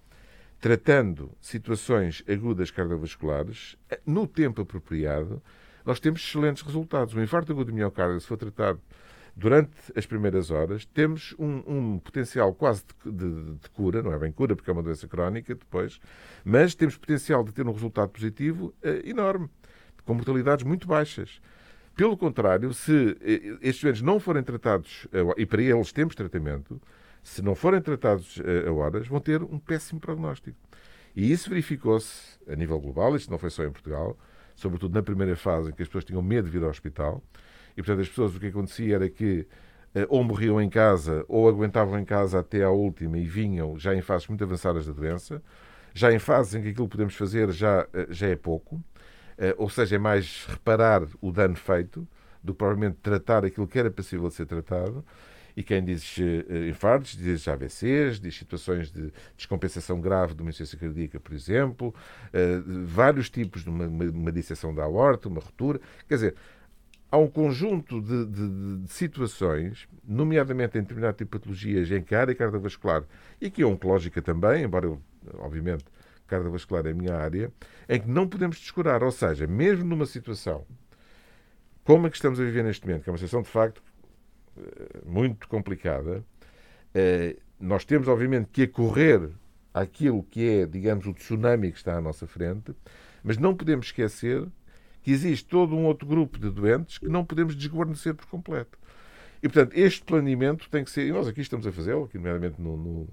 tratando 0.63 1.30
situações 1.41 2.23
agudas 2.26 2.71
cardiovasculares, 2.71 3.76
no 4.06 4.26
tempo 4.26 4.62
apropriado, 4.62 5.43
nós 5.86 5.99
temos 5.99 6.21
excelentes 6.21 6.63
resultados. 6.63 7.13
O 7.13 7.21
infarto 7.21 7.52
agudo 7.52 7.69
de 7.69 7.76
miocárdio, 7.76 8.21
se 8.21 8.28
for 8.28 8.38
tratado 8.38 8.80
durante 9.36 9.73
as 9.93 10.06
primeiras 10.06 10.52
horas, 10.52 10.86
temos 10.86 11.36
um, 11.38 11.62
um 11.67 11.99
potencial 11.99 12.54
quase 12.54 12.86
de, 13.04 13.12
de, 13.12 13.56
de, 13.56 13.69
cura, 13.71 14.02
não 14.02 14.13
é 14.13 14.17
bem 14.17 14.32
cura, 14.32 14.56
porque 14.56 14.69
é 14.69 14.73
uma 14.73 14.82
doença 14.82 15.06
crónica 15.06 15.54
depois, 15.54 15.99
mas 16.45 16.73
temos 16.73 16.95
potencial 16.95 17.43
de 17.43 17.52
ter 17.52 17.67
um 17.67 17.73
resultado 17.73 18.12
positivo 18.12 18.73
eh, 18.82 19.02
enorme, 19.04 19.49
com 20.06 20.13
mortalidades 20.13 20.63
muito 20.63 20.88
baixas. 20.88 21.41
Pelo 21.93 22.15
contrário, 22.15 22.73
se 22.73 23.17
eh, 23.19 23.58
estes 23.62 23.82
doentes 23.82 24.02
não 24.02 24.17
forem 24.17 24.41
tratados, 24.41 25.10
eh, 25.12 25.41
e 25.41 25.45
para 25.45 25.62
eles 25.62 25.91
temos 25.91 26.15
tratamento, 26.15 26.82
se 27.23 27.41
não 27.41 27.55
forem 27.55 27.81
tratados 27.81 28.39
a 28.67 28.71
horas, 28.71 29.07
vão 29.07 29.19
ter 29.19 29.41
um 29.41 29.57
péssimo 29.57 29.99
prognóstico. 29.99 30.57
E 31.15 31.31
isso 31.31 31.49
verificou-se 31.49 32.39
a 32.47 32.55
nível 32.55 32.79
global, 32.79 33.15
isto 33.15 33.31
não 33.31 33.38
foi 33.38 33.49
só 33.49 33.63
em 33.63 33.71
Portugal, 33.71 34.17
sobretudo 34.55 34.93
na 34.93 35.01
primeira 35.01 35.36
fase 35.36 35.69
em 35.69 35.73
que 35.73 35.81
as 35.81 35.88
pessoas 35.88 36.05
tinham 36.05 36.21
medo 36.21 36.45
de 36.45 36.51
vir 36.51 36.63
ao 36.63 36.69
hospital. 36.69 37.23
E, 37.73 37.81
portanto, 37.81 38.01
as 38.01 38.09
pessoas, 38.09 38.36
o 38.36 38.39
que 38.39 38.47
acontecia 38.47 38.95
era 38.95 39.09
que 39.09 39.47
eh, 39.95 40.07
ou 40.09 40.23
morriam 40.23 40.62
em 40.62 40.69
casa 40.69 41.23
ou 41.27 41.47
aguentavam 41.47 41.99
em 41.99 42.05
casa 42.05 42.39
até 42.39 42.63
à 42.63 42.69
última 42.69 43.17
e 43.17 43.25
vinham 43.25 43.77
já 43.77 43.93
em 43.95 44.01
fases 44.01 44.27
muito 44.27 44.43
avançadas 44.43 44.86
da 44.86 44.93
doença. 44.93 45.41
Já 45.93 46.12
em 46.12 46.19
fases 46.19 46.55
em 46.55 46.62
que 46.63 46.69
aquilo 46.69 46.88
que 46.88 46.91
podemos 46.91 47.15
fazer 47.15 47.51
já, 47.51 47.88
eh, 47.93 48.07
já 48.09 48.27
é 48.27 48.36
pouco, 48.36 48.83
eh, 49.38 49.55
ou 49.57 49.69
seja, 49.69 49.95
é 49.95 49.99
mais 49.99 50.45
reparar 50.47 51.03
o 51.21 51.31
dano 51.31 51.55
feito 51.55 52.07
do 52.43 52.53
que 52.53 52.57
provavelmente 52.57 52.97
tratar 53.01 53.45
aquilo 53.45 53.67
que 53.67 53.79
era 53.79 53.91
possível 53.91 54.27
de 54.27 54.33
ser 54.36 54.45
tratado. 54.47 55.05
E 55.56 55.63
quem 55.63 55.84
diz 55.84 56.18
uh, 56.18 56.70
infartos, 56.70 57.16
diz 57.16 57.48
AVCs, 57.48 58.20
diz 58.20 58.36
situações 58.36 58.92
de 58.92 59.12
descompensação 59.38 60.02
grave 60.02 60.34
de 60.34 60.42
uma 60.42 60.50
insuficiência 60.50 60.80
cardíaca, 60.80 61.20
por 61.20 61.34
exemplo, 61.34 61.89
uh, 61.89 62.86
vários 62.86 63.30
tipos 63.30 63.64
de 63.64 63.70
uma, 63.70 63.86
uma, 63.86 64.06
uma 64.06 64.32
disseção 64.32 64.74
da 64.74 64.84
aorta, 64.84 65.28
uma 65.28 65.39
ruptura. 65.39 65.80
Quer 66.08 66.16
dizer, 66.16 66.36
há 67.12 67.18
um 67.18 67.28
conjunto 67.28 68.01
de, 68.01 68.26
de, 68.26 68.80
de, 68.80 68.91
situações, 68.91 69.88
nomeadamente 70.04 70.78
em 70.78 70.82
determinado 70.82 71.16
tipo 71.16 71.38
de 71.38 71.39
patologias 71.39 71.91
em 71.91 72.01
que 72.01 72.16
a 72.16 72.22
área 72.22 72.34
cardiovascular 72.34 73.04
e 73.39 73.51
que 73.51 73.62
é 73.62 73.66
oncológica 73.66 74.22
também, 74.22 74.64
embora 74.64 74.88
eu, 74.88 75.01
obviamente, 75.36 75.86
cardiovascular 76.28 76.88
é 76.88 76.91
a 76.91 76.93
minha 76.93 77.16
área, 77.16 77.51
em 77.88 77.99
que 77.99 78.10
não 78.10 78.28
podemos 78.28 78.58
descurar. 78.58 79.04
Ou 79.04 79.12
seja, 79.12 79.45
mesmo 79.45 79.86
numa 79.86 80.08
situação 80.08 80.66
como 81.84 82.08
a 82.08 82.10
que 82.10 82.16
estamos 82.16 82.39
a 82.39 82.43
viver 82.43 82.64
neste 82.64 82.88
momento, 82.88 83.04
que 83.04 83.10
é 83.10 83.12
uma 83.12 83.18
situação 83.18 83.41
de 83.41 83.49
facto 83.49 83.84
muito 85.06 85.47
complicada. 85.47 86.24
Eh, 86.93 87.38
nós 87.60 87.86
temos, 87.86 88.08
obviamente, 88.08 88.49
que 88.51 88.64
acorrer 88.64 89.30
àquilo 89.74 90.24
que 90.24 90.47
é, 90.47 90.66
digamos, 90.66 91.06
o 91.06 91.14
tsunami 91.14 91.72
que 91.72 91.78
está 91.78 91.97
à 91.97 92.01
nossa 92.01 92.28
frente, 92.28 92.76
mas 93.24 93.38
não 93.38 93.56
podemos 93.56 93.88
esquecer 93.88 94.45
que 95.01 95.12
existe 95.12 95.45
todo 95.45 95.76
um 95.76 95.86
outro 95.86 96.08
grupo 96.08 96.39
de 96.39 96.49
doentes 96.49 96.97
que 96.97 97.08
não 97.08 97.26
podemos 97.26 97.56
desguarnecer 97.56 98.14
por 98.14 98.26
completo. 98.28 98.78
E, 99.41 99.49
portanto, 99.49 99.74
este 99.76 100.04
planeamento 100.04 100.70
tem 100.70 100.84
que 100.84 100.91
ser, 100.91 101.08
e 101.08 101.12
nós 101.12 101.28
aqui 101.28 101.41
estamos 101.41 101.68
a 101.68 101.72
fazê-lo, 101.72 102.06
aqui 102.06 102.18
nomeadamente 102.18 102.62
no, 102.62 102.78
no, 102.78 103.10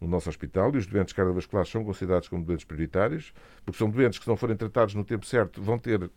no 0.00 0.08
nosso 0.08 0.28
hospital 0.28 0.74
e 0.74 0.78
os 0.78 0.86
doentes 0.86 1.12
cardiovasculares 1.12 1.70
são 1.70 1.84
considerados 1.84 2.28
como 2.28 2.44
doentes 2.44 2.64
prioritários, 2.64 3.34
porque 3.64 3.78
são 3.78 3.90
doentes 3.90 4.18
que, 4.18 4.24
se 4.24 4.28
não 4.30 4.36
forem 4.36 4.56
tratados 4.56 4.94
no 4.94 5.04
tempo 5.04 5.26
certo, 5.26 5.62
vão 5.62 5.78
ter 5.78 6.02
uh, 6.02 6.10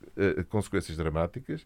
consequências 0.48 0.96
dramáticas. 0.96 1.66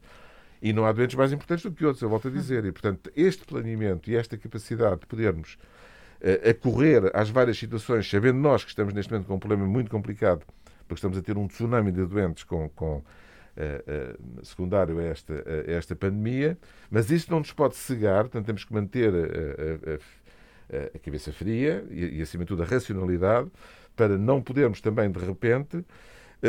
E 0.63 0.71
não 0.71 0.85
há 0.85 0.93
doentes 0.93 1.17
mais 1.17 1.33
importantes 1.33 1.65
do 1.65 1.73
que 1.73 1.85
outros, 1.85 2.01
eu 2.01 2.07
volto 2.07 2.29
a 2.29 2.31
dizer. 2.31 2.63
E, 2.63 2.71
portanto, 2.71 3.11
este 3.17 3.43
planeamento 3.43 4.09
e 4.09 4.15
esta 4.15 4.37
capacidade 4.37 5.01
de 5.01 5.05
podermos 5.05 5.57
uh, 6.21 6.49
acorrer 6.49 7.11
às 7.13 7.29
várias 7.29 7.57
situações, 7.57 8.09
sabendo 8.09 8.39
nós 8.39 8.63
que 8.63 8.69
estamos 8.69 8.93
neste 8.93 9.11
momento 9.11 9.27
com 9.27 9.35
um 9.35 9.39
problema 9.39 9.67
muito 9.67 9.91
complicado, 9.91 10.45
porque 10.87 10.99
estamos 10.99 11.17
a 11.17 11.21
ter 11.21 11.37
um 11.37 11.47
tsunami 11.47 11.91
de 11.91 12.05
doentes 12.05 12.45
com, 12.45 12.69
com 12.69 12.95
uh, 12.95 13.01
uh, 13.01 14.45
secundário 14.45 14.99
a 14.99 15.03
esta, 15.03 15.33
a 15.67 15.71
esta 15.73 15.97
pandemia, 15.97 16.57
mas 16.89 17.11
isso 17.11 17.29
não 17.29 17.39
nos 17.39 17.51
pode 17.51 17.75
cegar, 17.75 18.23
portanto, 18.23 18.45
temos 18.45 18.63
que 18.63 18.73
manter 18.73 19.11
a, 19.13 20.95
a 20.95 20.99
cabeça 20.99 21.33
fria 21.33 21.85
e, 21.91 22.19
e, 22.19 22.21
acima 22.21 22.45
de 22.45 22.47
tudo, 22.47 22.63
a 22.63 22.65
racionalidade 22.65 23.51
para 23.97 24.17
não 24.17 24.41
podermos 24.41 24.79
também, 24.79 25.11
de 25.11 25.19
repente, 25.19 25.83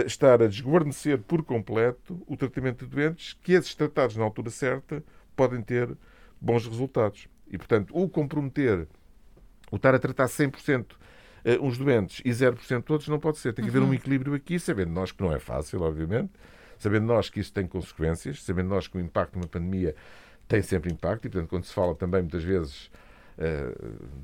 estar 0.00 0.42
a 0.42 0.48
desguarnecer 0.48 1.18
por 1.18 1.42
completo 1.44 2.20
o 2.26 2.36
tratamento 2.36 2.84
de 2.84 2.90
doentes 2.90 3.34
que, 3.42 3.52
esses 3.52 3.74
tratados 3.74 4.16
na 4.16 4.24
altura 4.24 4.50
certa, 4.50 5.02
podem 5.36 5.62
ter 5.62 5.96
bons 6.40 6.66
resultados. 6.66 7.28
E, 7.50 7.56
portanto, 7.56 7.96
o 7.96 8.08
comprometer, 8.08 8.88
o 9.70 9.76
estar 9.76 9.94
a 9.94 9.98
tratar 9.98 10.26
100% 10.26 10.96
eh, 11.44 11.58
uns 11.60 11.78
doentes 11.78 12.20
e 12.24 12.30
0% 12.30 12.90
outros, 12.90 13.08
não 13.08 13.20
pode 13.20 13.38
ser. 13.38 13.52
Tem 13.52 13.64
que 13.64 13.70
haver 13.70 13.82
um 13.82 13.86
uhum. 13.86 13.94
equilíbrio 13.94 14.34
aqui, 14.34 14.58
sabendo 14.58 14.90
nós 14.90 15.12
que 15.12 15.22
não 15.22 15.32
é 15.32 15.38
fácil, 15.38 15.82
obviamente, 15.82 16.32
sabendo 16.78 17.06
nós 17.06 17.30
que 17.30 17.38
isso 17.38 17.52
tem 17.52 17.66
consequências, 17.66 18.42
sabendo 18.42 18.70
nós 18.70 18.88
que 18.88 18.96
o 18.96 19.00
impacto 19.00 19.32
de 19.32 19.38
uma 19.38 19.46
pandemia 19.46 19.94
tem 20.48 20.60
sempre 20.60 20.92
impacto, 20.92 21.26
e, 21.26 21.30
portanto, 21.30 21.48
quando 21.48 21.64
se 21.64 21.72
fala 21.72 21.94
também, 21.94 22.22
muitas 22.22 22.42
vezes, 22.42 22.90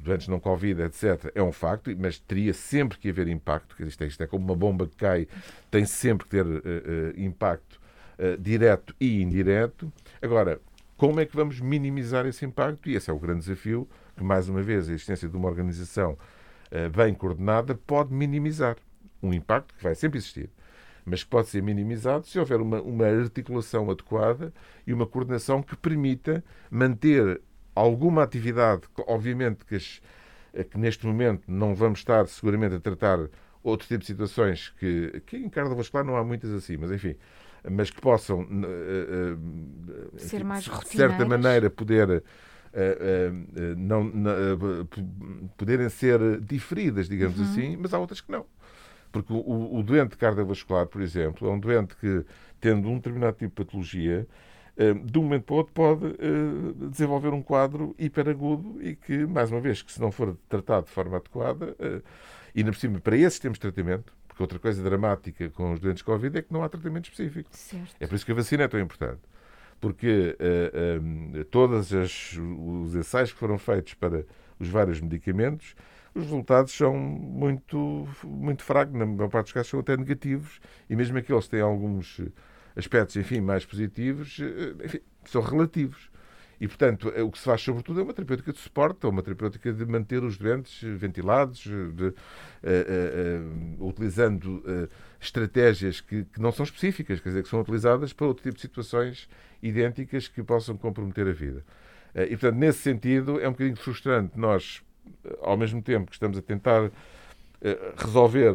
doentes 0.03 0.29
não 0.29 0.39
Covid, 0.39 0.83
etc., 0.83 1.33
é 1.35 1.43
um 1.43 1.53
facto, 1.53 1.91
mas 1.99 2.19
teria 2.19 2.55
sempre 2.55 2.99
que 2.99 3.09
haver 3.09 3.29
impacto, 3.29 3.75
que 3.77 3.83
isto 3.83 4.03
é, 4.03 4.07
isto 4.07 4.23
é 4.23 4.27
como 4.27 4.45
uma 4.45 4.55
bomba 4.55 4.87
que 4.87 4.97
cai, 4.97 5.27
tem 5.71 5.85
sempre 5.85 6.25
que 6.25 6.31
ter 6.31 6.47
uh, 6.47 6.59
uh, 6.59 6.61
impacto 7.21 7.81
direto 8.39 8.95
e 9.01 9.23
indireto. 9.23 9.91
Agora, 10.21 10.61
como 10.95 11.21
é 11.21 11.25
que 11.25 11.35
vamos 11.35 11.59
minimizar 11.59 12.27
esse 12.27 12.45
impacto? 12.45 12.91
E 12.91 12.95
esse 12.95 13.09
é 13.09 13.13
o 13.15 13.19
grande 13.19 13.41
desafio 13.41 13.89
que, 14.15 14.23
mais 14.23 14.47
uma 14.47 14.61
vez, 14.61 14.91
a 14.91 14.93
existência 14.93 15.27
de 15.27 15.35
uma 15.35 15.49
organização 15.49 16.19
bem 16.95 17.15
coordenada 17.15 17.75
pode 17.75 18.13
minimizar 18.13 18.77
um 19.23 19.33
impacto 19.33 19.75
que 19.75 19.83
vai 19.83 19.95
sempre 19.95 20.19
existir 20.19 20.51
mas 21.05 21.25
que 21.25 21.31
pode 21.31 21.49
ser 21.49 21.63
minimizado 21.63 22.27
se 22.27 22.39
houver 22.39 22.61
uma, 22.61 22.81
uma 22.81 23.07
articulação 23.07 23.91
adequada 23.91 24.53
e 24.87 24.93
uma 24.93 25.07
coordenação 25.07 25.63
que 25.63 25.77
permita 25.77 26.45
manter 26.71 27.41
alguma 27.75 28.23
atividade, 28.23 28.83
obviamente 29.07 29.65
que, 29.65 29.77
as, 29.77 30.01
eh, 30.53 30.65
que 30.65 30.79
neste 30.79 31.07
momento 31.07 31.45
não 31.49 31.75
vamos 31.75 32.01
estar 32.01 32.27
seguramente 32.27 32.75
a 32.75 32.81
tratar 32.81 33.19
outro 33.63 33.87
tipo 33.87 34.01
de 34.01 34.07
situações 34.07 34.71
que, 34.79 35.23
que 35.27 35.37
em 35.37 35.49
cardiovascular 35.49 36.05
não 36.05 36.17
há 36.17 36.25
muitas 36.25 36.51
assim, 36.53 36.77
mas 36.77 36.91
enfim, 36.91 37.15
mas 37.71 37.91
que 37.91 38.01
possam, 38.01 38.41
uh, 38.41 40.15
uh, 40.15 40.19
ser 40.19 40.43
mais 40.45 40.65
de 40.65 40.89
certa 40.89 41.27
maneira, 41.27 41.69
poder 41.69 42.23
não, 43.77 44.11
poderem 45.57 45.89
ser 45.89 46.41
diferidas, 46.41 47.09
digamos 47.09 47.39
uhum. 47.39 47.45
assim, 47.45 47.77
mas 47.77 47.93
há 47.93 47.99
outras 47.99 48.21
que 48.21 48.31
não. 48.31 48.47
Porque 49.13 49.33
o, 49.33 49.77
o 49.77 49.83
doente 49.83 50.17
cardiovascular, 50.17 50.87
por 50.87 51.03
exemplo, 51.03 51.49
é 51.49 51.51
um 51.51 51.59
doente 51.59 51.97
que, 51.97 52.25
tendo 52.61 52.89
um 52.89 52.97
determinado 52.97 53.37
tipo 53.37 53.49
de 53.49 53.67
patologia, 53.67 54.21
eh, 54.21 54.27
de 55.05 55.19
um 55.19 55.23
momento 55.23 55.45
para 55.45 55.55
o 55.55 55.57
outro 55.59 55.73
pode 55.73 56.07
eh, 56.07 56.89
desenvolver 56.91 57.31
um 57.31 57.43
quadro 57.43 57.95
hiperagudo 57.99 58.83
e 58.83 58.97
que, 58.97 59.27
mais 59.27 59.51
uma 59.51 59.61
vez, 59.61 59.83
que 59.83 59.93
se 59.93 60.01
não 60.01 60.11
for 60.11 60.37
tratado 60.49 60.87
de 60.87 60.93
forma 60.93 61.17
adequada, 61.17 61.77
eh, 61.79 62.01
e 62.55 62.65
na 62.65 62.73
por 62.73 62.79
cima, 62.79 62.99
para 63.01 63.17
esses 63.17 63.39
temos 63.39 63.59
tratamento, 63.59 64.13
porque 64.27 64.43
outra 64.43 64.59
coisa 64.59 64.83
dramática 64.83 65.51
com 65.51 65.73
os 65.73 65.81
doentes 65.81 66.03
Covid 66.03 66.39
é 66.39 66.43
que 66.43 66.53
não 66.53 66.63
há 66.63 66.69
tratamento 66.69 67.11
específico. 67.11 67.51
Certo. 67.53 67.95
É 68.01 68.07
por 68.07 68.15
isso 68.15 68.25
que 68.25 68.33
a 68.33 68.35
vacina 68.35 68.65
é 68.65 68.69
tão 68.69 68.81
importante. 68.81 69.21
Porque 69.81 70.37
uh, 70.39 71.41
uh, 71.41 71.45
todos 71.47 71.91
os 71.93 72.95
ensaios 72.95 73.33
que 73.33 73.39
foram 73.39 73.57
feitos 73.57 73.95
para 73.95 74.27
os 74.59 74.69
vários 74.69 75.01
medicamentos, 75.01 75.75
os 76.15 76.25
resultados 76.25 76.73
são 76.73 76.95
muito, 76.97 78.07
muito 78.25 78.63
fracos, 78.63 78.95
na 78.95 79.07
maior 79.07 79.29
parte 79.29 79.47
dos 79.47 79.53
casos 79.53 79.71
são 79.71 79.81
até 79.81 79.97
negativos, 79.97 80.61
e 80.89 80.97
mesmo 80.97 81.17
aqueles 81.17 81.45
que 81.45 81.51
têm 81.51 81.61
alguns 81.61 82.21
aspectos, 82.77 83.17
enfim, 83.17 83.41
mais 83.41 83.65
positivos, 83.65 84.39
eh, 84.41 84.85
enfim, 84.85 85.01
são 85.25 85.43
relativos. 85.43 86.11
E, 86.61 86.69
portanto, 86.69 87.11
eh, 87.17 87.23
o 87.23 87.31
que 87.31 87.39
se 87.39 87.45
faz, 87.45 87.63
sobretudo, 87.63 88.01
é 88.01 88.03
uma 88.03 88.13
terapêutica 88.13 88.53
de 88.53 88.59
suporte, 88.59 89.07
uma 89.07 89.23
terapêutica 89.23 89.73
de 89.73 89.87
manter 89.87 90.23
os 90.23 90.37
doentes 90.37 90.83
ventilados, 90.83 91.61
de, 91.61 91.73
uh, 91.73 92.13
uh, 92.13 93.81
uh, 93.81 93.89
utilizando 93.89 94.63
estratégias 95.19 96.03
que, 96.03 96.25
que, 96.25 96.41
não 96.41 96.53
são 96.53 96.65
específicas, 96.65 97.19
quer 97.19 97.31
dizer, 97.31 97.43
que 97.43 97.49
são 97.49 97.61
utilizadas 97.61 98.13
para 98.13 98.27
outro 98.27 98.43
tipo 98.43 98.57
de 98.57 98.61
situações 98.61 99.27
idênticas 99.63 100.29
que 100.29 100.43
possam 100.43 100.77
comprometer 100.77 101.27
a 101.27 101.33
vida. 101.33 101.65
e, 102.15 102.31
portanto, 102.31 102.57
nesse 102.57 102.81
sentido, 102.81 103.41
é 103.41 103.49
um 103.49 103.53
bocadinho 103.53 103.77
frustrante 103.77 104.39
nós, 104.39 104.83
ao 105.41 105.57
mesmo 105.57 105.81
tempo 105.81 106.07
que 106.07 106.15
estamos 106.15 106.37
a 106.37 106.43
tentar 106.43 106.91
resolver 107.97 108.55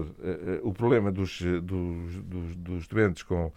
o 0.64 0.74
problema 0.74 1.12
dos, 1.12 1.42
dos, 1.42 2.16
dos, 2.24 2.56
dos 2.56 2.88
doentes 2.88 3.24
com 3.24 3.48
eh, 3.48 3.52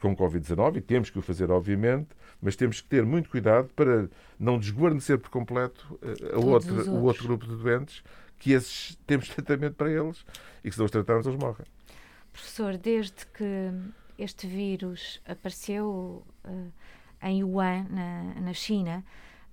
com 0.00 0.14
Covid-19 0.14 0.76
e 0.76 0.80
temos 0.80 1.10
que 1.10 1.18
o 1.18 1.22
fazer, 1.22 1.50
obviamente, 1.50 2.08
mas 2.42 2.56
temos 2.56 2.80
que 2.80 2.88
ter 2.88 3.06
muito 3.06 3.30
cuidado 3.30 3.68
para 3.76 4.08
não 4.38 4.58
desguarnecer 4.58 5.16
por 5.16 5.30
completo 5.30 5.98
eh, 6.02 6.34
a 6.34 6.38
outra, 6.38 6.72
o 6.90 7.04
outro 7.04 7.24
grupo 7.24 7.46
de 7.46 7.54
doentes, 7.54 8.02
que 8.38 8.50
esses 8.50 8.98
temos 9.06 9.28
tratamento 9.28 9.76
para 9.76 9.90
eles 9.90 10.26
e 10.64 10.68
que 10.68 10.74
se 10.74 10.78
não 10.78 10.86
os 10.86 10.90
tratarmos, 10.90 11.24
eles 11.24 11.38
morrem. 11.38 11.64
Professor, 12.32 12.76
desde 12.76 13.24
que 13.26 13.70
este 14.18 14.48
vírus 14.48 15.20
apareceu 15.24 16.24
uh, 16.44 16.72
em 17.22 17.44
Wuhan, 17.44 17.86
na, 17.88 18.40
na 18.40 18.52
China, 18.52 19.04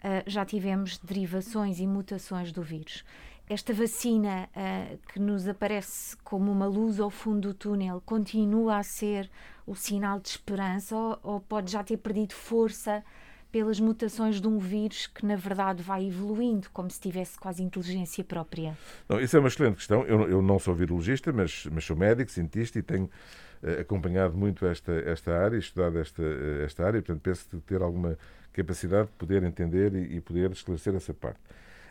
uh, 0.03 0.23
já 0.25 0.43
tivemos 0.43 0.97
derivações 0.97 1.79
e 1.79 1.85
mutações 1.85 2.51
do 2.51 2.63
vírus 2.63 3.03
esta 3.49 3.73
vacina 3.73 4.47
uh, 4.55 4.99
que 5.11 5.19
nos 5.19 5.47
aparece 5.47 6.15
como 6.17 6.51
uma 6.51 6.67
luz 6.67 6.99
ao 6.99 7.09
fundo 7.09 7.47
do 7.47 7.53
túnel 7.55 7.99
continua 8.05 8.77
a 8.77 8.83
ser 8.83 9.29
o 9.69 9.75
sinal 9.75 10.19
de 10.19 10.29
esperança 10.29 10.95
ou, 10.95 11.19
ou, 11.21 11.39
pode 11.39 11.71
já 11.71 11.83
ter 11.83 11.97
perdido 11.97 12.33
força 12.33 13.03
pelas 13.51 13.79
mutações 13.79 14.41
de 14.41 14.47
um 14.47 14.57
vírus 14.57 15.07
que 15.07 15.25
na 15.25 15.35
verdade 15.35 15.83
vai 15.83 16.07
evoluindo 16.07 16.69
como 16.71 16.89
se 16.89 16.99
tivesse 16.99 17.37
quase 17.37 17.61
inteligência 17.61 18.23
própria? 18.23 18.75
Não, 19.07 19.19
isso 19.19 19.37
é 19.37 19.39
uma 19.39 19.47
excelente 19.47 19.75
questão. 19.75 20.03
Eu, 20.05 20.27
eu 20.27 20.41
não 20.41 20.57
sou 20.57 20.73
virologista, 20.73 21.31
mas, 21.31 21.67
mas 21.71 21.83
sou 21.83 21.95
médico, 21.95 22.31
cientista 22.31 22.79
e 22.79 22.81
tenho 22.81 23.05
uh, 23.05 23.81
acompanhado 23.81 24.35
muito 24.35 24.65
esta, 24.65 24.91
esta 24.91 25.37
área, 25.37 25.57
estudado 25.57 25.99
esta, 25.99 26.21
uh, 26.21 26.63
esta 26.63 26.85
área, 26.85 27.01
portanto 27.01 27.21
penso 27.21 27.61
ter 27.61 27.81
alguma 27.81 28.17
capacidade 28.51 29.07
de 29.07 29.13
poder 29.13 29.43
entender 29.43 29.93
e, 29.93 30.17
e 30.17 30.21
poder 30.21 30.51
esclarecer 30.51 30.95
essa 30.95 31.13
parte. 31.13 31.39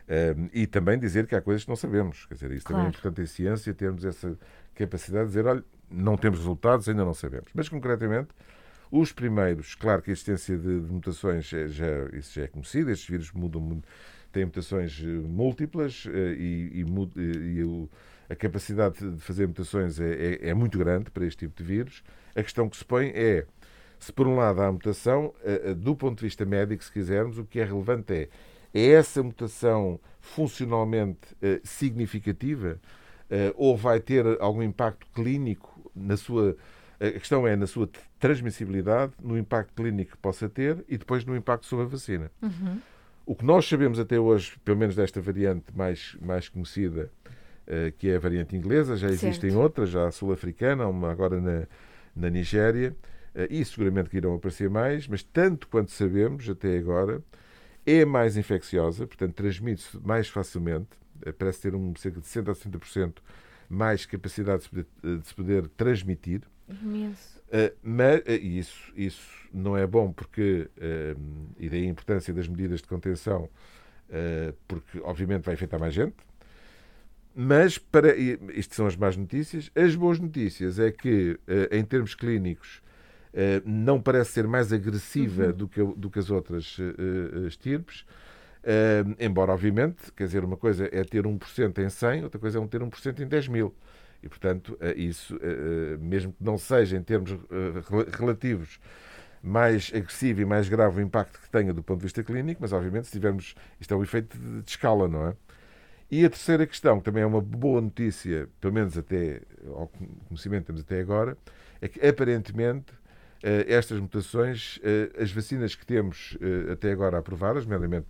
Um, 0.08 0.48
e 0.52 0.66
também 0.66 0.98
dizer 0.98 1.26
que 1.26 1.34
há 1.34 1.40
coisas 1.40 1.64
que 1.64 1.68
não 1.68 1.76
sabemos. 1.76 2.26
Quer 2.26 2.34
dizer, 2.34 2.50
isso 2.52 2.64
claro. 2.64 2.82
também 2.82 2.86
é 2.86 2.88
importante 2.88 3.20
em 3.20 3.26
ciência, 3.26 3.74
termos 3.74 4.04
essa 4.04 4.36
capacidade 4.74 5.24
de 5.24 5.28
dizer, 5.28 5.46
olha, 5.46 5.62
não 5.90 6.16
temos 6.16 6.38
resultados, 6.38 6.88
ainda 6.88 7.04
não 7.04 7.14
sabemos. 7.14 7.48
Mas, 7.54 7.68
concretamente, 7.68 8.28
os 8.90 9.12
primeiros, 9.12 9.74
claro 9.74 10.02
que 10.02 10.10
a 10.10 10.12
existência 10.12 10.56
de, 10.56 10.80
de 10.80 10.92
mutações, 10.92 11.52
é, 11.52 11.68
já, 11.68 11.86
isso 12.14 12.34
já 12.34 12.44
é 12.44 12.46
conhecido, 12.46 12.90
estes 12.90 13.08
vírus 13.08 13.32
mudam, 13.32 13.82
têm 14.32 14.44
mutações 14.44 15.00
eh, 15.02 15.06
múltiplas 15.06 16.06
eh, 16.06 16.34
e, 16.38 16.84
e, 16.84 17.58
e 17.58 17.64
o, 17.64 17.88
a 18.28 18.34
capacidade 18.34 18.98
de 18.98 19.20
fazer 19.20 19.46
mutações 19.46 20.00
é, 20.00 20.12
é, 20.12 20.48
é, 20.50 20.54
muito 20.54 20.78
grande 20.78 21.10
para 21.10 21.26
este 21.26 21.46
tipo 21.46 21.62
de 21.62 21.68
vírus. 21.68 22.02
A 22.34 22.42
questão 22.42 22.68
que 22.68 22.76
se 22.76 22.84
põe 22.84 23.08
é, 23.08 23.46
se 23.98 24.12
por 24.12 24.26
um 24.26 24.36
lado 24.36 24.60
há 24.62 24.70
mutação, 24.70 25.34
eh, 25.42 25.74
do 25.74 25.94
ponto 25.94 26.18
de 26.18 26.24
vista 26.24 26.44
médico, 26.44 26.82
se 26.84 26.92
quisermos, 26.92 27.38
o 27.38 27.44
que 27.44 27.60
é 27.60 27.64
relevante 27.64 28.12
é 28.12 28.28
é 28.74 28.90
essa 28.90 29.22
mutação 29.22 29.98
funcionalmente 30.20 31.34
significativa 31.64 32.78
ou 33.56 33.74
vai 33.74 33.98
ter 33.98 34.26
algum 34.42 34.62
impacto 34.62 35.06
clínico 35.14 35.77
na 35.94 36.16
sua. 36.16 36.56
A 37.00 37.12
questão 37.12 37.46
é 37.46 37.54
na 37.54 37.66
sua 37.66 37.88
transmissibilidade, 38.18 39.12
no 39.22 39.38
impacto 39.38 39.72
clínico 39.72 40.12
que 40.12 40.16
possa 40.16 40.48
ter 40.48 40.84
e 40.88 40.98
depois 40.98 41.24
no 41.24 41.36
impacto 41.36 41.66
sobre 41.66 41.84
a 41.84 41.88
vacina. 41.88 42.30
Uhum. 42.42 42.80
O 43.24 43.36
que 43.36 43.44
nós 43.44 43.68
sabemos 43.68 44.00
até 44.00 44.18
hoje, 44.18 44.58
pelo 44.64 44.78
menos 44.78 44.96
desta 44.96 45.20
variante 45.20 45.66
mais, 45.76 46.16
mais 46.20 46.48
conhecida, 46.48 47.08
uh, 47.68 47.92
que 47.98 48.08
é 48.08 48.16
a 48.16 48.18
variante 48.18 48.56
inglesa, 48.56 48.96
já 48.96 49.08
existem 49.08 49.50
certo. 49.50 49.62
outras, 49.62 49.90
já 49.90 50.08
a 50.08 50.10
sul-africana, 50.10 50.88
uma 50.88 51.12
agora 51.12 51.40
na, 51.40 51.66
na 52.16 52.30
Nigéria, 52.30 52.96
uh, 53.34 53.46
e 53.48 53.64
seguramente 53.64 54.10
que 54.10 54.16
irão 54.16 54.34
aparecer 54.34 54.68
mais, 54.68 55.06
mas 55.06 55.22
tanto 55.22 55.68
quanto 55.68 55.92
sabemos 55.92 56.48
até 56.48 56.78
agora, 56.78 57.22
é 57.86 58.04
mais 58.04 58.36
infecciosa, 58.36 59.06
portanto, 59.06 59.34
transmite-se 59.34 59.98
mais 60.04 60.28
facilmente, 60.28 60.88
eh, 61.24 61.32
parece 61.32 61.62
ter 61.62 61.74
um, 61.74 61.94
cerca 61.96 62.20
de 62.20 62.26
60% 62.26 62.50
a 62.50 62.54
70% 62.54 63.14
mais 63.68 64.06
capacidade 64.06 64.58
de 64.58 64.64
se 64.64 64.70
poder, 64.70 64.86
eh, 65.04 65.16
de 65.16 65.26
se 65.26 65.34
poder 65.34 65.68
transmitir. 65.68 66.42
Imenso. 66.68 67.38
Uh, 67.48 67.74
mas 67.82 68.20
uh, 68.20 68.30
isso, 68.30 68.92
isso 68.94 69.48
não 69.52 69.76
é 69.76 69.86
bom 69.86 70.12
porque, 70.12 70.68
uh, 70.76 71.20
e 71.58 71.68
daí 71.68 71.84
a 71.84 71.88
importância 71.88 72.32
das 72.32 72.46
medidas 72.46 72.80
de 72.80 72.86
contenção, 72.86 73.48
porque 74.66 75.00
obviamente 75.00 75.42
vai 75.44 75.54
afetar 75.54 75.78
mais 75.78 75.92
gente, 75.92 76.16
mas, 77.34 77.76
para, 77.76 78.16
isto 78.16 78.74
são 78.74 78.86
as 78.86 78.96
más 78.96 79.18
notícias. 79.18 79.70
As 79.74 79.94
boas 79.94 80.18
notícias 80.18 80.78
é 80.78 80.90
que, 80.90 81.38
em 81.70 81.84
termos 81.84 82.14
clínicos, 82.14 82.82
não 83.66 84.00
parece 84.00 84.32
ser 84.32 84.48
mais 84.48 84.72
agressiva 84.72 85.48
uhum. 85.48 85.52
do, 85.52 85.68
que, 85.68 85.84
do 85.84 86.10
que 86.10 86.18
as 86.18 86.30
outras 86.30 86.78
estirpes. 87.46 88.06
Uh, 88.68 89.16
embora, 89.18 89.52
obviamente, 89.52 90.12
quer 90.14 90.24
dizer, 90.24 90.44
uma 90.44 90.56
coisa 90.56 90.86
é 90.92 91.02
ter 91.02 91.24
1% 91.24 91.78
em 91.78 91.88
100, 91.88 92.24
outra 92.24 92.38
coisa 92.38 92.62
é 92.62 92.66
ter 92.66 92.82
1% 92.82 93.20
em 93.20 93.26
10 93.26 93.48
mil. 93.48 93.74
E, 94.22 94.28
portanto, 94.28 94.78
uh, 94.78 94.98
isso, 94.98 95.36
uh, 95.36 95.98
mesmo 95.98 96.34
que 96.34 96.44
não 96.44 96.58
seja 96.58 96.98
em 96.98 97.02
termos 97.02 97.30
relativos 98.12 98.78
mais 99.42 99.90
agressivo 99.94 100.42
e 100.42 100.44
mais 100.44 100.68
grave 100.68 101.00
o 101.00 101.02
impacto 101.02 101.40
que 101.40 101.48
tenha 101.48 101.72
do 101.72 101.82
ponto 101.82 102.00
de 102.00 102.04
vista 102.04 102.22
clínico, 102.22 102.60
mas, 102.60 102.74
obviamente, 102.74 103.06
se 103.06 103.12
tivermos. 103.12 103.54
Isto 103.80 103.94
é 103.94 103.96
um 103.96 104.02
efeito 104.02 104.36
de, 104.36 104.60
de 104.60 104.70
escala, 104.70 105.08
não 105.08 105.28
é? 105.28 105.36
E 106.10 106.24
a 106.26 106.28
terceira 106.28 106.66
questão, 106.66 106.98
que 106.98 107.04
também 107.04 107.22
é 107.22 107.26
uma 107.26 107.40
boa 107.40 107.80
notícia, 107.80 108.50
pelo 108.60 108.74
menos 108.74 108.98
até 108.98 109.40
ao 109.66 109.90
conhecimento 110.28 110.62
que 110.62 110.66
temos 110.66 110.82
até 110.82 111.00
agora, 111.00 111.38
é 111.80 111.88
que 111.88 112.06
aparentemente 112.06 112.92
estas 113.42 114.00
mutações, 114.00 114.80
as 115.20 115.30
vacinas 115.30 115.74
que 115.74 115.84
temos 115.84 116.36
até 116.72 116.90
agora 116.90 117.18
aprovadas, 117.18 117.64
nomeadamente 117.64 118.06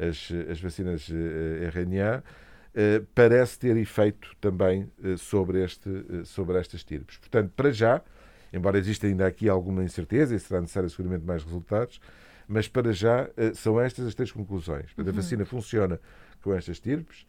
as, 0.00 0.32
as 0.50 0.60
vacinas 0.60 1.08
eh, 1.10 1.68
RNA, 1.68 2.24
eh, 2.74 3.02
parece 3.14 3.58
ter 3.58 3.76
efeito 3.76 4.34
também 4.40 4.90
eh, 5.04 5.16
sobre, 5.16 5.62
este, 5.62 5.90
sobre 6.24 6.58
estas 6.58 6.82
tirpes. 6.82 7.18
Portanto, 7.18 7.52
para 7.54 7.70
já, 7.70 8.00
embora 8.52 8.78
exista 8.78 9.06
ainda 9.06 9.26
aqui 9.26 9.48
alguma 9.48 9.84
incerteza 9.84 10.34
e 10.34 10.38
será 10.38 10.60
necessário 10.60 10.88
seguramente 10.88 11.24
mais 11.24 11.44
resultados, 11.44 12.00
mas 12.48 12.66
para 12.66 12.92
já 12.92 13.28
são 13.54 13.80
estas 13.80 14.06
as 14.06 14.14
três 14.14 14.32
conclusões. 14.32 14.86
Portanto, 14.86 15.06
a 15.06 15.10
uhum. 15.10 15.16
vacina 15.16 15.44
funciona 15.44 16.00
com 16.42 16.52
estas 16.52 16.80
tirpes, 16.80 17.24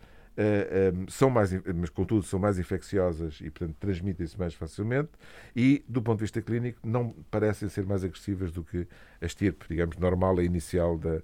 são 1.09 1.30
mais, 1.30 1.51
mas 1.76 1.91
contudo 1.91 2.24
são 2.24 2.39
mais 2.39 2.57
infecciosas 2.57 3.38
e, 3.39 3.51
portanto, 3.51 3.76
transmitem-se 3.80 4.39
mais 4.39 4.55
facilmente 4.55 5.11
e, 5.55 5.86
do 5.88 6.01
ponto 6.01 6.17
de 6.17 6.24
vista 6.24 6.41
clínico, 6.41 6.80
não 6.84 7.11
parecem 7.30 7.69
ser 7.69 7.86
mais 7.86 8.03
agressivas 8.03 8.51
do 8.51 8.63
que 8.63 8.88
a 9.22 9.26
estirpe, 9.28 9.65
digamos, 9.69 9.95
normal, 9.97 10.39
a 10.39 10.43
inicial 10.43 10.97
da, 10.97 11.22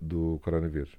do 0.00 0.40
coronavírus? 0.42 0.96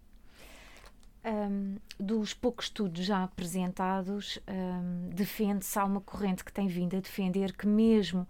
Um, 1.25 1.77
dos 1.97 2.33
poucos 2.33 2.65
estudos 2.65 3.05
já 3.05 3.23
apresentados, 3.23 4.39
um, 4.45 5.09
defende-se, 5.09 5.79
há 5.79 5.85
uma 5.85 6.01
corrente 6.01 6.43
que 6.43 6.51
tem 6.51 6.67
vindo 6.67 6.97
a 6.97 6.99
defender 6.99 7.53
que 7.53 7.65
mesmo 7.65 8.27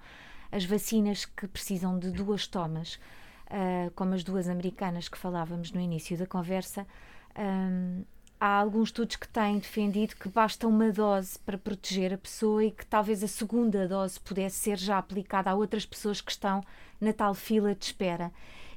as 0.52 0.64
vacinas 0.64 1.26
que 1.26 1.48
precisam 1.48 1.98
de 1.98 2.12
duas 2.12 2.46
tomas, 2.46 3.00
uh, 3.48 3.90
como 3.96 4.14
as 4.14 4.24
duas 4.24 4.48
americanas 4.48 5.10
que 5.10 5.18
falávamos 5.18 5.72
no 5.72 5.82
início 5.82 6.16
da 6.16 6.28
conversa, 6.28 6.86
um, 7.36 8.04
há 8.40 8.60
alguns 8.60 8.90
estudos 8.90 9.16
que 9.16 9.28
têm 9.28 9.58
defendido 9.58 10.16
que 10.16 10.30
basta 10.30 10.68
uma 10.68 10.92
dose 10.92 11.40
para 11.40 11.58
proteger 11.58 12.14
a 12.14 12.18
pessoa 12.20 12.64
e 12.64 12.70
que 12.70 12.86
talvez 12.86 13.24
a 13.24 13.28
segunda 13.28 13.88
dose 13.88 14.20
pudesse 14.20 14.58
ser 14.58 14.78
já 14.78 15.00
aplicada 15.00 15.50
a 15.50 15.56
outras 15.56 15.84
pessoas 15.84 16.22
que 16.22 16.30
estão 16.30 16.64
na 17.02 17.12
tal 17.12 17.34
fila 17.34 17.74
de 17.74 17.86
espera 17.86 18.32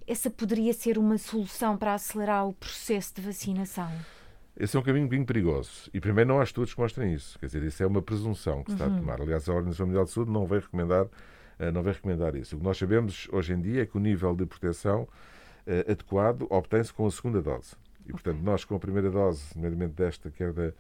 essa 0.07 0.31
poderia 0.31 0.73
ser 0.73 0.99
uma 0.99 1.19
solução 1.19 1.77
para 1.77 1.95
acelerar 1.95 2.47
o 2.47 2.53
processo 2.53 3.15
de 3.15 3.23
vacinação? 3.23 3.91
Esse 4.59 4.77
é 4.77 4.81
um 4.81 4.83
caminho 4.83 5.07
bem 5.07 5.25
perigoso. 5.25 5.91
E 5.93 6.01
primeiro 6.01 6.29
não 6.29 6.41
há 6.41 6.45
estudos 6.45 6.73
que 6.73 6.81
mostrem 6.81 7.13
isso. 7.13 7.39
Quer 7.39 7.47
dizer, 7.47 7.63
isso 7.63 7.83
é 7.83 7.87
uma 7.87 8.01
presunção 8.01 8.63
que 8.63 8.71
se 8.71 8.75
está 8.75 8.87
uhum. 8.87 8.97
a 8.97 9.01
tomar. 9.01 9.21
Aliás, 9.21 9.49
a 9.49 9.53
Organização 9.53 9.87
Mundial 9.87 10.05
de 10.05 10.11
Saúde 10.11 10.31
não 10.31 10.47
vai 10.47 10.61
recomendar, 10.61 11.07
eh, 11.59 11.71
não 11.71 11.83
vai 11.83 11.93
recomendar 11.93 12.35
isso. 12.35 12.57
O 12.57 12.59
que 12.59 12.65
nós 12.65 12.79
sabemos 12.79 13.29
hoje 13.31 13.53
em 13.53 13.61
dia 13.61 13.83
é 13.83 13.87
que 13.87 13.97
o 13.97 14.01
nível 14.01 14.35
de 14.35 14.47
proteção 14.47 15.03
uh, 15.03 15.91
adequado 15.91 16.47
obtém-se 16.49 16.93
com 16.93 17.07
a 17.07 17.11
segunda 17.11 17.43
dose. 17.43 17.75
E, 18.07 18.13
portanto, 18.13 18.39
nós 18.41 18.65
com 18.65 18.77
a 18.77 18.79
primeira 18.79 19.11
dose, 19.11 19.45
nomeadamente 19.55 19.93
desta, 19.95 20.31
que 20.31 20.43
é 20.43 20.53
da 20.53 20.73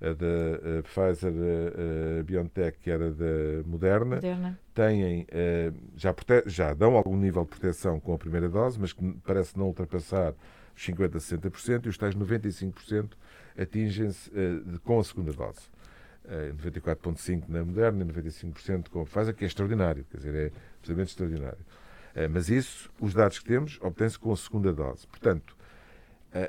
a 0.00 0.12
da 0.12 0.82
Pfizer, 0.82 1.32
a, 1.32 2.20
a 2.20 2.22
BioNTech, 2.22 2.78
que 2.78 2.90
era 2.90 3.10
da 3.10 3.66
Moderna, 3.66 4.16
Moderna. 4.16 4.58
têm, 4.72 5.26
eh, 5.28 5.72
já, 5.96 6.14
já 6.46 6.72
dão 6.74 6.96
algum 6.96 7.16
nível 7.16 7.42
de 7.42 7.48
proteção 7.48 7.98
com 7.98 8.14
a 8.14 8.18
primeira 8.18 8.48
dose, 8.48 8.78
mas 8.78 8.92
que 8.92 9.12
parece 9.24 9.58
não 9.58 9.66
ultrapassar 9.66 10.34
os 10.76 10.86
50% 10.86 11.16
a 11.16 11.18
60%, 11.18 11.86
e 11.86 11.88
os 11.88 11.98
tais 11.98 12.14
95% 12.14 13.10
atingem-se 13.58 14.30
eh, 14.34 14.78
com 14.84 15.00
a 15.00 15.04
segunda 15.04 15.32
dose. 15.32 15.60
94,5% 16.28 17.42
eh, 17.42 17.44
na 17.48 17.64
Moderna 17.64 18.04
e 18.04 18.06
95% 18.06 18.88
com 18.90 19.00
a 19.00 19.04
Pfizer, 19.04 19.34
que 19.34 19.44
é 19.44 19.46
extraordinário, 19.48 20.04
quer 20.04 20.18
dizer, 20.18 20.34
é 20.34 20.52
absolutamente 20.78 21.10
extraordinário. 21.10 21.66
Mas 22.32 22.48
isso, 22.48 22.90
os 23.00 23.14
dados 23.14 23.38
que 23.38 23.44
temos, 23.44 23.78
obtêm-se 23.80 24.18
com 24.18 24.32
a 24.32 24.36
segunda 24.36 24.72
dose. 24.72 25.06
Portanto, 25.06 25.56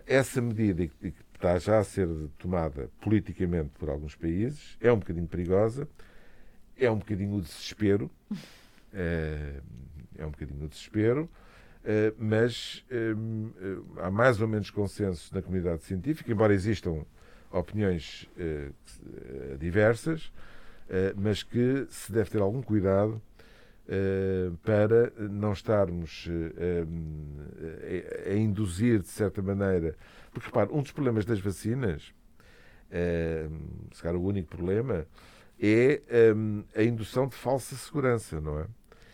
essa 0.07 0.41
medida 0.41 0.87
que 0.87 1.13
está 1.39 1.57
já 1.57 1.79
a 1.79 1.83
ser 1.85 2.05
tomada 2.37 2.89
politicamente 2.99 3.69
por 3.79 3.89
alguns 3.89 4.13
países, 4.13 4.77
é 4.81 4.91
um 4.91 4.99
bocadinho 4.99 5.25
perigosa, 5.25 5.87
é 6.77 6.91
um 6.91 6.97
bocadinho 6.97 7.35
o 7.35 7.41
desespero, 7.41 8.11
é, 8.93 9.61
é 10.19 10.25
um 10.25 10.31
bocadinho 10.31 10.65
o 10.65 10.67
desespero, 10.67 11.29
é, 11.85 12.13
mas 12.17 12.83
é, 12.91 13.13
há 14.01 14.11
mais 14.11 14.41
ou 14.41 14.49
menos 14.49 14.69
consenso 14.69 15.33
na 15.33 15.41
comunidade 15.41 15.81
científica, 15.83 16.29
embora 16.29 16.53
existam 16.53 17.05
opiniões 17.51 18.29
diversas, 19.57 20.31
mas 21.15 21.41
que 21.41 21.87
se 21.89 22.11
deve 22.11 22.29
ter 22.29 22.41
algum 22.41 22.61
cuidado 22.61 23.19
para 24.61 25.11
não 25.17 25.53
estarmos 25.53 26.29
a 28.27 28.35
induzir, 28.35 28.99
de 28.99 29.07
certa 29.07 29.41
maneira, 29.41 29.95
porque, 30.39 30.57
repare, 30.57 30.77
um 30.77 30.81
dos 30.81 30.91
problemas 30.91 31.25
das 31.25 31.39
vacinas, 31.39 32.13
é, 32.91 33.47
se 33.93 34.01
calhar 34.01 34.19
o 34.19 34.23
único 34.23 34.49
problema, 34.49 35.05
é 35.61 36.01
um, 36.35 36.63
a 36.75 36.83
indução 36.83 37.27
de 37.27 37.35
falsa 37.35 37.75
segurança, 37.75 38.39
não 38.39 38.59
é? 38.59 38.65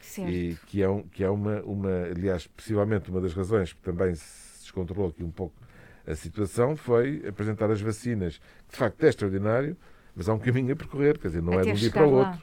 Certo. 0.02 0.32
E 0.32 0.56
que 0.68 0.82
é, 0.82 0.90
um, 0.90 1.04
que 1.04 1.24
é 1.24 1.30
uma, 1.30 1.62
uma, 1.64 2.04
aliás, 2.04 2.48
possivelmente 2.48 3.10
uma 3.10 3.20
das 3.20 3.34
razões 3.34 3.74
que 3.74 3.82
também 3.82 4.14
se 4.16 4.62
descontrolou 4.62 5.10
aqui 5.10 5.24
um 5.24 5.32
pouco 5.32 5.66
a 6.08 6.16
situação 6.16 6.76
foi 6.76 7.24
apresentar 7.28 7.72
as 7.72 7.82
vacinas, 7.82 8.38
que 8.68 8.74
de 8.74 8.78
facto 8.78 9.04
é 9.04 9.10
extraordinário, 9.10 9.76
mas 10.16 10.30
há 10.30 10.34
um 10.34 10.40
caminho 10.40 10.74
a 10.74 10.76
percorrer, 10.76 11.18
quer 11.18 11.30
dizer, 11.30 11.42
não 11.42 11.54
é 11.54 11.62
Até 11.62 11.70
é 11.70 11.74
de 11.74 11.78
um 11.78 11.82
dia 11.82 11.92
para 11.92 12.08
o 12.08 12.12
outro. 12.12 12.42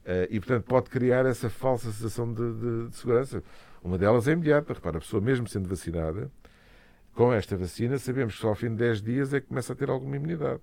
Uh, 0.00 0.26
e, 0.30 0.40
portanto, 0.40 0.64
pode 0.64 0.90
criar 0.90 1.26
essa 1.26 1.48
falsa 1.48 1.90
sensação 1.92 2.32
de, 2.32 2.52
de, 2.54 2.88
de, 2.88 2.96
segurança. 2.96 3.42
Uma 3.82 3.98
delas 3.98 4.26
é 4.28 4.32
imediata. 4.32 4.72
Repara, 4.72 4.98
a 4.98 5.00
pessoa, 5.00 5.20
mesmo 5.20 5.46
sendo 5.46 5.68
vacinada, 5.68 6.30
com 7.14 7.32
esta 7.32 7.56
vacina, 7.56 7.98
sabemos 7.98 8.34
que 8.34 8.40
só 8.40 8.48
ao 8.48 8.54
fim 8.54 8.68
de 8.68 8.76
10 8.76 9.02
dias 9.02 9.34
é 9.34 9.40
que 9.40 9.46
começa 9.48 9.72
a 9.72 9.76
ter 9.76 9.90
alguma 9.90 10.16
imunidade. 10.16 10.60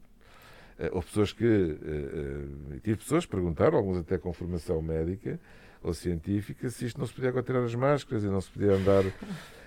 Uh, 0.79 0.89
houve 0.93 1.07
pessoas 1.07 1.33
que. 1.33 1.45
Uh, 1.45 2.79
tive 2.83 2.97
pessoas 2.97 3.25
que 3.25 3.31
perguntaram, 3.31 3.77
alguns 3.77 3.97
até 3.97 4.17
com 4.17 4.31
formação 4.31 4.81
médica 4.81 5.39
ou 5.83 5.93
científica, 5.93 6.69
se 6.69 6.85
isto 6.85 6.99
não 6.99 7.07
se 7.07 7.13
podia 7.13 7.29
agora 7.29 7.43
tirar 7.43 7.63
as 7.63 7.75
máscaras 7.75 8.23
e 8.23 8.27
não 8.27 8.41
se 8.41 8.49
podia 8.49 8.73
andar. 8.73 9.03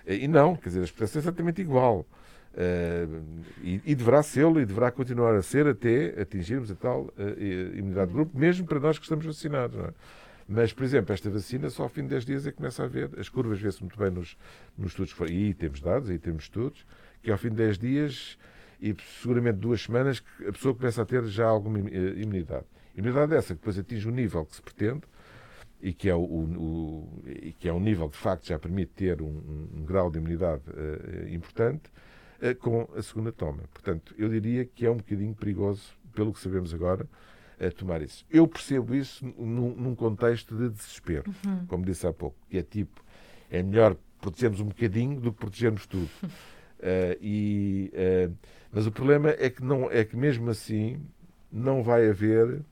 e 0.07 0.27
não, 0.29 0.57
quer 0.57 0.69
dizer, 0.69 0.81
a 0.81 0.85
expressão 0.85 1.21
é 1.21 1.23
exatamente 1.23 1.61
igual. 1.61 2.07
Uh, 2.53 3.23
e, 3.63 3.81
e, 3.87 3.95
deverá 3.95 4.25
ser-lo 4.25 4.61
e 4.61 4.67
deverá 4.67 4.91
continuar 4.91 5.37
a 5.37 5.43
ser 5.43 5.69
até 5.69 6.21
atingirmos 6.21 6.69
a 6.69 6.75
tal 6.75 7.03
uh, 7.03 7.77
imunidade 7.77 8.09
de 8.09 8.15
grupo, 8.15 8.37
mesmo 8.37 8.67
para 8.67 8.81
nós 8.81 8.99
que 8.99 9.05
estamos 9.05 9.25
vacinados. 9.25 9.79
É? 9.79 9.93
Mas, 10.53 10.73
por 10.73 10.83
exemplo, 10.83 11.15
esta 11.15 11.31
vacina 11.31 11.71
só 11.71 11.85
ao 11.85 11.89
fim 11.89 12.03
de 12.03 12.09
10 12.09 12.25
dias 12.25 12.45
é 12.45 12.51
que 12.51 12.57
começa 12.57 12.83
a 12.83 12.89
ver. 12.89 13.09
As 13.17 13.29
curvas 13.29 13.61
vê-se 13.61 13.81
muito 13.83 13.97
bem 13.97 14.11
nos, 14.11 14.37
nos 14.77 14.91
estudos. 14.91 15.15
E 15.31 15.33
aí 15.33 15.55
temos 15.55 15.81
dados, 15.81 16.11
aí 16.11 16.19
temos 16.19 16.43
estudos, 16.43 16.85
que 17.23 17.31
ao 17.31 17.39
fim 17.39 17.51
de 17.51 17.55
10 17.55 17.79
dias 17.79 18.37
e 18.81 18.93
seguramente 19.23 19.59
duas 19.59 19.81
semanas 19.81 20.21
a 20.41 20.51
pessoa 20.51 20.75
começa 20.75 21.03
a 21.03 21.07
ter 21.07 21.25
já 21.27 21.47
alguma 21.47 21.79
imunidade. 21.79 22.65
Imunidade 22.97 23.33
essa 23.33 23.55
que 23.55 23.61
depois 23.61 23.79
atinge 23.79 24.09
o 24.09 24.11
nível 24.11 24.45
que 24.45 24.57
se 24.57 24.63
pretende 24.63 25.03
e 25.81 25.93
que 25.93 26.09
é, 26.09 26.17
o, 26.17 26.21
o, 26.21 27.23
e 27.27 27.53
que 27.53 27.69
é 27.69 27.73
um 27.73 27.79
nível 27.79 28.09
que 28.09 28.17
de 28.17 28.23
facto 28.23 28.49
já 28.49 28.59
permite 28.59 28.91
ter 28.91 29.23
um, 29.23 29.29
um, 29.29 29.69
um 29.77 29.85
grau 29.85 30.11
de 30.11 30.19
imunidade 30.19 30.63
uh, 30.69 31.29
importante 31.29 31.93
uh, 32.43 32.57
com 32.57 32.89
a 32.97 33.03
segunda 33.03 33.31
toma. 33.31 33.63
Portanto, 33.73 34.17
eu 34.19 34.29
diria 34.29 34.65
que 34.65 34.85
é 34.85 34.91
um 34.91 34.97
bocadinho 34.97 35.33
perigoso, 35.33 35.93
pelo 36.13 36.33
que 36.33 36.41
sabemos 36.41 36.75
agora, 36.75 37.07
a 37.61 37.71
tomar 37.71 38.01
isso. 38.01 38.25
Eu 38.31 38.49
percebo 38.49 38.95
isso 38.95 39.25
num, 39.39 39.75
num 39.75 39.95
contexto 39.95 40.57
de 40.57 40.71
desespero, 40.71 41.31
uhum. 41.45 41.67
como 41.67 41.85
disse 41.85 42.07
há 42.07 42.13
pouco, 42.13 42.37
que 42.49 42.59
é 42.59 42.63
tipo, 42.63 43.05
é 43.51 43.63
melhor 43.63 43.97
protegermos 44.21 44.61
um 44.61 44.67
bocadinho 44.67 45.21
do 45.21 45.33
que 45.33 45.39
protegermos 45.39 45.87
tudo. 45.87 46.11
Uh, 46.25 47.17
e, 47.21 47.93
uh, 47.93 48.35
mas 48.73 48.87
o 48.87 48.93
problema 48.93 49.31
é 49.31 49.51
que, 49.51 49.63
não, 49.63 49.91
é 49.91 50.05
que 50.05 50.17
mesmo 50.17 50.49
assim 50.49 51.01
não 51.53 51.83
vai 51.83 52.09
haver, 52.09 52.63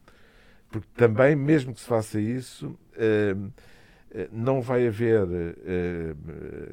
porque 0.70 0.88
também, 0.96 1.36
mesmo 1.36 1.74
que 1.74 1.80
se 1.80 1.86
faça 1.86 2.20
isso, 2.20 2.68
uh, 2.68 3.52
não 4.32 4.62
vai 4.62 4.86
haver 4.86 5.26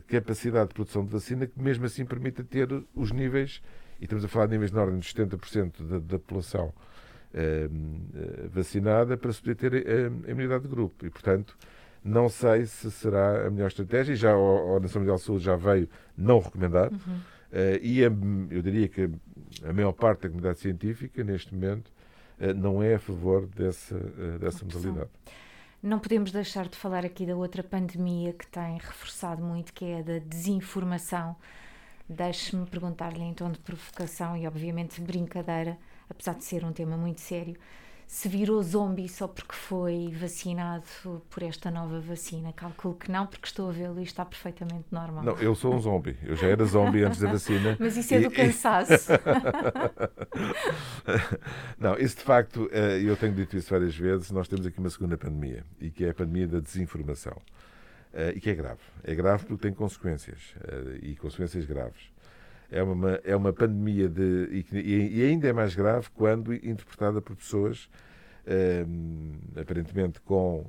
capacidade 0.08 0.70
de 0.70 0.74
produção 0.74 1.04
de 1.04 1.12
vacina 1.12 1.46
que 1.46 1.62
mesmo 1.62 1.86
assim 1.86 2.06
permita 2.06 2.46
ter 2.46 2.70
os 2.96 3.12
níveis, 3.12 3.62
e 4.00 4.06
estamos 4.06 4.24
a 4.24 4.30
falar 4.30 4.46
de 4.46 4.54
níveis 4.54 4.72
na 4.72 4.82
ordem 4.82 5.00
de 5.00 5.14
70% 5.14 5.86
da, 5.86 6.00
da 6.00 6.18
população 6.18 6.74
vacinada 8.50 9.18
para 9.18 9.32
se 9.34 9.42
poder 9.42 9.56
ter 9.56 9.74
a, 9.74 10.30
imunidade 10.30 10.64
de 10.64 10.70
grupo. 10.70 11.06
E, 11.06 11.10
portanto, 11.10 11.58
não 12.04 12.30
sei 12.30 12.66
se 12.66 12.92
será 12.92 13.48
a 13.48 13.50
melhor 13.50 13.68
estratégia. 13.68 14.16
Já 14.16 14.32
a 14.32 14.38
Organização 14.38 15.02
Mundial 15.02 15.18
de 15.18 15.24
Saúde 15.24 15.44
já 15.44 15.56
veio 15.56 15.90
não 16.18 16.40
recomendar. 16.40 16.92
Uhum. 16.92 17.16
Uh, 17.52 17.80
e 17.82 18.04
a, 18.04 18.08
eu 18.08 18.62
diria 18.62 18.88
que 18.88 19.10
a 19.64 19.74
maior 19.74 19.92
parte 19.92 20.22
da 20.22 20.30
comunidade 20.30 20.60
científica, 20.60 21.24
neste 21.24 21.54
momento, 21.54 21.92
não 22.58 22.84
é 22.84 22.96
a 22.96 23.00
favor 23.00 23.48
dessa, 23.48 23.98
dessa 24.40 24.66
modalidade. 24.66 25.10
Não 25.86 26.00
podemos 26.00 26.32
deixar 26.32 26.68
de 26.68 26.76
falar 26.76 27.06
aqui 27.06 27.28
da 27.28 27.36
outra 27.36 27.64
pandemia 27.64 28.34
que 28.34 28.48
tem 28.48 28.78
reforçado 28.80 29.44
muito, 29.44 29.72
que 29.72 29.86
é 29.86 30.00
a 30.00 30.02
da 30.02 30.18
desinformação. 30.18 31.36
Deixe-me 32.10 32.66
perguntar-lhe 32.66 33.22
em 33.22 33.34
tom 33.36 33.52
de 33.52 33.60
provocação 33.60 34.36
e, 34.36 34.48
obviamente, 34.48 35.00
brincadeira, 35.00 35.78
apesar 36.10 36.36
de 36.36 36.44
ser 36.44 36.64
um 36.64 36.72
tema 36.72 36.98
muito 36.98 37.22
sério 37.22 37.56
se 38.08 38.30
virou 38.30 38.62
zombie 38.62 39.10
só 39.10 39.28
porque 39.28 39.54
foi 39.54 40.14
vacinado 40.14 40.86
por 41.30 41.44
esta 41.44 41.72
nova 41.72 42.00
vacina. 42.00 42.54
Calculo 42.54 42.96
que 42.96 43.12
não, 43.12 43.26
porque 43.26 43.48
estou 43.48 43.70
a 43.70 43.72
vê-lo 43.72 44.00
e 44.00 44.04
está 44.04 44.24
perfeitamente 44.24 44.86
normal. 44.92 45.24
Não, 45.24 45.36
eu 45.38 45.56
sou 45.56 45.74
um 45.74 45.80
zombie. 45.80 46.18
Eu 46.24 46.36
já 46.36 46.48
era 46.48 46.64
zombie 46.66 47.04
antes 47.04 47.20
da 47.20 47.32
vacina. 47.32 47.76
Mas 47.80 47.98
isso 47.98 48.14
é 48.14 48.20
do 48.20 48.32
cansaço. 48.32 49.12
não, 51.80 51.98
isso 51.98 52.18
de 52.18 52.24
facto, 52.24 52.70
eh, 52.72 53.02
eu 53.04 53.18
tenho 53.18 53.34
dito 53.34 53.58
isso 53.58 53.72
várias 53.72 53.96
vezes, 53.96 54.32
nós 54.32 54.48
temos 54.48 54.66
aqui 54.66 54.80
uma 54.80 54.90
segunda 54.90 55.18
pandemia, 55.18 55.66
e 55.80 55.90
que 55.90 56.06
é 56.06 56.10
a 56.10 56.14
pandemia 56.14 56.48
da 56.48 56.60
desinformação. 56.60 57.36
Eh, 58.14 58.34
e 58.36 58.40
que 58.40 58.50
é 58.50 58.56
grave. 58.56 58.82
É 59.04 59.16
grave 59.16 59.46
porque 59.46 59.64
tem 59.64 59.74
consequências, 59.74 60.54
eh, 60.64 61.00
e 61.02 61.16
consequências 61.16 61.66
graves 61.66 62.16
é 62.72 62.82
uma, 62.82 63.20
é 63.24 63.36
uma 63.36 63.54
pandemia 63.54 64.10
de, 64.10 64.66
e, 64.74 65.20
e, 65.20 65.24
ainda 65.24 65.48
é 65.48 65.54
mais 65.54 65.76
grave 65.76 66.08
quando 66.14 66.54
interpretada 66.54 67.22
por 67.22 67.36
pessoas 67.36 67.90
um, 68.48 69.34
aparentemente 69.60 70.22
com 70.22 70.62
um, 70.62 70.66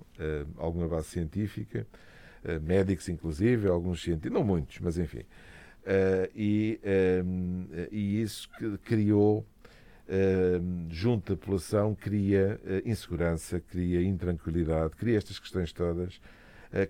alguma 0.57 0.89
base 0.89 1.09
científica, 1.09 1.87
uh, 2.45 2.61
médicos 2.61 3.09
inclusive, 3.09 3.69
alguns 3.69 4.03
cientistas, 4.03 4.33
não 4.33 4.45
muitos, 4.45 4.79
mas 4.81 4.99
enfim. 4.99 5.21
Uh, 5.21 6.29
e, 6.35 6.81
um, 7.25 7.67
e 7.91 8.23
isso 8.23 8.49
criou, 8.85 9.47
junto 10.89 11.33
à 11.33 11.37
população, 11.37 11.95
cria 11.95 12.61
uh, 12.65 12.89
insegurança, 12.89 13.61
cria 13.61 14.03
intranquilidade, 14.03 14.95
cria 14.97 15.19
estas 15.19 15.39
questões 15.39 15.73
todas 15.73 16.21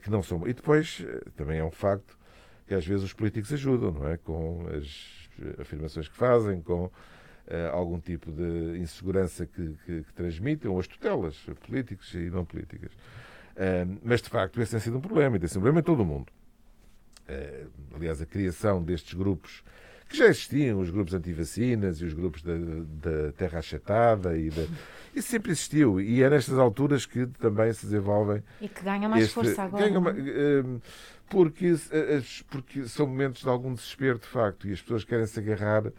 que 0.03 0.11
não 0.11 0.23
são. 0.23 0.49
E 0.49 0.55
depois, 0.55 1.05
também 1.37 1.59
é 1.59 1.65
um 1.65 1.71
facto, 1.71 2.16
que 2.67 2.75
às 2.75 2.87
vezes 2.87 3.05
os 3.05 3.13
políticos 3.13 3.53
ajudam, 3.53 3.93
não 3.93 4.09
é? 4.09 4.17
Com 4.17 4.67
as 4.77 5.61
afirmações 5.61 6.09
que 6.09 6.17
fazem, 6.17 6.61
com 6.61 6.87
uh, 6.87 6.93
algum 7.73 8.01
tipo 8.01 8.31
de 8.33 8.79
insegurança 8.79 9.47
que, 9.47 9.77
que, 9.85 10.03
que, 10.03 10.13
transmitem, 10.15 10.71
ou 10.71 10.79
as 10.79 10.87
tutelas 10.87 11.37
políticas 11.67 12.13
e 12.15 12.31
não 12.31 12.45
políticas. 12.45 12.93
Uh, 12.93 13.99
mas, 14.03 14.21
de 14.21 14.29
facto, 14.29 14.61
esse 14.61 14.73
tem 14.73 14.81
sido 14.81 14.99
um 14.99 15.01
problema, 15.01 15.37
e 15.37 15.39
tem 15.39 15.49
sido 15.49 15.59
um 15.59 15.63
problema 15.63 15.81
em 15.81 15.85
todo 15.85 16.01
o 16.01 16.05
mundo. 16.05 16.33
Uh, 17.29 17.71
aliás, 17.95 18.21
a 18.21 18.27
criação 18.27 18.83
destes 18.83 19.15
grupos 19.15 19.63
que 20.09 20.17
já 20.17 20.27
existiam, 20.27 20.81
os 20.81 20.91
grupos 20.91 21.15
anti-vacinas 21.15 22.01
e 22.01 22.05
os 22.05 22.15
grupos 22.15 22.43
da, 22.43 22.53
da 22.55 23.33
terra 23.33 23.59
achatada 23.59 24.37
e 24.37 24.51
da, 24.51 24.63
isso 25.15 25.29
sempre 25.29 25.51
existiu 25.51 26.01
e 26.01 26.23
é 26.23 26.31
nestas 26.31 26.59
alturas 26.59 27.05
que 27.07 27.27
também 27.27 27.73
se 27.73 27.87
desenvolvem 27.87 28.43
e 28.61 28.69
que 28.69 28.83
ganha 28.83 29.09
mais 29.09 29.25
este, 29.25 29.35
força 29.35 29.63
agora 29.63 29.99
uma, 29.99 30.11
uh, 30.11 30.83
porque, 31.29 31.75
porque 32.49 32.87
são 32.87 33.07
momentos 33.07 33.43
de 33.43 33.49
algum 33.49 33.75
desespero 33.75 34.19
de 34.19 34.27
facto 34.27 34.69
e 34.69 34.73
as 34.73 34.81
pessoas 34.81 35.05
querem 35.05 35.27
se 35.27 35.39
agarrar 35.41 35.87
uh, 35.87 35.93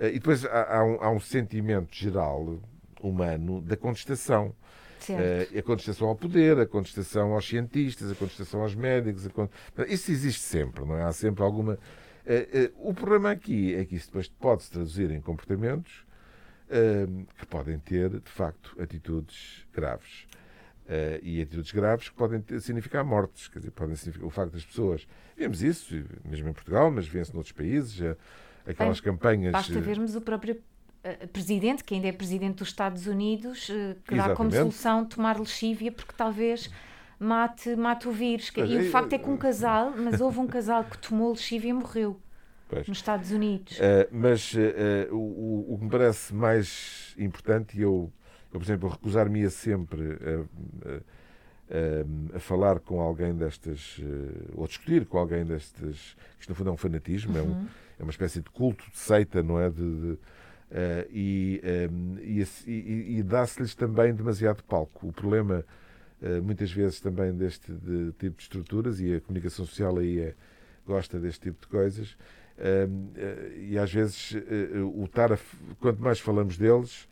e 0.00 0.14
depois 0.14 0.44
há, 0.44 0.78
há, 0.78 0.84
um, 0.84 1.02
há 1.02 1.10
um 1.10 1.20
sentimento 1.20 1.94
geral 1.94 2.58
humano 3.00 3.60
da 3.60 3.76
contestação 3.76 4.54
Uh, 5.06 5.58
a 5.58 5.62
contestação 5.62 6.08
ao 6.08 6.16
poder, 6.16 6.58
a 6.58 6.64
contestação 6.64 7.34
aos 7.34 7.46
cientistas, 7.46 8.10
a 8.10 8.14
contestação 8.14 8.62
aos 8.62 8.74
médicos. 8.74 9.28
A 9.76 9.84
Isso 9.84 10.10
existe 10.10 10.40
sempre, 10.40 10.82
não 10.82 10.96
é? 10.96 11.02
Há 11.02 11.12
sempre 11.12 11.44
alguma 11.44 11.78
o 12.76 12.94
problema 12.94 13.30
aqui 13.30 13.74
é 13.74 13.84
que 13.84 13.96
isso 13.96 14.06
depois 14.06 14.28
pode-se 14.28 14.70
traduzir 14.70 15.10
em 15.10 15.20
comportamentos 15.20 16.04
uh, 16.68 17.26
que 17.38 17.46
podem 17.46 17.78
ter, 17.78 18.08
de 18.10 18.30
facto, 18.30 18.76
atitudes 18.80 19.66
graves. 19.72 20.26
e 21.22 21.40
atitudes 21.40 21.72
graves 21.72 22.08
que 22.08 22.14
podem 22.14 22.40
ter, 22.40 22.60
significar 22.60 23.04
mortes. 23.04 23.48
Quer 23.48 23.58
dizer, 23.60 23.70
podem 23.70 23.96
significar 23.96 24.26
o 24.26 24.30
facto 24.30 24.52
das 24.52 24.64
pessoas. 24.64 25.06
Vemos 25.36 25.62
isso, 25.62 25.94
mesmo 26.24 26.48
em 26.48 26.52
Portugal, 26.52 26.90
mas 26.90 27.06
vê-se 27.06 27.32
noutros 27.32 27.52
países, 27.52 28.00
aquelas 28.66 29.00
Bem, 29.00 29.12
campanhas. 29.12 29.52
Basta 29.52 29.80
vermos 29.80 30.14
o 30.14 30.20
próprio 30.20 30.60
presidente, 31.32 31.84
que 31.84 31.94
ainda 31.94 32.08
é 32.08 32.12
presidente 32.12 32.56
dos 32.56 32.68
Estados 32.68 33.06
Unidos, 33.06 33.70
que 34.06 34.14
dá 34.14 34.34
como 34.34 34.50
solução 34.50 35.04
tomar 35.04 35.38
lexívia, 35.38 35.92
porque 35.92 36.12
talvez 36.16 36.70
mate, 37.18 37.74
mate 37.76 38.08
o 38.08 38.12
vírus. 38.12 38.52
E 38.56 38.78
o 38.78 38.90
facto 38.90 39.12
é 39.12 39.18
que 39.18 39.28
um 39.28 39.36
casal, 39.36 39.92
mas 39.96 40.20
houve 40.20 40.38
um 40.38 40.46
casal 40.46 40.84
que 40.84 40.98
tomou 40.98 41.30
lexívia 41.30 41.70
e 41.70 41.72
morreu. 41.72 42.20
Pois. 42.68 42.88
Nos 42.88 42.98
Estados 42.98 43.30
Unidos. 43.30 43.78
Uh, 43.78 44.08
mas 44.10 44.54
uh, 44.54 45.14
o, 45.14 45.74
o, 45.74 45.78
que 45.78 45.84
me 45.84 45.90
parece 45.90 46.34
mais 46.34 47.14
importante, 47.18 47.78
e 47.78 47.82
eu, 47.82 48.10
eu, 48.52 48.58
por 48.58 48.64
exemplo, 48.64 48.88
recusar-me-ia 48.88 49.50
sempre 49.50 50.18
a, 51.72 52.36
a, 52.36 52.40
falar 52.40 52.80
com 52.80 53.00
alguém 53.00 53.34
destas, 53.34 53.98
uh, 53.98 54.52
ou 54.54 54.66
discutir 54.66 55.04
com 55.04 55.18
alguém 55.18 55.44
destas, 55.44 56.16
isto 56.40 56.48
no 56.48 56.54
fundo 56.54 56.70
é 56.70 56.72
um 56.72 56.76
fanatismo, 56.76 57.34
uhum. 57.34 57.38
é, 57.38 57.42
um, 57.42 57.50
uhum. 57.50 57.66
é, 58.00 58.02
uma 58.02 58.10
espécie 58.10 58.40
de 58.40 58.50
culto, 58.50 58.90
de 58.90 58.98
seita, 58.98 59.42
não 59.42 59.60
é? 59.60 59.68
De, 59.70 59.76
de, 59.76 60.18
e, 61.10 61.62
um, 61.92 62.16
e, 62.18 62.46
e, 62.66 63.18
e 63.18 63.22
dá-se-lhes 63.22 63.74
também 63.74 64.12
demasiado 64.12 64.64
palco. 64.64 65.06
O 65.06 65.12
problema 65.12 65.58
eh, 65.58 65.64
muitas 66.42 66.70
vezes 66.72 67.00
também 67.00 67.32
deste 67.34 67.72
de, 67.72 68.12
tipo 68.12 68.36
de 68.36 68.42
estruturas 68.42 69.00
e 69.00 69.14
a 69.14 69.20
comunicação 69.20 69.64
social 69.66 69.98
aí 69.98 70.20
é, 70.20 70.34
gosta 70.86 71.18
deste 71.18 71.40
tipo 71.40 71.60
de 71.60 71.66
coisas 71.68 72.16
eh, 72.56 72.88
e 73.56 73.78
às 73.78 73.92
vezes 73.92 74.34
eh, 74.34 74.78
o 74.80 75.08
TARAF, 75.08 75.56
quanto 75.80 76.00
mais 76.00 76.20
falamos 76.20 76.56
deles 76.56 77.08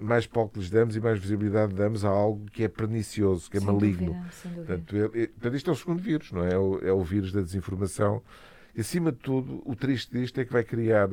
mais 0.00 0.24
palco 0.24 0.56
lhes 0.56 0.70
damos 0.70 0.94
e 0.94 1.00
mais 1.00 1.18
visibilidade 1.18 1.74
damos 1.74 2.04
a 2.04 2.08
algo 2.08 2.46
que 2.52 2.62
é 2.62 2.68
pernicioso, 2.68 3.50
que 3.50 3.56
é 3.56 3.60
sem 3.60 3.66
maligno. 3.66 4.12
Dúvida, 4.12 4.54
portanto, 4.54 4.96
ele, 4.96 5.26
portanto, 5.26 5.56
isto 5.56 5.70
é 5.70 5.72
o 5.72 5.76
segundo 5.76 6.00
vírus, 6.00 6.30
não 6.30 6.44
é? 6.44 6.52
É 6.52 6.58
o, 6.58 6.78
é 6.78 6.92
o 6.92 7.02
vírus 7.02 7.32
da 7.32 7.40
desinformação. 7.40 8.22
E, 8.72 8.82
acima 8.82 9.10
de 9.10 9.18
tudo, 9.18 9.62
o 9.64 9.74
triste 9.74 10.12
disto 10.12 10.40
é 10.40 10.44
que 10.44 10.52
vai 10.52 10.62
criar 10.62 11.08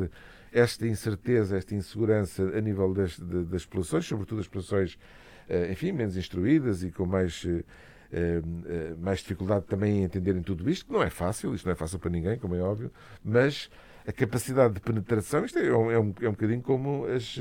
esta 0.52 0.86
incerteza, 0.86 1.58
esta 1.58 1.74
insegurança 1.74 2.44
a 2.56 2.62
nível 2.62 2.94
das, 2.94 3.18
das 3.20 3.66
populações, 3.66 4.06
sobretudo 4.06 4.42
as 4.42 4.48
populações 4.48 4.96
eh, 4.96 5.00
enfim, 5.72 5.92
menos 5.92 6.16
instruídas 6.16 6.84
e 6.84 6.92
com 6.92 7.06
mais, 7.06 7.46
eh, 7.46 7.64
eh, 8.12 8.94
mais 9.00 9.20
dificuldade 9.20 9.66
também 9.66 10.00
em 10.00 10.04
entenderem 10.04 10.42
tudo 10.42 10.70
isto, 10.70 10.86
que 10.86 10.94
não 10.94 11.04
é 11.04 11.10
fácil, 11.10 11.54
isto 11.54 11.66
não 11.66 11.74
é 11.74 11.76
fácil 11.76 12.00
para 12.00 12.10
ninguém, 12.10 12.38
como 12.38 12.56
é 12.56 12.62
óbvio, 12.62 12.92
mas 13.24 13.70
a 14.08 14.12
capacidade 14.12 14.74
de 14.74 14.80
penetração, 14.80 15.46
isto 15.46 15.60
é, 15.60 15.68
é 15.68 15.76
um, 15.76 15.92
é 15.92 16.00
um, 16.00 16.14
é 16.22 16.28
um 16.28 16.32
bocadinho 16.32 16.62
como 16.62 17.06
as, 17.06 17.40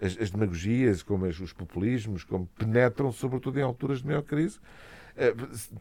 as, 0.00 0.18
as 0.18 0.30
demagogias, 0.30 1.02
como 1.02 1.26
as, 1.26 1.38
os 1.40 1.52
populismos, 1.52 2.24
como 2.24 2.46
penetram, 2.58 3.12
sobretudo 3.12 3.58
em 3.58 3.62
alturas 3.62 4.00
de 4.00 4.06
maior 4.06 4.22
crise, 4.22 4.58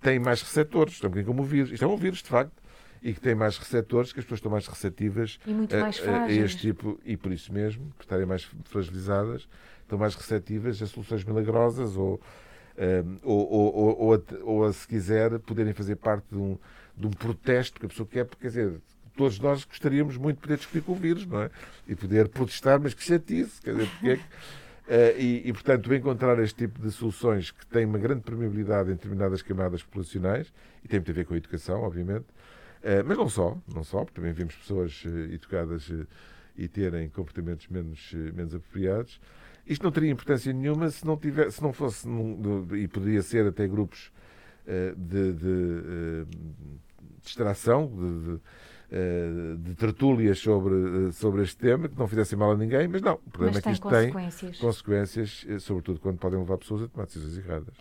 têm 0.02 0.20
mais 0.20 0.42
receptores, 0.42 1.00
também 1.00 1.24
como 1.24 1.44
o 1.44 1.46
vírus. 1.46 1.72
Isto 1.72 1.86
é 1.86 1.88
um 1.88 1.96
vírus, 1.96 2.24
de 2.24 2.30
facto, 2.30 2.62
e 3.02 3.14
que 3.14 3.20
tem 3.20 3.36
mais 3.36 3.58
receptores, 3.58 4.12
que 4.12 4.20
as 4.20 4.26
pessoas 4.26 4.40
estão 4.40 4.52
mais 4.52 4.68
receptivas 4.68 5.40
a, 5.46 6.24
a, 6.24 6.32
este 6.32 6.62
tipo, 6.62 7.00
e 7.06 7.16
por 7.16 7.32
isso 7.32 7.54
mesmo, 7.54 7.92
por 7.98 8.04
estarem 8.04 8.26
mais 8.26 8.44
fragilizadas, 8.66 9.48
estão 9.88 9.98
mais 9.98 10.14
receptivas 10.14 10.82
a 10.82 10.86
soluções 10.86 11.24
milagrosas 11.24 11.96
ou, 11.96 12.20
um, 12.78 13.18
ou, 13.24 13.52
ou, 13.52 13.76
ou, 13.76 14.00
ou, 14.00 14.14
a, 14.14 14.20
ou, 14.44 14.66
a, 14.66 14.74
se 14.74 14.88
quiser, 14.88 15.40
poderem 15.40 15.74
fazer 15.74 15.96
parte 15.96 16.26
de 16.30 16.38
um, 16.38 16.58
de 16.96 17.08
um 17.08 17.10
protesto 17.10 17.80
que 17.80 17.86
a 17.86 17.90
pessoa 17.90 18.08
quer, 18.08 18.26
porque, 18.26 18.42
quer 18.42 18.48
dizer, 18.50 18.82
todos 19.16 19.40
nós 19.40 19.64
gostaríamos 19.66 20.16
muito 20.16 20.38
de 20.38 20.42
poder 20.44 20.58
discutir 20.58 20.82
com 20.82 20.92
o 20.92 20.96
vírus, 20.96 21.26
não 21.26 21.42
é? 21.42 21.50
E 21.88 21.96
poder 21.96 22.28
protestar, 22.30 22.80
mas 22.80 22.94
que 22.94 23.04
chatice, 23.04 23.62
quer 23.62 23.74
dizer, 23.74 23.90
porque 23.90 24.10
é 24.10 24.18
que. 24.18 24.24
Uh, 24.24 25.20
e, 25.20 25.50
e, 25.50 25.54
portanto, 25.54 25.94
encontrar 25.94 26.40
este 26.40 26.68
tipo 26.68 26.82
de 26.82 26.92
soluções 26.92 27.52
que 27.52 27.66
têm 27.66 27.86
uma 27.86 27.98
grande 27.98 28.22
permeabilidade 28.22 28.90
em 28.90 28.94
determinadas 28.94 29.42
camadas 29.42 29.82
populacionais, 29.84 30.54
e 30.84 30.88
tem 30.88 31.00
muito 31.00 31.12
a 31.12 31.14
ver 31.14 31.26
com 31.26 31.34
a 31.34 31.38
educação, 31.38 31.82
obviamente, 31.82 32.26
uh, 32.84 33.04
mas 33.06 33.18
não 33.18 33.28
só, 33.28 33.58
não 33.74 33.84
só, 33.84 34.06
porque 34.06 34.16
também 34.16 34.32
vemos 34.32 34.56
pessoas 34.56 35.04
uh, 35.06 35.34
educadas 35.34 35.92
e 36.56 36.68
terem 36.68 37.10
comportamentos 37.10 37.68
menos, 37.68 38.14
menos 38.34 38.56
apropriados, 38.56 39.20
isto 39.68 39.84
não 39.84 39.92
teria 39.92 40.12
importância 40.12 40.52
nenhuma 40.54 40.90
se 40.90 41.06
não, 41.06 41.18
tivesse, 41.18 41.58
se 41.58 41.64
não 41.64 41.74
fosse, 41.74 42.08
e 42.76 42.88
poderia 42.88 43.22
ser 43.22 43.46
até 43.48 43.68
grupos 43.68 44.12
uh, 44.66 44.96
de, 44.96 45.34
de 45.34 45.48
uh, 45.48 46.28
distração, 47.22 47.88
de, 47.88 48.22
de, 48.24 48.32
uh, 48.32 49.58
de, 49.58 49.76
tertúlias 49.76 50.40
sobre, 50.40 51.12
sobre 51.12 51.44
este 51.44 51.58
tema, 51.58 51.90
que 51.90 51.98
não 51.98 52.08
fizessem 52.08 52.38
mal 52.38 52.52
a 52.52 52.58
ninguém, 52.58 52.88
mas 52.88 53.02
não. 53.02 53.16
O 53.16 53.30
problema 53.30 53.56
mas 53.56 53.58
é 53.58 53.62
que 53.62 53.72
isto 53.72 53.84
consequências. 53.84 54.52
tem 54.52 54.62
consequências, 54.62 55.46
sobretudo 55.60 56.00
quando 56.00 56.18
podem 56.18 56.40
levar 56.40 56.58
pessoas 56.58 56.84
a 56.84 56.88
tomar 56.88 57.06
decisões 57.06 57.38
erradas. 57.38 57.76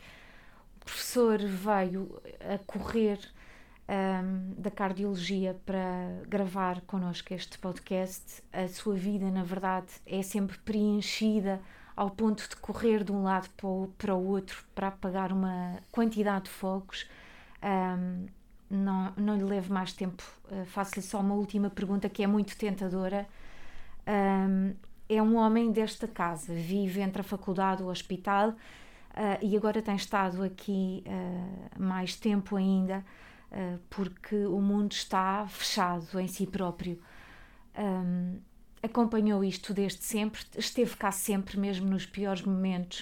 O 0.80 0.84
professor 0.84 1.38
veio 1.38 2.20
a 2.40 2.58
correr 2.58 3.18
um, 3.88 4.60
da 4.60 4.70
cardiologia 4.70 5.56
para 5.64 6.22
gravar 6.28 6.80
connosco 6.82 7.32
este 7.32 7.58
podcast. 7.58 8.42
A 8.52 8.66
sua 8.68 8.94
vida, 8.94 9.30
na 9.30 9.42
verdade, 9.42 9.88
é 10.06 10.22
sempre 10.22 10.58
preenchida 10.58 11.60
ao 11.94 12.10
ponto 12.10 12.48
de 12.48 12.56
correr 12.56 13.02
de 13.04 13.12
um 13.12 13.22
lado 13.22 13.48
para 13.96 14.14
o 14.14 14.26
outro 14.26 14.64
para 14.74 14.88
apagar 14.88 15.32
uma 15.32 15.78
quantidade 15.90 16.44
de 16.44 16.50
fogos. 16.50 17.08
Um, 17.62 18.26
não, 18.68 19.12
não 19.16 19.36
lhe 19.36 19.44
levo 19.44 19.72
mais 19.72 19.92
tempo, 19.92 20.22
uh, 20.50 20.66
faço-lhe 20.66 21.02
só 21.02 21.20
uma 21.20 21.34
última 21.34 21.70
pergunta 21.70 22.08
que 22.08 22.22
é 22.22 22.26
muito 22.26 22.56
tentadora. 22.56 23.26
Um, 24.06 24.74
é 25.08 25.22
um 25.22 25.36
homem 25.36 25.70
desta 25.70 26.08
casa, 26.08 26.52
vive 26.52 27.00
entre 27.00 27.20
a 27.20 27.24
faculdade 27.24 27.80
e 27.80 27.84
o 27.84 27.88
hospital 27.88 28.50
uh, 28.50 28.56
e 29.40 29.56
agora 29.56 29.80
tem 29.80 29.94
estado 29.94 30.42
aqui 30.42 31.04
uh, 31.06 31.80
mais 31.80 32.16
tempo 32.16 32.56
ainda 32.56 33.04
uh, 33.56 33.78
porque 33.88 34.36
o 34.46 34.60
mundo 34.60 34.92
está 34.92 35.46
fechado 35.48 36.20
em 36.20 36.28
si 36.28 36.46
próprio. 36.46 37.00
Um, 37.76 38.38
acompanhou 38.82 39.42
isto 39.42 39.72
desde 39.74 40.04
sempre, 40.04 40.40
esteve 40.56 40.94
cá 40.96 41.10
sempre, 41.10 41.58
mesmo 41.58 41.88
nos 41.88 42.04
piores 42.06 42.42
momentos. 42.42 43.00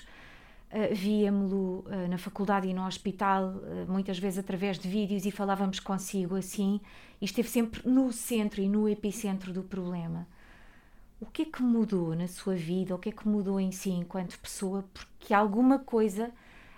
Uh, 0.70 0.94
Víamos-lo 0.94 1.84
uh, 1.86 2.08
na 2.08 2.18
faculdade 2.18 2.68
e 2.68 2.74
no 2.74 2.86
hospital, 2.86 3.56
uh, 3.56 3.92
muitas 3.92 4.18
vezes 4.18 4.38
através 4.38 4.78
de 4.78 4.88
vídeos, 4.88 5.26
e 5.26 5.30
falávamos 5.30 5.80
consigo 5.80 6.36
assim, 6.36 6.80
e 7.20 7.24
esteve 7.24 7.48
sempre 7.48 7.88
no 7.88 8.12
centro 8.12 8.60
e 8.60 8.68
no 8.68 8.88
epicentro 8.88 9.52
do 9.52 9.62
problema. 9.62 10.26
O 11.20 11.26
que 11.26 11.42
é 11.42 11.44
que 11.46 11.62
mudou 11.62 12.14
na 12.14 12.28
sua 12.28 12.54
vida? 12.54 12.94
O 12.94 12.98
que 12.98 13.08
é 13.08 13.12
que 13.12 13.26
mudou 13.26 13.58
em 13.58 13.70
si 13.70 13.90
enquanto 13.90 14.38
pessoa? 14.38 14.84
Porque 14.92 15.32
alguma 15.32 15.78
coisa 15.78 16.30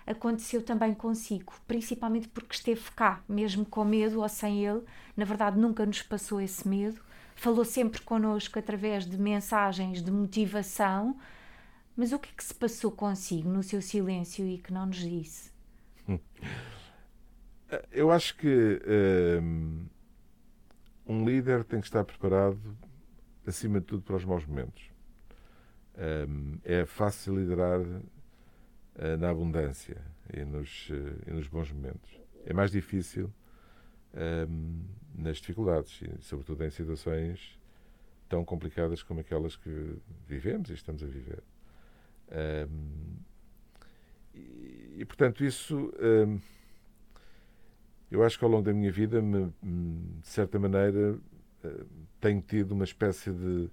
aconteceu 0.07 0.63
também 0.63 0.93
consigo, 0.93 1.53
principalmente 1.67 2.29
porque 2.29 2.55
esteve 2.55 2.89
cá, 2.95 3.21
mesmo 3.27 3.65
com 3.65 3.83
medo 3.83 4.21
ou 4.21 4.29
sem 4.29 4.65
ele. 4.65 4.81
Na 5.15 5.25
verdade, 5.25 5.59
nunca 5.59 5.85
nos 5.85 6.01
passou 6.01 6.39
esse 6.39 6.67
medo. 6.67 7.01
Falou 7.35 7.65
sempre 7.65 8.01
connosco 8.01 8.57
através 8.57 9.05
de 9.05 9.17
mensagens 9.19 10.01
de 10.01 10.09
motivação. 10.09 11.17
Mas 11.95 12.13
o 12.13 12.19
que 12.19 12.29
é 12.29 12.33
que 12.35 12.43
se 12.43 12.53
passou 12.53 12.91
consigo 12.91 13.49
no 13.49 13.61
seu 13.61 13.81
silêncio 13.81 14.47
e 14.47 14.57
que 14.57 14.71
não 14.71 14.85
nos 14.85 14.97
disse? 14.97 15.51
Eu 17.91 18.09
acho 18.11 18.37
que 18.37 18.81
um, 19.41 19.85
um 21.05 21.25
líder 21.25 21.65
tem 21.65 21.81
que 21.81 21.87
estar 21.87 22.05
preparado 22.05 22.77
acima 23.45 23.79
de 23.79 23.87
tudo, 23.87 24.03
para 24.03 24.15
os 24.15 24.23
maus 24.23 24.45
momentos. 24.45 24.89
Um, 25.97 26.59
é 26.63 26.85
fácil 26.85 27.35
liderar 27.35 27.79
uh, 28.97 29.17
na 29.17 29.29
abundância 29.29 30.01
e 30.33 30.43
nos, 30.43 30.89
uh, 30.89 30.93
e 31.27 31.31
nos 31.31 31.47
bons 31.47 31.71
momentos. 31.71 32.09
É 32.45 32.53
mais 32.53 32.71
difícil 32.71 33.31
um, 34.49 34.81
nas 35.15 35.37
dificuldades, 35.37 36.01
e 36.01 36.21
sobretudo 36.21 36.63
em 36.63 36.69
situações 36.69 37.59
tão 38.29 38.43
complicadas 38.43 39.01
como 39.03 39.19
aquelas 39.19 39.55
que 39.55 39.97
vivemos 40.27 40.69
e 40.69 40.73
estamos 40.73 41.03
a 41.03 41.07
viver. 41.07 41.43
Um, 42.69 43.15
e, 44.33 44.97
e, 44.99 45.05
portanto, 45.05 45.43
isso 45.43 45.91
eu 48.09 48.23
acho 48.23 48.39
que 48.39 48.45
ao 48.45 48.49
longo 48.49 48.63
da 48.63 48.73
minha 48.73 48.91
vida, 48.91 49.21
me, 49.21 49.51
de 50.21 50.27
certa 50.27 50.57
maneira, 50.57 51.19
eh, 51.63 51.83
tenho 52.21 52.41
tido 52.41 52.71
uma 52.71 52.85
espécie 52.85 53.31
de 53.31 53.69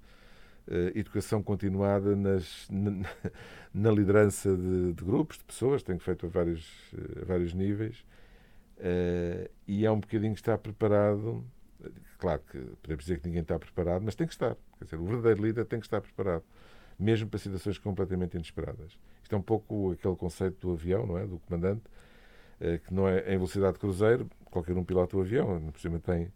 educação 0.94 1.42
continuada 1.42 2.16
nas, 2.16 2.68
na, 2.70 2.90
na 3.74 3.90
liderança 3.90 4.56
de, 4.56 4.92
de, 4.92 5.04
grupos, 5.04 5.38
de 5.38 5.44
pessoas, 5.44 5.82
tenho 5.82 5.98
feito 5.98 6.26
a 6.26 6.28
vários, 6.28 6.92
uh, 6.92 7.22
a 7.22 7.24
vários 7.24 7.52
níveis, 7.52 8.04
uh, 8.78 9.50
e 9.66 9.84
é 9.84 9.90
um 9.90 10.00
bocadinho 10.00 10.32
estar 10.32 10.56
preparado. 10.58 11.44
Claro 12.18 12.40
que 12.50 12.58
podemos 12.80 13.04
dizer 13.04 13.20
que 13.20 13.26
ninguém 13.26 13.42
está 13.42 13.58
preparado, 13.58 14.02
mas 14.02 14.14
tem 14.14 14.26
que 14.26 14.32
estar. 14.32 14.56
Quer 14.78 14.84
dizer, 14.84 14.96
o 14.96 15.04
verdadeiro 15.04 15.42
líder 15.42 15.64
tem 15.66 15.80
que 15.80 15.86
estar 15.86 16.00
preparado, 16.00 16.44
mesmo 16.98 17.28
para 17.28 17.38
situações 17.38 17.76
completamente 17.76 18.34
inesperadas. 18.34 18.98
Isto 19.22 19.34
é 19.34 19.38
um 19.38 19.42
pouco 19.42 19.92
aquele 19.92 20.16
conceito 20.16 20.66
do 20.66 20.72
avião, 20.72 21.06
não 21.06 21.18
é? 21.18 21.26
Do 21.26 21.38
comandante, 21.40 21.82
que 22.86 22.94
não 22.94 23.06
é 23.06 23.18
em 23.34 23.36
velocidade 23.36 23.74
de 23.74 23.80
cruzeiro, 23.80 24.30
qualquer 24.46 24.76
um 24.76 24.84
pilota 24.84 25.16
o 25.16 25.20
avião, 25.20 25.60
por 25.70 25.80
cima 25.80 25.98
tem 25.98 26.32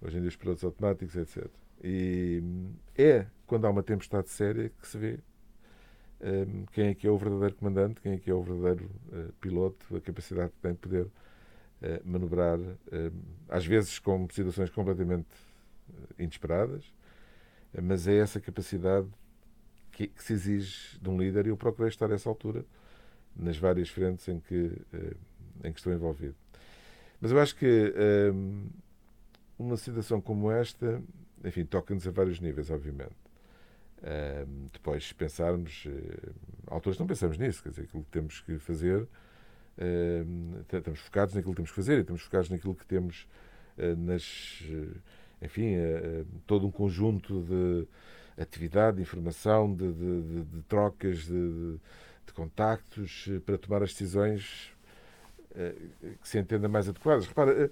hoje 0.00 0.16
em 0.16 0.20
dia 0.20 0.28
os 0.28 0.36
pilotos 0.36 0.64
automáticos, 0.64 1.16
etc. 1.16 1.48
E 1.82 2.42
é 2.96 3.26
quando 3.50 3.64
há 3.64 3.70
uma 3.70 3.82
tempestade 3.82 4.30
séria 4.30 4.70
que 4.80 4.86
se 4.86 4.96
vê 4.96 5.18
um, 6.20 6.66
quem 6.66 6.86
é 6.86 6.94
que 6.94 7.04
é 7.04 7.10
o 7.10 7.18
verdadeiro 7.18 7.56
comandante, 7.56 8.00
quem 8.00 8.12
é 8.12 8.16
que 8.16 8.30
é 8.30 8.34
o 8.34 8.40
verdadeiro 8.40 8.88
uh, 9.08 9.32
piloto, 9.40 9.96
a 9.96 10.00
capacidade 10.00 10.52
que 10.52 10.58
tem 10.58 10.70
de 10.70 10.78
poder 10.78 11.06
uh, 11.06 11.10
manobrar, 12.04 12.60
uh, 12.60 12.76
às 13.48 13.66
vezes 13.66 13.98
com 13.98 14.28
situações 14.30 14.70
completamente 14.70 15.26
inesperadas, 16.16 16.84
mas 17.82 18.06
é 18.06 18.18
essa 18.18 18.40
capacidade 18.40 19.08
que, 19.90 20.06
que, 20.06 20.22
se 20.22 20.32
exige 20.34 20.96
de 21.00 21.10
um 21.10 21.18
líder 21.18 21.46
e 21.46 21.48
eu 21.48 21.56
procurei 21.56 21.88
estar 21.88 22.08
a 22.08 22.14
essa 22.14 22.28
altura 22.28 22.64
nas 23.34 23.56
várias 23.56 23.88
frentes 23.88 24.28
em 24.28 24.38
que, 24.38 24.80
em 25.64 25.72
que 25.72 25.78
estou 25.80 25.92
envolvido. 25.92 26.36
Mas 27.20 27.32
eu 27.32 27.40
acho 27.40 27.56
que 27.56 27.92
hum, 28.32 28.68
uma 29.58 29.76
situação 29.76 30.20
como 30.20 30.52
esta, 30.52 31.02
enfim, 31.44 31.64
toca-nos 31.64 32.06
a 32.06 32.12
vários 32.12 32.38
níveis, 32.38 32.70
obviamente. 32.70 33.29
Depois, 34.72 35.12
pensarmos, 35.12 35.84
uh, 35.84 36.34
autores 36.66 36.98
não 36.98 37.06
pensamos 37.06 37.36
nisso, 37.36 37.62
quer 37.62 37.68
dizer, 37.70 37.82
aquilo 37.82 38.02
que 38.04 38.10
temos 38.10 38.40
que 38.40 38.58
fazer, 38.58 39.06
estamos 40.72 41.00
focados 41.00 41.34
naquilo 41.34 41.52
que 41.52 41.56
temos 41.56 41.70
que 41.70 41.76
fazer 41.76 41.98
e 41.98 42.00
estamos 42.00 42.22
focados 42.22 42.50
naquilo 42.50 42.74
que 42.74 42.86
temos 42.86 43.26
uh, 43.76 43.96
nas, 43.96 44.62
enfim, 45.42 45.74
todo 46.46 46.66
um 46.66 46.70
conjunto 46.70 47.42
de 47.42 47.86
atividade, 48.42 48.96
de 48.96 49.02
informação, 49.02 49.74
de, 49.74 49.92
de, 49.92 50.22
de, 50.22 50.44
de 50.44 50.62
trocas, 50.62 51.26
de, 51.26 51.78
contactos 52.32 53.28
para 53.44 53.58
tomar 53.58 53.82
as 53.82 53.90
decisões 53.90 54.72
que 56.22 56.28
se 56.28 56.38
entenda 56.38 56.68
mais 56.68 56.88
adequadas. 56.88 57.26
Repara, 57.26 57.68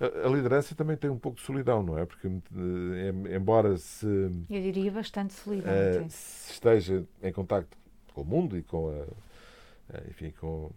a 0.00 0.28
liderança 0.28 0.74
também 0.74 0.96
tem 0.96 1.10
um 1.10 1.18
pouco 1.18 1.38
de 1.38 1.44
solidão, 1.44 1.82
não 1.82 1.98
é? 1.98 2.06
Porque, 2.06 2.26
eh, 2.26 3.36
embora 3.36 3.76
se. 3.76 4.06
Eu 4.06 4.62
diria 4.62 4.90
bastante 4.90 5.34
solidão. 5.34 5.70
Uh, 5.70 6.08
se 6.08 6.52
esteja 6.52 7.04
em 7.22 7.30
contacto 7.30 7.76
com 8.14 8.22
o 8.22 8.24
mundo 8.24 8.56
e 8.56 8.62
com 8.62 8.88
a, 8.88 10.00
enfim, 10.08 10.32
com 10.40 10.70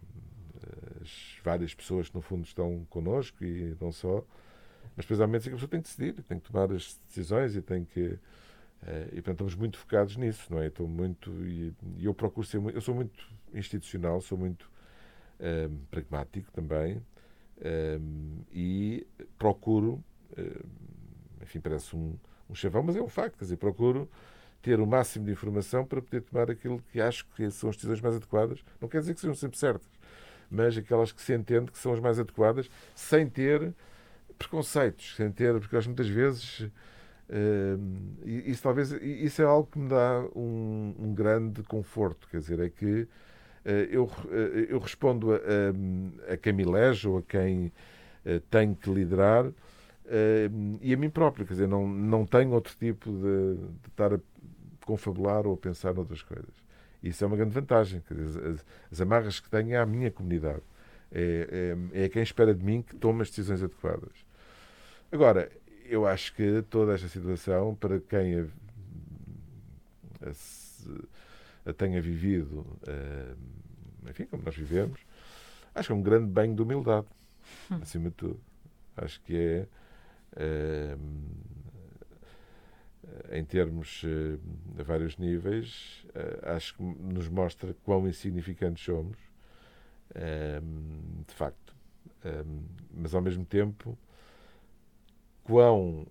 as 1.00 1.38
várias 1.42 1.74
pessoas 1.74 2.10
que 2.10 2.14
no 2.14 2.20
fundo 2.20 2.44
estão 2.44 2.86
connosco 2.90 3.42
e 3.42 3.74
não 3.80 3.90
só, 3.90 4.22
mas 4.94 5.06
depois 5.06 5.20
há 5.20 5.26
momentos 5.26 5.46
em 5.46 5.50
que 5.50 5.54
a 5.54 5.56
pessoa 5.56 5.70
tem 5.70 5.80
que 5.80 5.88
decidir, 5.88 6.22
tem 6.22 6.38
que 6.38 6.50
tomar 6.50 6.70
as 6.70 7.00
decisões 7.08 7.56
e 7.56 7.62
tem 7.62 7.84
que. 7.84 8.18
Uh, 8.82 9.08
e 9.08 9.14
portanto 9.22 9.36
estamos 9.36 9.54
muito 9.54 9.78
focados 9.78 10.18
nisso, 10.18 10.52
não 10.52 10.60
é? 10.60 10.66
Estou 10.66 10.86
muito. 10.86 11.30
E, 11.46 11.72
e 11.96 12.04
eu 12.04 12.12
procuro 12.12 12.46
ser. 12.46 12.60
Eu 12.74 12.80
sou 12.82 12.94
muito 12.94 13.26
institucional, 13.54 14.20
sou 14.20 14.36
muito 14.36 14.70
uh, 15.40 15.74
pragmático 15.90 16.52
também 16.52 17.00
e 18.52 19.06
procuro, 19.38 20.02
enfim, 21.42 21.60
parece 21.60 21.96
um, 21.96 22.14
um 22.48 22.54
chavão, 22.54 22.82
mas 22.82 22.96
é 22.96 23.02
um 23.02 23.08
facto, 23.08 23.38
quer 23.38 23.44
dizer, 23.44 23.56
procuro 23.56 24.08
ter 24.64 24.80
o 24.80 24.86
máximo 24.86 25.26
de 25.26 25.32
informação 25.32 25.84
para 25.84 26.00
poder 26.00 26.22
tomar 26.22 26.50
aquilo 26.50 26.82
que 26.90 26.98
acho 27.00 27.26
que 27.36 27.50
são 27.50 27.68
as 27.68 27.76
decisões 27.76 28.00
mais 28.00 28.16
adequadas. 28.16 28.64
Não 28.80 28.88
quer 28.88 29.00
dizer 29.00 29.14
que 29.14 29.20
sejam 29.20 29.34
sempre 29.34 29.58
certas, 29.58 29.90
mas 30.50 30.76
aquelas 30.76 31.12
que 31.12 31.20
se 31.20 31.34
entende 31.34 31.70
que 31.70 31.78
são 31.78 31.92
as 31.92 32.00
mais 32.00 32.18
adequadas, 32.18 32.70
sem 32.94 33.28
ter 33.28 33.74
preconceitos, 34.38 35.14
sem 35.16 35.30
ter, 35.30 35.58
porque 35.60 35.76
acho 35.76 35.88
muitas 35.88 36.08
vezes 36.08 36.60
uh, 36.60 38.26
isso 38.26 38.62
talvez 38.62 38.90
isso 38.92 39.42
é 39.42 39.44
algo 39.44 39.68
que 39.70 39.78
me 39.78 39.88
dá 39.88 40.26
um, 40.34 40.94
um 40.98 41.14
grande 41.14 41.62
conforto, 41.62 42.26
quer 42.28 42.38
dizer, 42.38 42.58
é 42.60 42.70
que 42.70 43.06
eu, 43.64 44.10
eh, 44.30 44.66
eu 44.68 44.78
respondo 44.78 45.32
a, 45.32 45.38
a, 46.32 46.36
quem 46.36 46.52
me 46.52 46.62
elege 46.62 47.08
ou 47.08 47.18
a 47.18 47.22
quem 47.22 47.72
eh, 48.24 48.40
tem 48.50 48.74
que 48.74 48.90
liderar 48.90 49.50
e 50.82 50.92
a 50.92 50.96
mim 50.98 51.08
próprio, 51.08 51.46
quer 51.46 51.54
dizer, 51.54 51.66
não, 51.66 51.88
não 51.88 52.26
tenho 52.26 52.50
outro 52.50 52.76
tipo 52.78 53.10
de, 53.10 53.54
de 53.56 53.88
estar 53.88 54.12
a 54.12 54.18
confabular 54.84 55.46
ou 55.46 55.54
a 55.54 55.56
pensar 55.56 55.94
noutras 55.94 56.20
coisas. 56.20 56.54
Isso 57.02 57.24
é 57.24 57.26
uma 57.26 57.36
grande 57.36 57.54
vantagem. 57.54 58.02
Dizer, 58.10 58.46
as, 58.46 58.64
as, 58.92 59.00
amarras 59.00 59.40
que 59.40 59.48
tenho 59.48 59.72
é 59.72 59.78
à 59.78 59.86
minha 59.86 60.10
comunidade. 60.10 60.62
É, 61.10 61.76
é, 61.94 62.04
é 62.04 62.08
quem 62.08 62.22
espera 62.22 62.54
de 62.54 62.62
mim 62.62 62.82
que 62.82 62.94
tome 62.96 63.22
as 63.22 63.30
decisões 63.30 63.62
adequadas. 63.62 64.12
Agora, 65.10 65.50
eu 65.86 66.06
acho 66.06 66.34
que 66.34 66.62
toda 66.68 66.94
esta 66.94 67.08
situação, 67.08 67.74
para 67.74 68.00
quem 68.00 68.40
a, 68.40 68.44
a 70.28 70.34
tenha 71.72 72.00
vivido 72.00 72.66
enfim, 74.08 74.26
como 74.26 74.42
nós 74.42 74.54
vivemos, 74.54 75.00
acho 75.74 75.88
que 75.88 75.92
é 75.92 75.96
um 75.96 76.02
grande 76.02 76.26
banho 76.26 76.54
de 76.54 76.62
humildade, 76.62 77.06
hum. 77.70 77.78
acima 77.80 78.10
de 78.10 78.16
tudo. 78.16 78.40
Acho 78.96 79.20
que 79.22 79.36
é, 79.36 79.66
é 80.36 80.96
em 83.32 83.44
termos 83.44 84.02
a 84.78 84.82
vários 84.82 85.16
níveis, 85.18 86.06
acho 86.42 86.74
que 86.76 86.82
nos 86.82 87.28
mostra 87.28 87.74
quão 87.84 88.08
insignificantes 88.08 88.84
somos, 88.84 89.18
de 91.26 91.34
facto. 91.34 91.74
Mas 92.92 93.14
ao 93.14 93.20
mesmo 93.20 93.44
tempo, 93.44 93.98
quão 95.42 96.06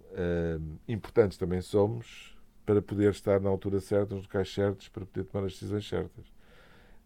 importantes 0.87 1.37
também 1.37 1.61
somos 1.61 2.32
para 2.65 2.81
poder 2.81 3.11
estar 3.11 3.39
na 3.39 3.49
altura 3.49 3.79
certa, 3.79 4.15
nos 4.15 4.23
locais 4.23 4.53
certos, 4.53 4.87
para 4.87 5.05
poder 5.05 5.25
tomar 5.25 5.45
as 5.45 5.53
decisões 5.53 5.87
certas. 5.87 6.25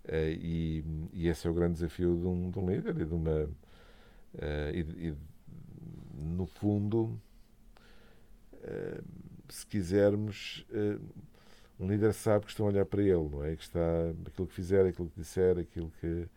Uh, 0.08 0.32
e, 0.39 0.86
e, 1.12 1.28
esse 1.28 1.45
é 1.47 1.49
o 1.49 1.53
grande 1.53 1.74
desafio 1.74 2.16
de 2.16 2.26
um, 2.26 2.49
de 2.49 2.60
um 2.60 2.70
líder 2.70 3.01
e 3.01 3.05
de 3.05 3.14
uma. 3.14 3.43
Uh, 4.34 4.72
e, 4.74 5.10
e, 5.10 5.16
no 6.16 6.45
fundo, 6.45 7.20
uh, 8.53 9.03
se 9.49 9.66
quisermos, 9.66 10.66
um 11.80 11.88
líder 11.88 12.14
sabe 12.14 12.45
que 12.45 12.51
estão 12.51 12.66
a 12.66 12.70
olhar 12.70 12.86
para 12.86 13.01
ele, 13.01 13.30
não 13.30 13.43
é? 13.43 13.55
Que 13.55 13.64
está 13.64 13.80
aquilo 14.26 14.47
que 14.47 14.53
fizer, 14.53 14.86
aquilo 14.86 15.10
que 15.10 15.20
disser, 15.20 15.58
aquilo 15.58 15.91
que 15.99 16.28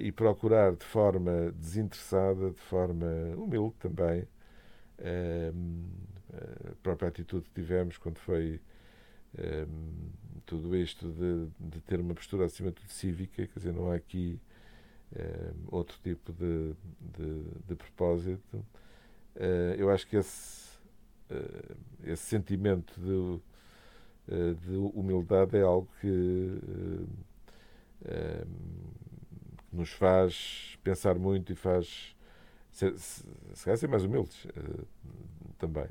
e 0.00 0.10
procurar 0.10 0.74
de 0.74 0.84
forma 0.84 1.52
desinteressada, 1.52 2.50
de 2.50 2.60
forma 2.62 3.06
humilde 3.36 3.76
também, 3.78 4.26
a 6.32 6.74
própria 6.82 7.08
atitude 7.08 7.48
que 7.48 7.54
tivemos 7.54 7.98
quando 7.98 8.18
foi 8.18 8.60
uh, 9.34 10.10
tudo 10.46 10.76
isto 10.76 11.08
de, 11.08 11.48
de, 11.58 11.80
ter 11.82 12.00
uma 12.00 12.14
postura 12.14 12.46
acima 12.46 12.70
de 12.70 12.76
tudo 12.76 12.90
cívica, 12.90 13.46
quer 13.46 13.58
dizer, 13.58 13.72
não 13.72 13.90
há 13.90 13.94
aqui 13.94 14.40
outro 15.68 15.98
tipo 16.02 16.34
de, 16.34 16.74
de, 17.00 17.42
de 17.66 17.74
propósito. 17.74 18.62
eu 19.78 19.88
acho 19.88 20.06
que 20.06 20.16
esse, 20.16 20.78
esse 22.04 22.24
sentimento 22.24 22.92
de 23.00 23.40
eh, 24.30 24.52
de 24.52 24.76
humildade 24.76 25.56
é 25.56 25.62
algo 25.62 25.88
que, 26.02 26.58
eh, 28.04 28.44
que 29.70 29.76
nos 29.76 29.90
faz 29.90 30.78
pensar 30.84 31.18
muito 31.18 31.50
e 31.50 31.54
faz 31.54 32.14
se, 32.70 32.96
se, 32.98 33.24
se 33.54 33.76
ser 33.76 33.88
mais 33.88 34.04
humildes 34.04 34.46
também. 35.58 35.86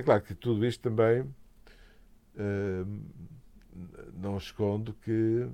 É 0.00 0.02
claro 0.02 0.22
que 0.22 0.34
tudo 0.34 0.64
isto 0.64 0.80
também 0.80 1.30
não 4.14 4.38
esconde 4.38 4.94
que 4.94 5.46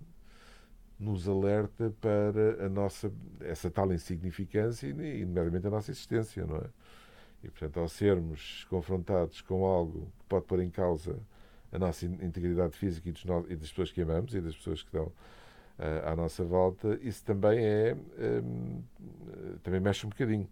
nos 1.01 1.29
alerta 1.29 1.93
para 2.01 2.65
a 2.65 2.69
nossa 2.69 3.13
essa 3.41 3.69
tal 3.69 3.93
insignificância 3.93 4.87
e, 4.87 5.25
nomeadamente, 5.25 5.67
a 5.67 5.71
nossa 5.71 5.91
existência, 5.91 6.47
não 6.47 6.59
é? 6.59 6.69
E, 7.43 7.49
portanto, 7.49 7.81
ao 7.81 7.89
sermos 7.89 8.65
confrontados 8.71 9.41
com 9.41 9.67
algo 9.67 10.13
que 10.17 10.25
pode 10.29 10.45
pôr 10.47 10.61
em 10.61 10.71
causa 10.71 11.19
a 11.73 11.79
nossa 11.81 12.07
integridade 12.07 12.77
física 12.77 13.09
e, 13.09 13.27
no... 13.27 13.51
e 13.51 13.57
das 13.57 13.71
pessoas 13.71 13.91
que 13.91 14.01
amamos 14.01 14.33
e 14.33 14.41
das 14.41 14.55
pessoas 14.55 14.81
que 14.81 14.87
estão 14.87 15.07
uh, 15.07 16.07
à 16.07 16.15
nossa 16.15 16.45
volta, 16.45 16.97
isso 17.03 17.25
também 17.25 17.59
é 17.65 17.97
um, 18.45 18.81
também 19.65 19.81
mexe 19.81 20.07
um 20.07 20.11
bocadinho. 20.11 20.49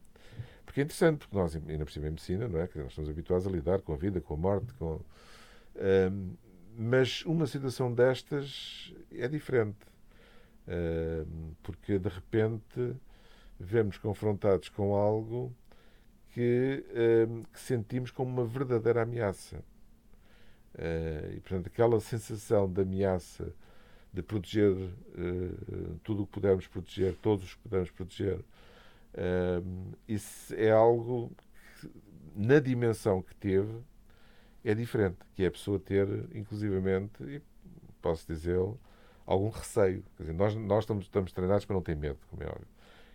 Porque 0.74 0.80
é 0.80 0.84
interessante, 0.86 1.18
porque 1.18 1.36
nós, 1.36 1.54
ainda 1.54 1.84
por 1.84 1.92
cima 1.92 2.08
em 2.08 2.10
medicina, 2.10 2.48
não 2.48 2.58
é? 2.58 2.66
Que 2.66 2.78
nós 2.78 2.88
estamos 2.88 3.08
habituados 3.08 3.46
a 3.46 3.50
lidar 3.50 3.80
com 3.80 3.92
a 3.92 3.96
vida, 3.96 4.20
com 4.20 4.34
a 4.34 4.36
morte, 4.36 4.74
com. 4.74 5.00
Um, 5.76 6.34
mas 6.76 7.24
uma 7.24 7.46
situação 7.46 7.94
destas 7.94 8.92
é 9.12 9.28
diferente. 9.28 9.86
Um, 10.66 11.54
porque 11.62 11.96
de 11.96 12.08
repente 12.08 12.96
vemos 13.56 13.98
confrontados 13.98 14.68
com 14.68 14.96
algo 14.96 15.54
que, 16.32 16.84
que 17.52 17.60
sentimos 17.60 18.10
como 18.10 18.28
uma 18.32 18.44
verdadeira 18.44 19.02
ameaça. 19.02 19.58
Uh, 20.74 21.34
e, 21.36 21.40
portanto, 21.40 21.68
aquela 21.68 22.00
sensação 22.00 22.68
de 22.68 22.82
ameaça 22.82 23.54
de 24.12 24.22
proteger 24.24 24.72
uh, 24.72 26.00
tudo 26.02 26.24
o 26.24 26.26
que 26.26 26.32
pudermos 26.32 26.66
proteger, 26.66 27.14
todos 27.22 27.44
os 27.44 27.54
que 27.54 27.62
pudermos 27.62 27.92
proteger, 27.92 28.40
uh, 29.14 29.96
isso 30.06 30.54
é 30.54 30.70
algo 30.70 31.30
que, 31.80 31.90
na 32.34 32.60
dimensão 32.60 33.22
que 33.22 33.34
teve, 33.34 33.74
é 34.64 34.74
diferente, 34.74 35.18
que 35.34 35.44
é 35.44 35.46
a 35.46 35.50
pessoa 35.50 35.78
ter, 35.78 36.08
inclusivamente, 36.34 37.22
e 37.22 37.42
posso 38.00 38.26
dizê-lo, 38.26 38.78
algum 39.26 39.50
receio. 39.50 40.04
Dizer, 40.18 40.32
nós, 40.32 40.54
nós 40.54 40.84
estamos, 40.84 41.04
estamos 41.04 41.32
treinados 41.32 41.64
para 41.64 41.74
não 41.74 41.82
ter 41.82 41.96
medo, 41.96 42.18
como 42.30 42.42
é 42.42 42.46
óbvio, 42.46 42.66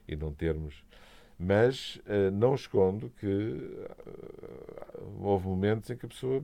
e 0.07 0.15
não 0.15 0.33
termos. 0.33 0.83
Mas 1.41 2.01
não 2.33 2.53
escondo 2.53 3.09
que 3.17 3.87
houve 5.21 5.47
momentos 5.47 5.89
em 5.89 5.95
que 5.95 6.05
a 6.05 6.09
pessoa 6.09 6.43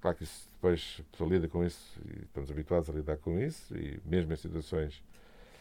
Claro 0.00 0.16
que 0.16 0.24
isso, 0.24 0.48
depois 0.52 0.96
a 1.00 1.10
pessoa 1.10 1.30
lida 1.30 1.48
com 1.48 1.64
isso 1.64 2.00
e 2.06 2.22
estamos 2.22 2.50
habituados 2.50 2.88
a 2.88 2.92
lidar 2.92 3.16
com 3.16 3.38
isso 3.38 3.76
e 3.76 4.00
mesmo 4.04 4.32
em 4.32 4.36
situações. 4.36 5.02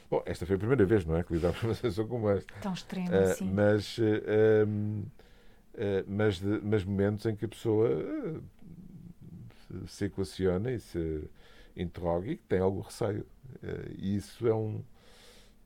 Bom, 0.10 0.24
esta 0.26 0.46
foi 0.46 0.56
a 0.56 0.60
primeira 0.60 0.86
vez, 0.86 1.06
não 1.06 1.18
é? 1.18 1.24
Que 1.24 1.34
lidávamos 1.34 1.60
com 1.64 1.68
uma 1.68 1.76
situação 1.76 2.08
como 2.08 2.30
esta. 2.30 2.54
Tão 2.62 2.74
extrema, 2.74 3.10
uh, 3.10 3.36
sim. 3.36 3.52
Mas, 3.52 3.98
uh, 3.98 4.04
uh, 4.04 5.06
mas, 6.08 6.40
de, 6.40 6.62
mas 6.64 6.84
momentos 6.84 7.26
em 7.26 7.36
que 7.36 7.46
a 7.46 7.48
pessoa 7.48 8.42
se 9.86 10.06
equaciona 10.06 10.72
e 10.72 10.80
se 10.80 11.30
interroga 11.76 12.32
e 12.32 12.38
que 12.38 12.46
tem 12.46 12.60
algum 12.60 12.80
receio. 12.80 13.26
e 13.98 14.16
isso 14.16 14.48
é 14.48 14.56
um, 14.56 14.82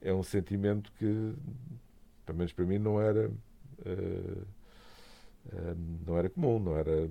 é 0.01 0.11
um 0.11 0.23
sentimento 0.23 0.91
que, 0.93 1.35
pelo 2.25 2.39
menos 2.39 2.51
para 2.51 2.65
mim, 2.65 2.79
não 2.79 2.99
era. 2.99 3.29
não 6.05 6.17
era 6.17 6.29
comum, 6.29 6.59
não 6.59 6.75
era 6.75 6.91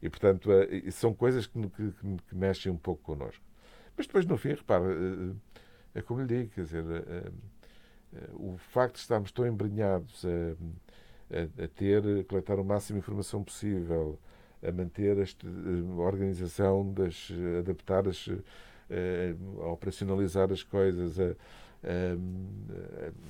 e, 0.00 0.08
portanto, 0.08 0.48
são 0.92 1.12
coisas 1.12 1.46
que, 1.46 1.60
que, 1.70 1.92
que, 2.28 2.34
mexem 2.34 2.72
um 2.72 2.76
pouco 2.76 3.02
connosco. 3.02 3.49
Mas 3.96 4.06
depois, 4.06 4.26
no 4.26 4.36
fim, 4.36 4.50
repara, 4.50 4.84
eh, 4.84 5.32
eh, 5.94 5.98
é 5.98 6.02
como 6.02 6.20
lhe 6.20 6.26
digo, 6.26 6.50
quer 6.54 6.62
dizer, 6.62 6.84
eh, 6.88 7.30
o 8.32 8.56
facto 8.56 8.94
de 8.94 9.00
estarmos 9.00 9.30
tão 9.30 9.46
embrenhados 9.46 10.24
a, 10.24 11.36
a, 11.36 11.64
a 11.64 11.68
ter, 11.68 12.02
a 12.20 12.24
coletar 12.24 12.58
o 12.58 12.64
máximo 12.64 12.98
de 12.98 13.04
informação 13.04 13.42
possível, 13.44 14.18
a 14.66 14.72
manter 14.72 15.16
a 15.18 16.00
organização, 16.00 16.92
das, 16.92 17.30
adaptar 17.58 18.08
as, 18.08 18.28
a, 18.90 19.68
operacionalizar 19.70 20.50
as 20.50 20.62
coisas, 20.62 21.18
a, 21.20 21.34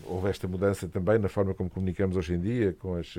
houve 0.07 0.29
esta 0.29 0.49
mudança 0.49 0.89
também 0.89 1.19
na 1.19 1.29
forma 1.29 1.55
como 1.55 1.71
comunicamos 1.71 2.17
hoje 2.17 2.35
em 2.35 2.41
dia, 2.41 2.73
com 2.73 2.95
as 2.97 3.15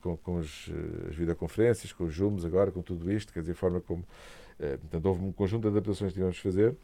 com, 0.00 0.16
com 0.16 0.38
as 0.38 0.70
videoconferências, 1.10 1.92
com 1.92 2.04
os 2.04 2.14
Zooms 2.14 2.44
agora, 2.44 2.70
com 2.70 2.80
tudo 2.82 3.12
isto, 3.12 3.32
quer 3.32 3.40
dizer, 3.40 3.52
a 3.52 3.56
forma 3.56 3.80
como. 3.80 4.04
Eh, 4.58 4.76
portanto, 4.76 5.06
houve 5.06 5.24
um 5.24 5.32
conjunto 5.32 5.62
de 5.62 5.68
adaptações 5.68 6.10
que 6.10 6.14
tivemos 6.14 6.36
de 6.36 6.42
fazer. 6.42 6.76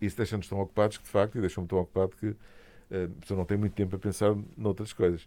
Isso 0.00 0.16
deixa-nos 0.16 0.48
tão 0.48 0.60
ocupados 0.60 0.96
que, 0.96 1.04
de 1.04 1.10
facto, 1.10 1.38
e 1.38 1.40
deixou-me 1.40 1.68
tão 1.68 1.78
ocupado 1.78 2.16
que 2.16 2.36
a 2.90 3.20
pessoa 3.20 3.36
não 3.36 3.44
tem 3.44 3.56
muito 3.58 3.74
tempo 3.74 3.96
a 3.96 3.98
pensar 3.98 4.34
noutras 4.56 4.92
coisas. 4.92 5.26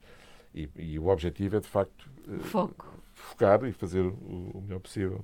E, 0.53 0.69
e 0.75 0.99
o 0.99 1.07
objetivo 1.07 1.57
é, 1.57 1.59
de 1.59 1.67
facto, 1.67 2.09
Foco. 2.41 2.93
focar 3.13 3.63
e 3.65 3.71
fazer 3.71 4.01
o, 4.01 4.51
o, 4.53 4.61
melhor 4.61 4.79
possível. 4.79 5.23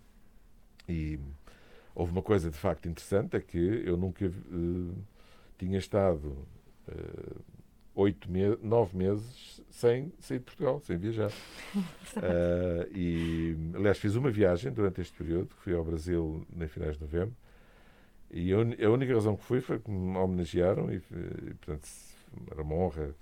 E 0.88 1.20
houve 1.96 2.12
uma 2.12 2.22
coisa, 2.22 2.50
de 2.50 2.58
facto, 2.58 2.88
interessante, 2.88 3.36
é 3.36 3.40
que 3.40 3.58
eu 3.58 3.98
nunca 3.98 4.32
tinha 5.58 5.78
estado 5.78 6.38
oito 7.98 8.32
meses, 8.32 8.60
nove 8.62 8.96
meses 8.96 9.62
sem 9.72 10.12
sair 10.20 10.40
de 10.40 10.46
Portugal, 10.46 10.80
sem 10.84 10.98
viajar. 10.98 11.32
uh, 11.76 12.88
e, 12.96 13.56
aliás, 13.76 13.98
fiz 13.98 14.16
uma 14.16 14.32
viagem 14.32 14.72
durante 14.72 15.02
este 15.02 15.16
período, 15.18 15.48
que 15.56 15.62
fui 15.64 15.74
ao 15.74 15.84
Brasil 15.84 16.46
em 16.56 16.68
finais 16.68 16.96
de 16.96 17.02
novembro, 17.02 17.36
e 18.30 18.52
a, 18.54 18.58
un, 18.58 18.74
a 18.74 18.90
única 18.90 19.14
razão 19.14 19.36
que 19.36 19.44
fui 19.44 19.62
foi 19.62 19.80
que 19.80 19.90
me 19.90 20.18
homenagearam, 20.18 20.92
e, 20.92 20.98
e 20.98 21.54
portanto, 21.56 21.88
era 22.52 22.62
uma 22.62 22.76
honra 22.76 23.16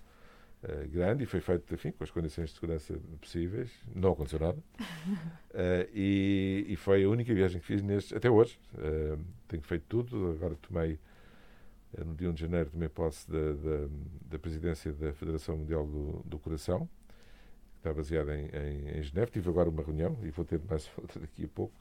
uh, 0.63 0.87
grande, 0.89 1.23
e 1.23 1.25
foi 1.25 1.39
feito, 1.39 1.73
enfim, 1.73 1.91
com 1.91 2.03
as 2.03 2.11
condições 2.11 2.49
de 2.49 2.55
segurança 2.55 2.99
possíveis, 3.21 3.71
não 3.93 4.11
aconteceu 4.11 4.39
nada, 4.39 4.57
uh, 4.57 5.87
e, 5.93 6.65
e, 6.67 6.75
foi 6.75 7.03
a 7.05 7.09
única 7.09 7.33
viagem 7.33 7.61
que 7.61 7.67
fiz 7.67 7.81
neste, 7.81 8.13
até 8.13 8.29
hoje. 8.29 8.59
tenho 9.47 9.63
feito 9.63 9.85
tudo, 9.87 10.31
agora 10.31 10.55
tomei 10.61 10.99
no 12.03 12.15
dia 12.15 12.29
1 12.29 12.33
de 12.33 12.41
janeiro, 12.41 12.69
tomei 12.69 12.89
posse 12.89 13.29
da, 13.29 13.53
da, 13.53 13.87
da 14.31 14.39
presidência 14.39 14.91
da 14.93 15.13
Federação 15.13 15.57
Mundial 15.57 15.85
do, 15.85 16.23
do 16.25 16.39
Coração, 16.39 16.89
que 17.73 17.77
está 17.77 17.93
baseada 17.93 18.35
em, 18.37 18.45
em, 18.47 18.99
em. 18.99 19.25
Tive 19.31 19.49
agora 19.49 19.69
uma 19.69 19.83
reunião 19.83 20.17
e 20.23 20.29
vou 20.29 20.43
ter 20.43 20.59
mais 20.69 20.89
outra 20.97 21.19
daqui 21.19 21.45
a 21.45 21.47
pouco. 21.47 21.73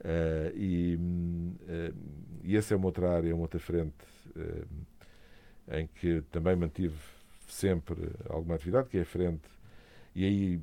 Uh, 0.00 0.56
e, 0.56 0.96
uh, 0.96 1.94
e 2.44 2.56
essa 2.56 2.74
é 2.74 2.76
uma 2.76 2.86
outra 2.86 3.10
área, 3.16 3.34
uma 3.34 3.42
outra 3.42 3.58
frente 3.58 3.94
uh, 4.36 5.74
em 5.76 5.86
que 5.88 6.22
também 6.30 6.54
mantive 6.54 6.96
sempre 7.48 8.10
alguma 8.28 8.54
atividade, 8.54 8.88
que 8.88 8.98
é 8.98 9.02
a 9.02 9.06
frente. 9.06 9.48
E 10.14 10.24
aí 10.24 10.60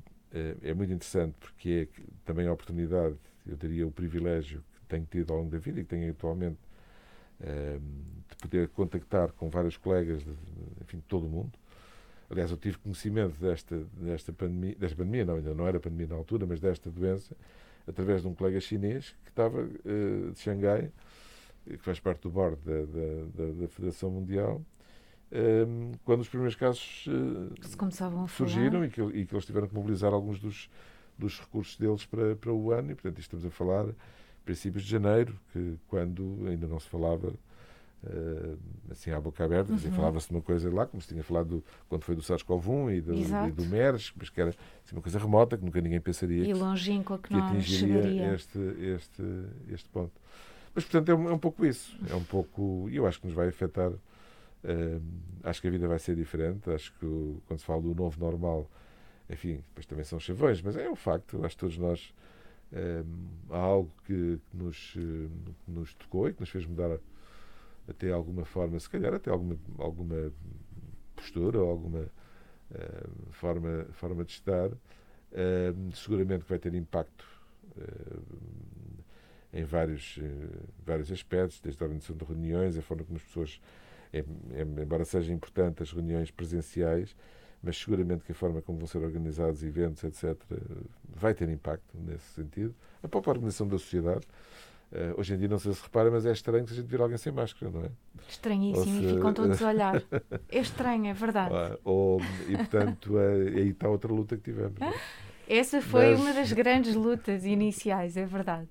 é 0.63 0.73
muito 0.73 0.91
interessante 0.91 1.33
porque 1.39 1.87
é 1.87 2.01
também 2.25 2.45
a 2.45 2.51
oportunidade, 2.51 3.15
eu 3.47 3.55
diria 3.55 3.87
o 3.87 3.91
privilégio 3.91 4.61
que 4.73 4.81
tenho 4.87 5.07
tido 5.09 5.31
ao 5.31 5.39
longo 5.39 5.51
da 5.51 5.57
vida 5.57 5.79
e 5.79 5.83
que 5.83 5.89
tenho 5.89 6.11
atualmente 6.11 6.57
de 7.39 8.35
poder 8.37 8.67
contactar 8.69 9.31
com 9.33 9.49
vários 9.49 9.77
colegas 9.77 10.23
de, 10.23 10.31
enfim, 10.81 10.97
de 10.97 11.03
todo 11.03 11.25
o 11.25 11.29
mundo. 11.29 11.51
Aliás, 12.29 12.49
eu 12.49 12.57
tive 12.57 12.77
conhecimento 12.77 13.39
desta, 13.39 13.85
desta 13.93 14.33
pandemia, 14.33 14.75
desta 14.75 14.95
pandemia, 14.95 15.25
não, 15.25 15.35
ainda 15.35 15.53
não 15.53 15.67
era 15.67 15.79
pandemia 15.79 16.07
na 16.07 16.15
altura, 16.15 16.45
mas 16.45 16.59
desta 16.59 16.89
doença, 16.89 17.35
através 17.87 18.23
de 18.23 18.27
um 18.27 18.33
colega 18.33 18.59
chinês 18.59 19.15
que 19.23 19.29
estava 19.29 19.61
uh, 19.61 20.31
de 20.31 20.39
Xangai, 20.39 20.91
que 21.65 21.77
faz 21.77 21.99
parte 21.99 22.21
do 22.21 22.29
board 22.29 22.57
da, 22.63 22.85
da, 22.85 23.45
da, 23.45 23.61
da 23.61 23.67
Federação 23.67 24.09
Mundial, 24.09 24.61
um, 25.31 25.91
quando 26.03 26.21
os 26.21 26.29
primeiros 26.29 26.55
casos 26.55 27.05
uh, 27.07 27.53
surgiram 28.37 28.85
e 28.85 28.89
que, 28.89 29.01
e 29.01 29.25
que, 29.25 29.33
eles 29.33 29.45
tiveram 29.45 29.67
que 29.67 29.75
mobilizar 29.75 30.13
alguns 30.13 30.39
dos, 30.39 30.69
dos 31.17 31.39
recursos 31.39 31.77
deles 31.77 32.05
para, 32.05 32.35
para 32.35 32.51
o 32.51 32.71
ano, 32.71 32.91
e 32.91 32.95
portanto 32.95 33.19
estamos 33.19 33.45
a 33.45 33.51
falar 33.51 33.85
princípios 34.45 34.83
de 34.83 34.89
janeiro, 34.91 35.37
que 35.51 35.77
quando 35.87 36.45
ainda 36.47 36.67
não 36.67 36.79
se 36.79 36.87
falava 36.87 37.27
uh, 37.29 38.57
assim 38.91 39.11
à 39.11 39.19
boca 39.19 39.43
aberta, 39.43 39.73
uhum. 39.73 39.79
falava-se 39.91 40.27
de 40.29 40.35
uma 40.35 40.41
coisa 40.41 40.73
lá, 40.73 40.85
como 40.85 41.01
se 41.01 41.09
tinha 41.09 41.23
falado 41.23 41.47
do, 41.47 41.63
quando 41.89 42.03
foi 42.03 42.15
do 42.15 42.21
SARS-CoV-1 42.21 42.97
e 42.97 43.01
do, 43.01 43.13
e 43.13 43.51
do 43.51 43.65
MERS, 43.65 44.13
mas 44.15 44.29
que 44.29 44.39
era 44.39 44.51
assim, 44.51 44.95
uma 44.95 45.01
coisa 45.01 45.19
remota, 45.19 45.57
que 45.57 45.65
nunca 45.65 45.81
ninguém 45.81 45.99
pensaria 45.99 46.45
e 46.45 46.53
longínqua 46.53 47.17
que, 47.17 47.29
que 47.29 47.35
atingiria 47.35 48.33
este, 48.33 48.59
este, 48.59 49.23
este 49.69 49.89
ponto. 49.89 50.13
Mas, 50.75 50.83
portanto, 50.83 51.09
é 51.09 51.15
um, 51.15 51.29
é 51.29 51.33
um 51.33 51.39
pouco 51.39 51.65
isso. 51.65 51.97
É 52.09 52.15
um 52.15 52.23
pouco. 52.23 52.87
E 52.89 52.97
eu 52.97 53.07
acho 53.07 53.21
que 53.21 53.27
nos 53.27 53.35
vai 53.35 53.47
afetar. 53.47 53.89
Uh, 53.91 55.01
acho 55.41 55.61
que 55.61 55.67
a 55.69 55.71
vida 55.71 55.87
vai 55.87 55.97
ser 55.97 56.17
diferente. 56.17 56.69
Acho 56.69 56.91
que 56.99 57.37
quando 57.47 57.59
se 57.59 57.65
fala 57.65 57.81
do 57.81 57.95
novo 57.95 58.19
normal, 58.19 58.69
enfim, 59.29 59.63
depois 59.69 59.85
também 59.85 60.03
são 60.03 60.19
chavões, 60.19 60.61
mas 60.61 60.75
é 60.75 60.89
um 60.89 60.95
facto. 60.95 61.43
Acho 61.45 61.55
que 61.55 61.61
todos 61.61 61.77
nós. 61.77 62.13
Há 63.49 63.57
algo 63.57 63.91
que, 64.05 64.39
que 64.49 64.57
nos, 64.57 64.95
uh, 64.95 65.29
nos 65.67 65.93
tocou 65.93 66.27
e 66.27 66.33
que 66.33 66.39
nos 66.39 66.49
fez 66.49 66.65
mudar 66.65 66.99
até 67.87 68.11
alguma 68.11 68.45
forma, 68.45 68.79
se 68.79 68.89
calhar 68.89 69.13
até 69.13 69.29
alguma, 69.29 69.57
alguma 69.77 70.31
postura 71.15 71.59
ou 71.59 71.69
alguma 71.69 72.05
forma, 73.29 73.85
forma 73.91 74.25
de 74.25 74.31
estar. 74.31 74.71
seguramente 75.93 76.43
que 76.43 76.49
vai 76.49 76.59
ter 76.59 76.73
impacto 76.73 77.23
em 79.55 79.63
vários, 79.63 80.19
eh, 80.21 80.47
vários 80.85 81.09
aspectos, 81.11 81.61
desde 81.61 81.81
a 81.81 81.85
organização 81.85 82.15
de 82.17 82.25
reuniões, 82.25 82.77
a 82.77 82.81
forma 82.81 83.05
como 83.05 83.15
as 83.15 83.23
pessoas, 83.23 83.61
embora 84.81 85.05
seja 85.05 85.31
importante 85.31 85.81
as 85.81 85.91
reuniões 85.91 86.29
presenciais, 86.29 87.15
mas 87.65 87.77
seguramente 87.77 88.23
que 88.23 88.31
a 88.31 88.35
forma 88.35 88.61
como 88.61 88.77
vão 88.77 88.87
ser 88.87 88.99
organizados 88.99 89.63
eventos, 89.63 90.03
etc., 90.03 90.37
vai 91.07 91.33
ter 91.33 91.49
impacto 91.49 91.97
nesse 91.97 92.27
sentido. 92.33 92.75
A 93.01 93.07
própria 93.07 93.31
organização 93.31 93.67
da 93.67 93.79
sociedade. 93.79 94.25
Uh, 94.91 95.19
hoje 95.19 95.33
em 95.33 95.37
dia 95.37 95.47
não 95.47 95.57
sei 95.57 95.73
se 95.73 95.81
repara, 95.81 96.11
mas 96.11 96.27
é 96.27 96.31
estranho 96.31 96.65
se 96.67 96.73
a 96.73 96.75
gente 96.75 96.85
vir 96.85 97.01
alguém 97.01 97.17
sem 97.17 97.33
máscara, 97.33 97.71
não 97.71 97.81
é? 97.81 97.89
Estranhíssimo, 98.29 99.01
se... 99.01 99.05
e 99.05 99.15
ficam 99.15 99.33
todos 99.33 99.61
a 99.61 99.67
olhar. 99.67 100.01
É 100.47 100.59
estranho, 100.59 101.07
é 101.07 101.13
verdade. 101.13 101.55
Ah, 101.55 101.77
ou, 101.83 102.21
e 102.47 102.55
portanto, 102.55 103.17
é, 103.17 103.33
aí 103.33 103.69
está 103.69 103.89
outra 103.89 104.13
luta 104.13 104.37
que 104.37 104.43
tivemos. 104.43 104.79
É? 104.79 105.57
Essa 105.57 105.81
foi 105.81 106.11
mas... 106.11 106.19
uma 106.19 106.33
das 106.33 106.53
grandes 106.53 106.95
lutas 106.95 107.45
iniciais, 107.45 108.15
é 108.15 108.25
verdade. 108.25 108.69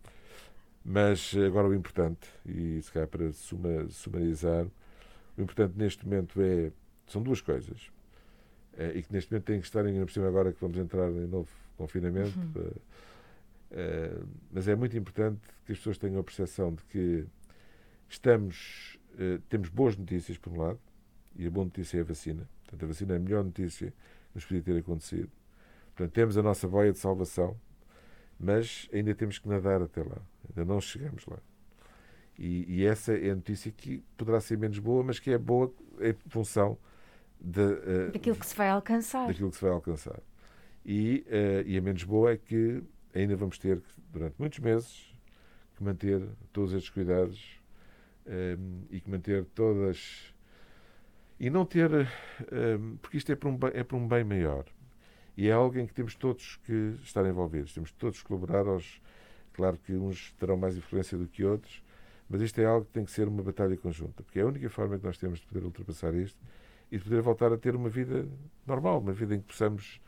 Mas 0.85 1.35
agora 1.47 1.67
o 1.67 1.75
importante, 1.75 2.29
e 2.47 2.81
se 2.81 2.93
calhar 2.93 3.09
para 3.09 3.33
suma, 3.33 3.89
sumarizar, 3.91 4.67
o 5.37 5.43
importante 5.43 5.75
neste 5.77 6.05
momento 6.07 6.41
é. 6.41 6.71
São 7.07 7.23
duas 7.23 7.43
coisas. 7.43 7.91
É, 8.77 8.93
e 8.97 9.03
que 9.03 9.13
neste 9.13 9.31
momento 9.31 9.45
têm 9.45 9.61
que 9.61 9.67
estar 9.67 9.85
ainda 9.85 10.05
por 10.05 10.13
cima 10.13 10.27
agora 10.27 10.53
que 10.53 10.61
vamos 10.61 10.77
entrar 10.79 11.09
em 11.11 11.27
novo 11.27 11.49
confinamento. 11.77 12.39
Uhum. 12.39 12.73
É, 13.71 14.17
mas 14.53 14.69
é 14.69 14.75
muito 14.75 14.97
importante 14.97 15.41
que 15.65 15.73
as 15.73 15.79
pessoas 15.79 15.99
tenham 15.99 16.19
a 16.21 16.25
percepção 16.25 16.73
de 16.75 16.83
que 16.85 17.27
estamos, 18.09 18.99
é, 19.19 19.39
temos 19.49 19.69
boas 19.69 19.97
notícias, 19.97 20.39
por 20.39 20.53
um 20.53 20.61
lado, 20.61 20.79
e 21.37 21.47
a 21.47 21.51
boa 21.51 21.65
notícia 21.65 21.99
é 21.99 22.01
a 22.01 22.05
vacina. 22.05 22.49
Portanto, 22.63 22.85
a 22.85 22.87
vacina 22.87 23.15
é 23.15 23.17
a 23.17 23.21
melhor 23.21 23.45
notícia 23.45 23.91
que 23.91 24.35
nos 24.35 24.45
podia 24.45 24.63
ter 24.63 24.79
acontecido. 24.79 25.31
Portanto, 25.95 26.13
temos 26.13 26.37
a 26.37 26.43
nossa 26.43 26.69
boia 26.69 26.93
de 26.93 26.99
salvação, 26.99 27.57
mas 28.39 28.89
ainda 28.93 29.15
temos 29.15 29.39
que 29.39 29.49
nadar 29.49 29.83
até 29.83 30.03
lá. 30.03 30.19
Ainda 30.49 30.65
não 30.65 30.81
chegamos 30.81 31.25
lá. 31.27 31.39
E, 32.37 32.81
e, 32.81 32.85
essa 32.85 33.13
é 33.17 33.31
a 33.31 33.35
notícia 33.35 33.71
que 33.71 34.03
poderá 34.17 34.41
ser 34.41 34.59
menos 34.59 34.79
boa, 34.81 35.05
mas 35.05 35.21
que 35.21 35.31
é 35.31 35.39
boa 35.39 35.73
em 36.01 36.13
função 36.29 36.77
de, 37.41 37.61
uh, 37.61 38.13
daquilo 38.13 38.37
que 38.37 38.47
se 38.47 38.55
vai 38.55 38.69
alcançar. 38.69 39.27
Daquilo 39.27 39.51
que 39.51 39.57
se 39.57 39.63
vai 39.63 39.73
alcançar. 39.73 40.21
E, 40.85 41.25
uh, 41.29 41.69
e 41.69 41.77
a 41.77 41.81
menos 41.81 42.05
boa 42.05 42.33
é 42.33 42.37
que 42.37 42.83
ainda 43.15 43.37
vamos 43.37 43.59
ter, 43.59 43.83
durante 44.13 44.35
muitos 44.39 44.59
meses, 44.59 45.13
que 45.77 45.85
manter 45.85 46.23
todos 46.53 46.73
estes 46.73 46.91
cuidados 46.91 47.61
um, 48.27 48.31
eh, 48.31 48.57
e 48.91 49.01
que 49.01 49.11
manter 49.11 49.45
todas. 49.47 50.33
E 51.39 51.51
não 51.51 51.65
ter. 51.65 51.91
Um, 51.91 52.97
porque 52.99 53.17
isto 53.17 53.33
é 53.33 53.35
para, 53.35 53.49
um, 53.49 53.59
é 53.73 53.83
para 53.83 53.97
um 53.97 54.07
bem 54.07 54.23
maior. 54.23 54.65
E 55.37 55.49
é 55.49 55.53
algo 55.53 55.77
em 55.79 55.87
que 55.87 55.93
temos 55.93 56.15
todos 56.15 56.57
que 56.65 56.97
estar 57.03 57.27
envolvidos, 57.27 57.75
temos 57.75 57.91
todos 57.91 58.21
que 58.21 58.25
colaborar 58.25 58.69
aos, 58.69 59.01
Claro 59.55 59.79
que 59.79 59.95
uns 59.95 60.33
terão 60.33 60.57
mais 60.57 60.77
influência 60.77 61.17
do 61.17 61.29
que 61.29 61.45
outros, 61.45 61.83
mas 62.29 62.41
isto 62.43 62.61
é 62.61 62.65
algo 62.65 62.85
que 62.85 62.93
tem 62.93 63.05
que 63.05 63.11
ser 63.11 63.29
uma 63.29 63.43
batalha 63.43 63.77
conjunta, 63.77 64.23
porque 64.23 64.41
é 64.41 64.43
a 64.43 64.47
única 64.47 64.69
forma 64.69 64.99
que 64.99 65.05
nós 65.05 65.17
temos 65.17 65.39
de 65.39 65.47
poder 65.47 65.65
ultrapassar 65.65 66.13
isto 66.15 66.39
e 66.91 66.99
de 66.99 67.05
poder 67.05 67.23
voltar 67.23 67.53
a 67.53 67.57
ter 67.57 67.75
uma 67.75 67.89
vida 67.89 68.27
normal, 68.67 69.01
uma 69.01 69.13
vida 69.13 69.35
em 69.35 69.41
que 69.41 69.47
possamos, 69.47 70.01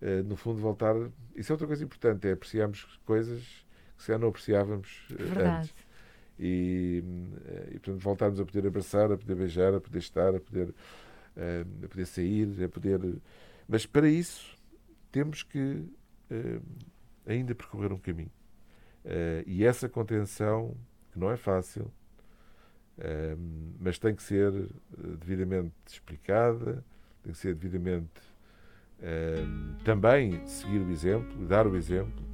eh, 0.00 0.22
no 0.22 0.36
fundo, 0.36 0.60
voltar. 0.60 0.94
Isso 1.36 1.52
é 1.52 1.54
outra 1.54 1.66
coisa 1.66 1.84
importante, 1.84 2.26
é 2.28 2.32
apreciarmos 2.32 3.00
coisas 3.04 3.42
que 3.96 4.02
se 4.02 4.12
já 4.12 4.18
não 4.18 4.28
apreciávamos 4.28 5.06
eh, 5.10 5.22
Verdade. 5.22 5.58
antes. 5.58 5.74
E, 6.38 7.04
eh, 7.46 7.68
e, 7.68 7.78
portanto, 7.78 7.98
voltarmos 8.02 8.40
a 8.40 8.44
poder 8.44 8.66
abraçar, 8.66 9.12
a 9.12 9.16
poder 9.16 9.34
beijar, 9.34 9.74
a 9.74 9.80
poder 9.80 9.98
estar, 9.98 10.34
a 10.34 10.40
poder, 10.40 10.74
a 11.84 11.88
poder 11.88 12.06
sair, 12.06 12.64
a 12.64 12.68
poder. 12.68 13.00
Mas 13.68 13.86
para 13.86 14.08
isso 14.08 14.56
temos 15.10 15.42
que 15.42 15.84
ainda 17.26 17.54
percorrer 17.54 17.92
um 17.92 17.98
caminho. 17.98 18.32
E 19.46 19.64
essa 19.64 19.88
contenção, 19.88 20.76
que 21.12 21.18
não 21.18 21.30
é 21.30 21.36
fácil, 21.36 21.92
mas 23.80 23.98
tem 23.98 24.14
que 24.14 24.22
ser 24.22 24.52
eh, 24.52 24.66
devidamente 25.18 25.72
explicada, 25.86 26.84
tem 27.22 27.32
que 27.32 27.38
ser 27.38 27.54
devidamente 27.54 28.10
também 29.84 30.46
seguir 30.46 30.78
o 30.78 30.88
exemplo, 30.88 31.44
dar 31.48 31.66
o 31.66 31.76
exemplo, 31.76 32.24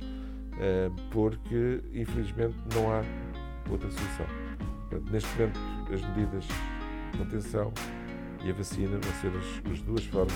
porque 1.10 1.82
infelizmente 1.94 2.54
não 2.74 2.92
há 2.92 3.02
outra 3.70 3.90
solução. 3.90 4.26
Portanto, 4.90 5.10
neste 5.10 5.30
momento, 5.38 5.58
as 5.92 6.02
medidas 6.02 6.44
de 6.44 7.18
contenção 7.18 7.72
e 8.44 8.50
a 8.50 8.52
vacina 8.52 8.98
vão 8.98 9.12
ser 9.14 9.28
as, 9.28 9.72
as 9.72 9.80
duas 9.80 10.04
formas 10.04 10.34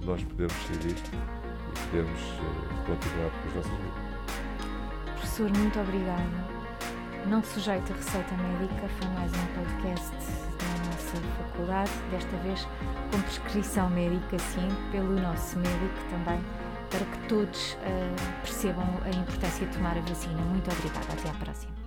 de 0.00 0.06
nós 0.06 0.22
podermos 0.24 0.56
sair 0.66 0.96
e 0.96 1.86
podermos 1.86 2.20
continuar 2.86 3.30
com 3.30 3.48
as 3.48 3.54
nossas 3.54 3.78
vidas. 3.78 4.12
Professor, 5.14 5.50
muito 5.58 5.80
obrigada. 5.80 6.51
Não 7.26 7.42
sujeito 7.42 7.92
a 7.92 7.96
receita 7.96 8.34
médica, 8.36 8.88
foi 9.00 9.08
mais 9.10 9.30
um 9.32 9.46
podcast 9.54 10.10
da 10.10 10.90
nossa 10.90 11.16
faculdade, 11.38 11.90
desta 12.10 12.36
vez 12.38 12.66
com 13.10 13.20
prescrição 13.22 13.88
médica, 13.90 14.38
sim, 14.38 14.68
pelo 14.90 15.20
nosso 15.20 15.56
médico 15.58 15.98
também, 16.10 16.40
para 16.90 17.04
que 17.06 17.28
todos 17.28 17.74
uh, 17.74 18.42
percebam 18.42 18.86
a 19.04 19.10
importância 19.10 19.66
de 19.66 19.72
tomar 19.72 19.96
a 19.96 20.00
vacina. 20.00 20.42
Muito 20.42 20.70
obrigada, 20.70 21.12
até 21.12 21.30
à 21.30 21.34
próxima. 21.34 21.81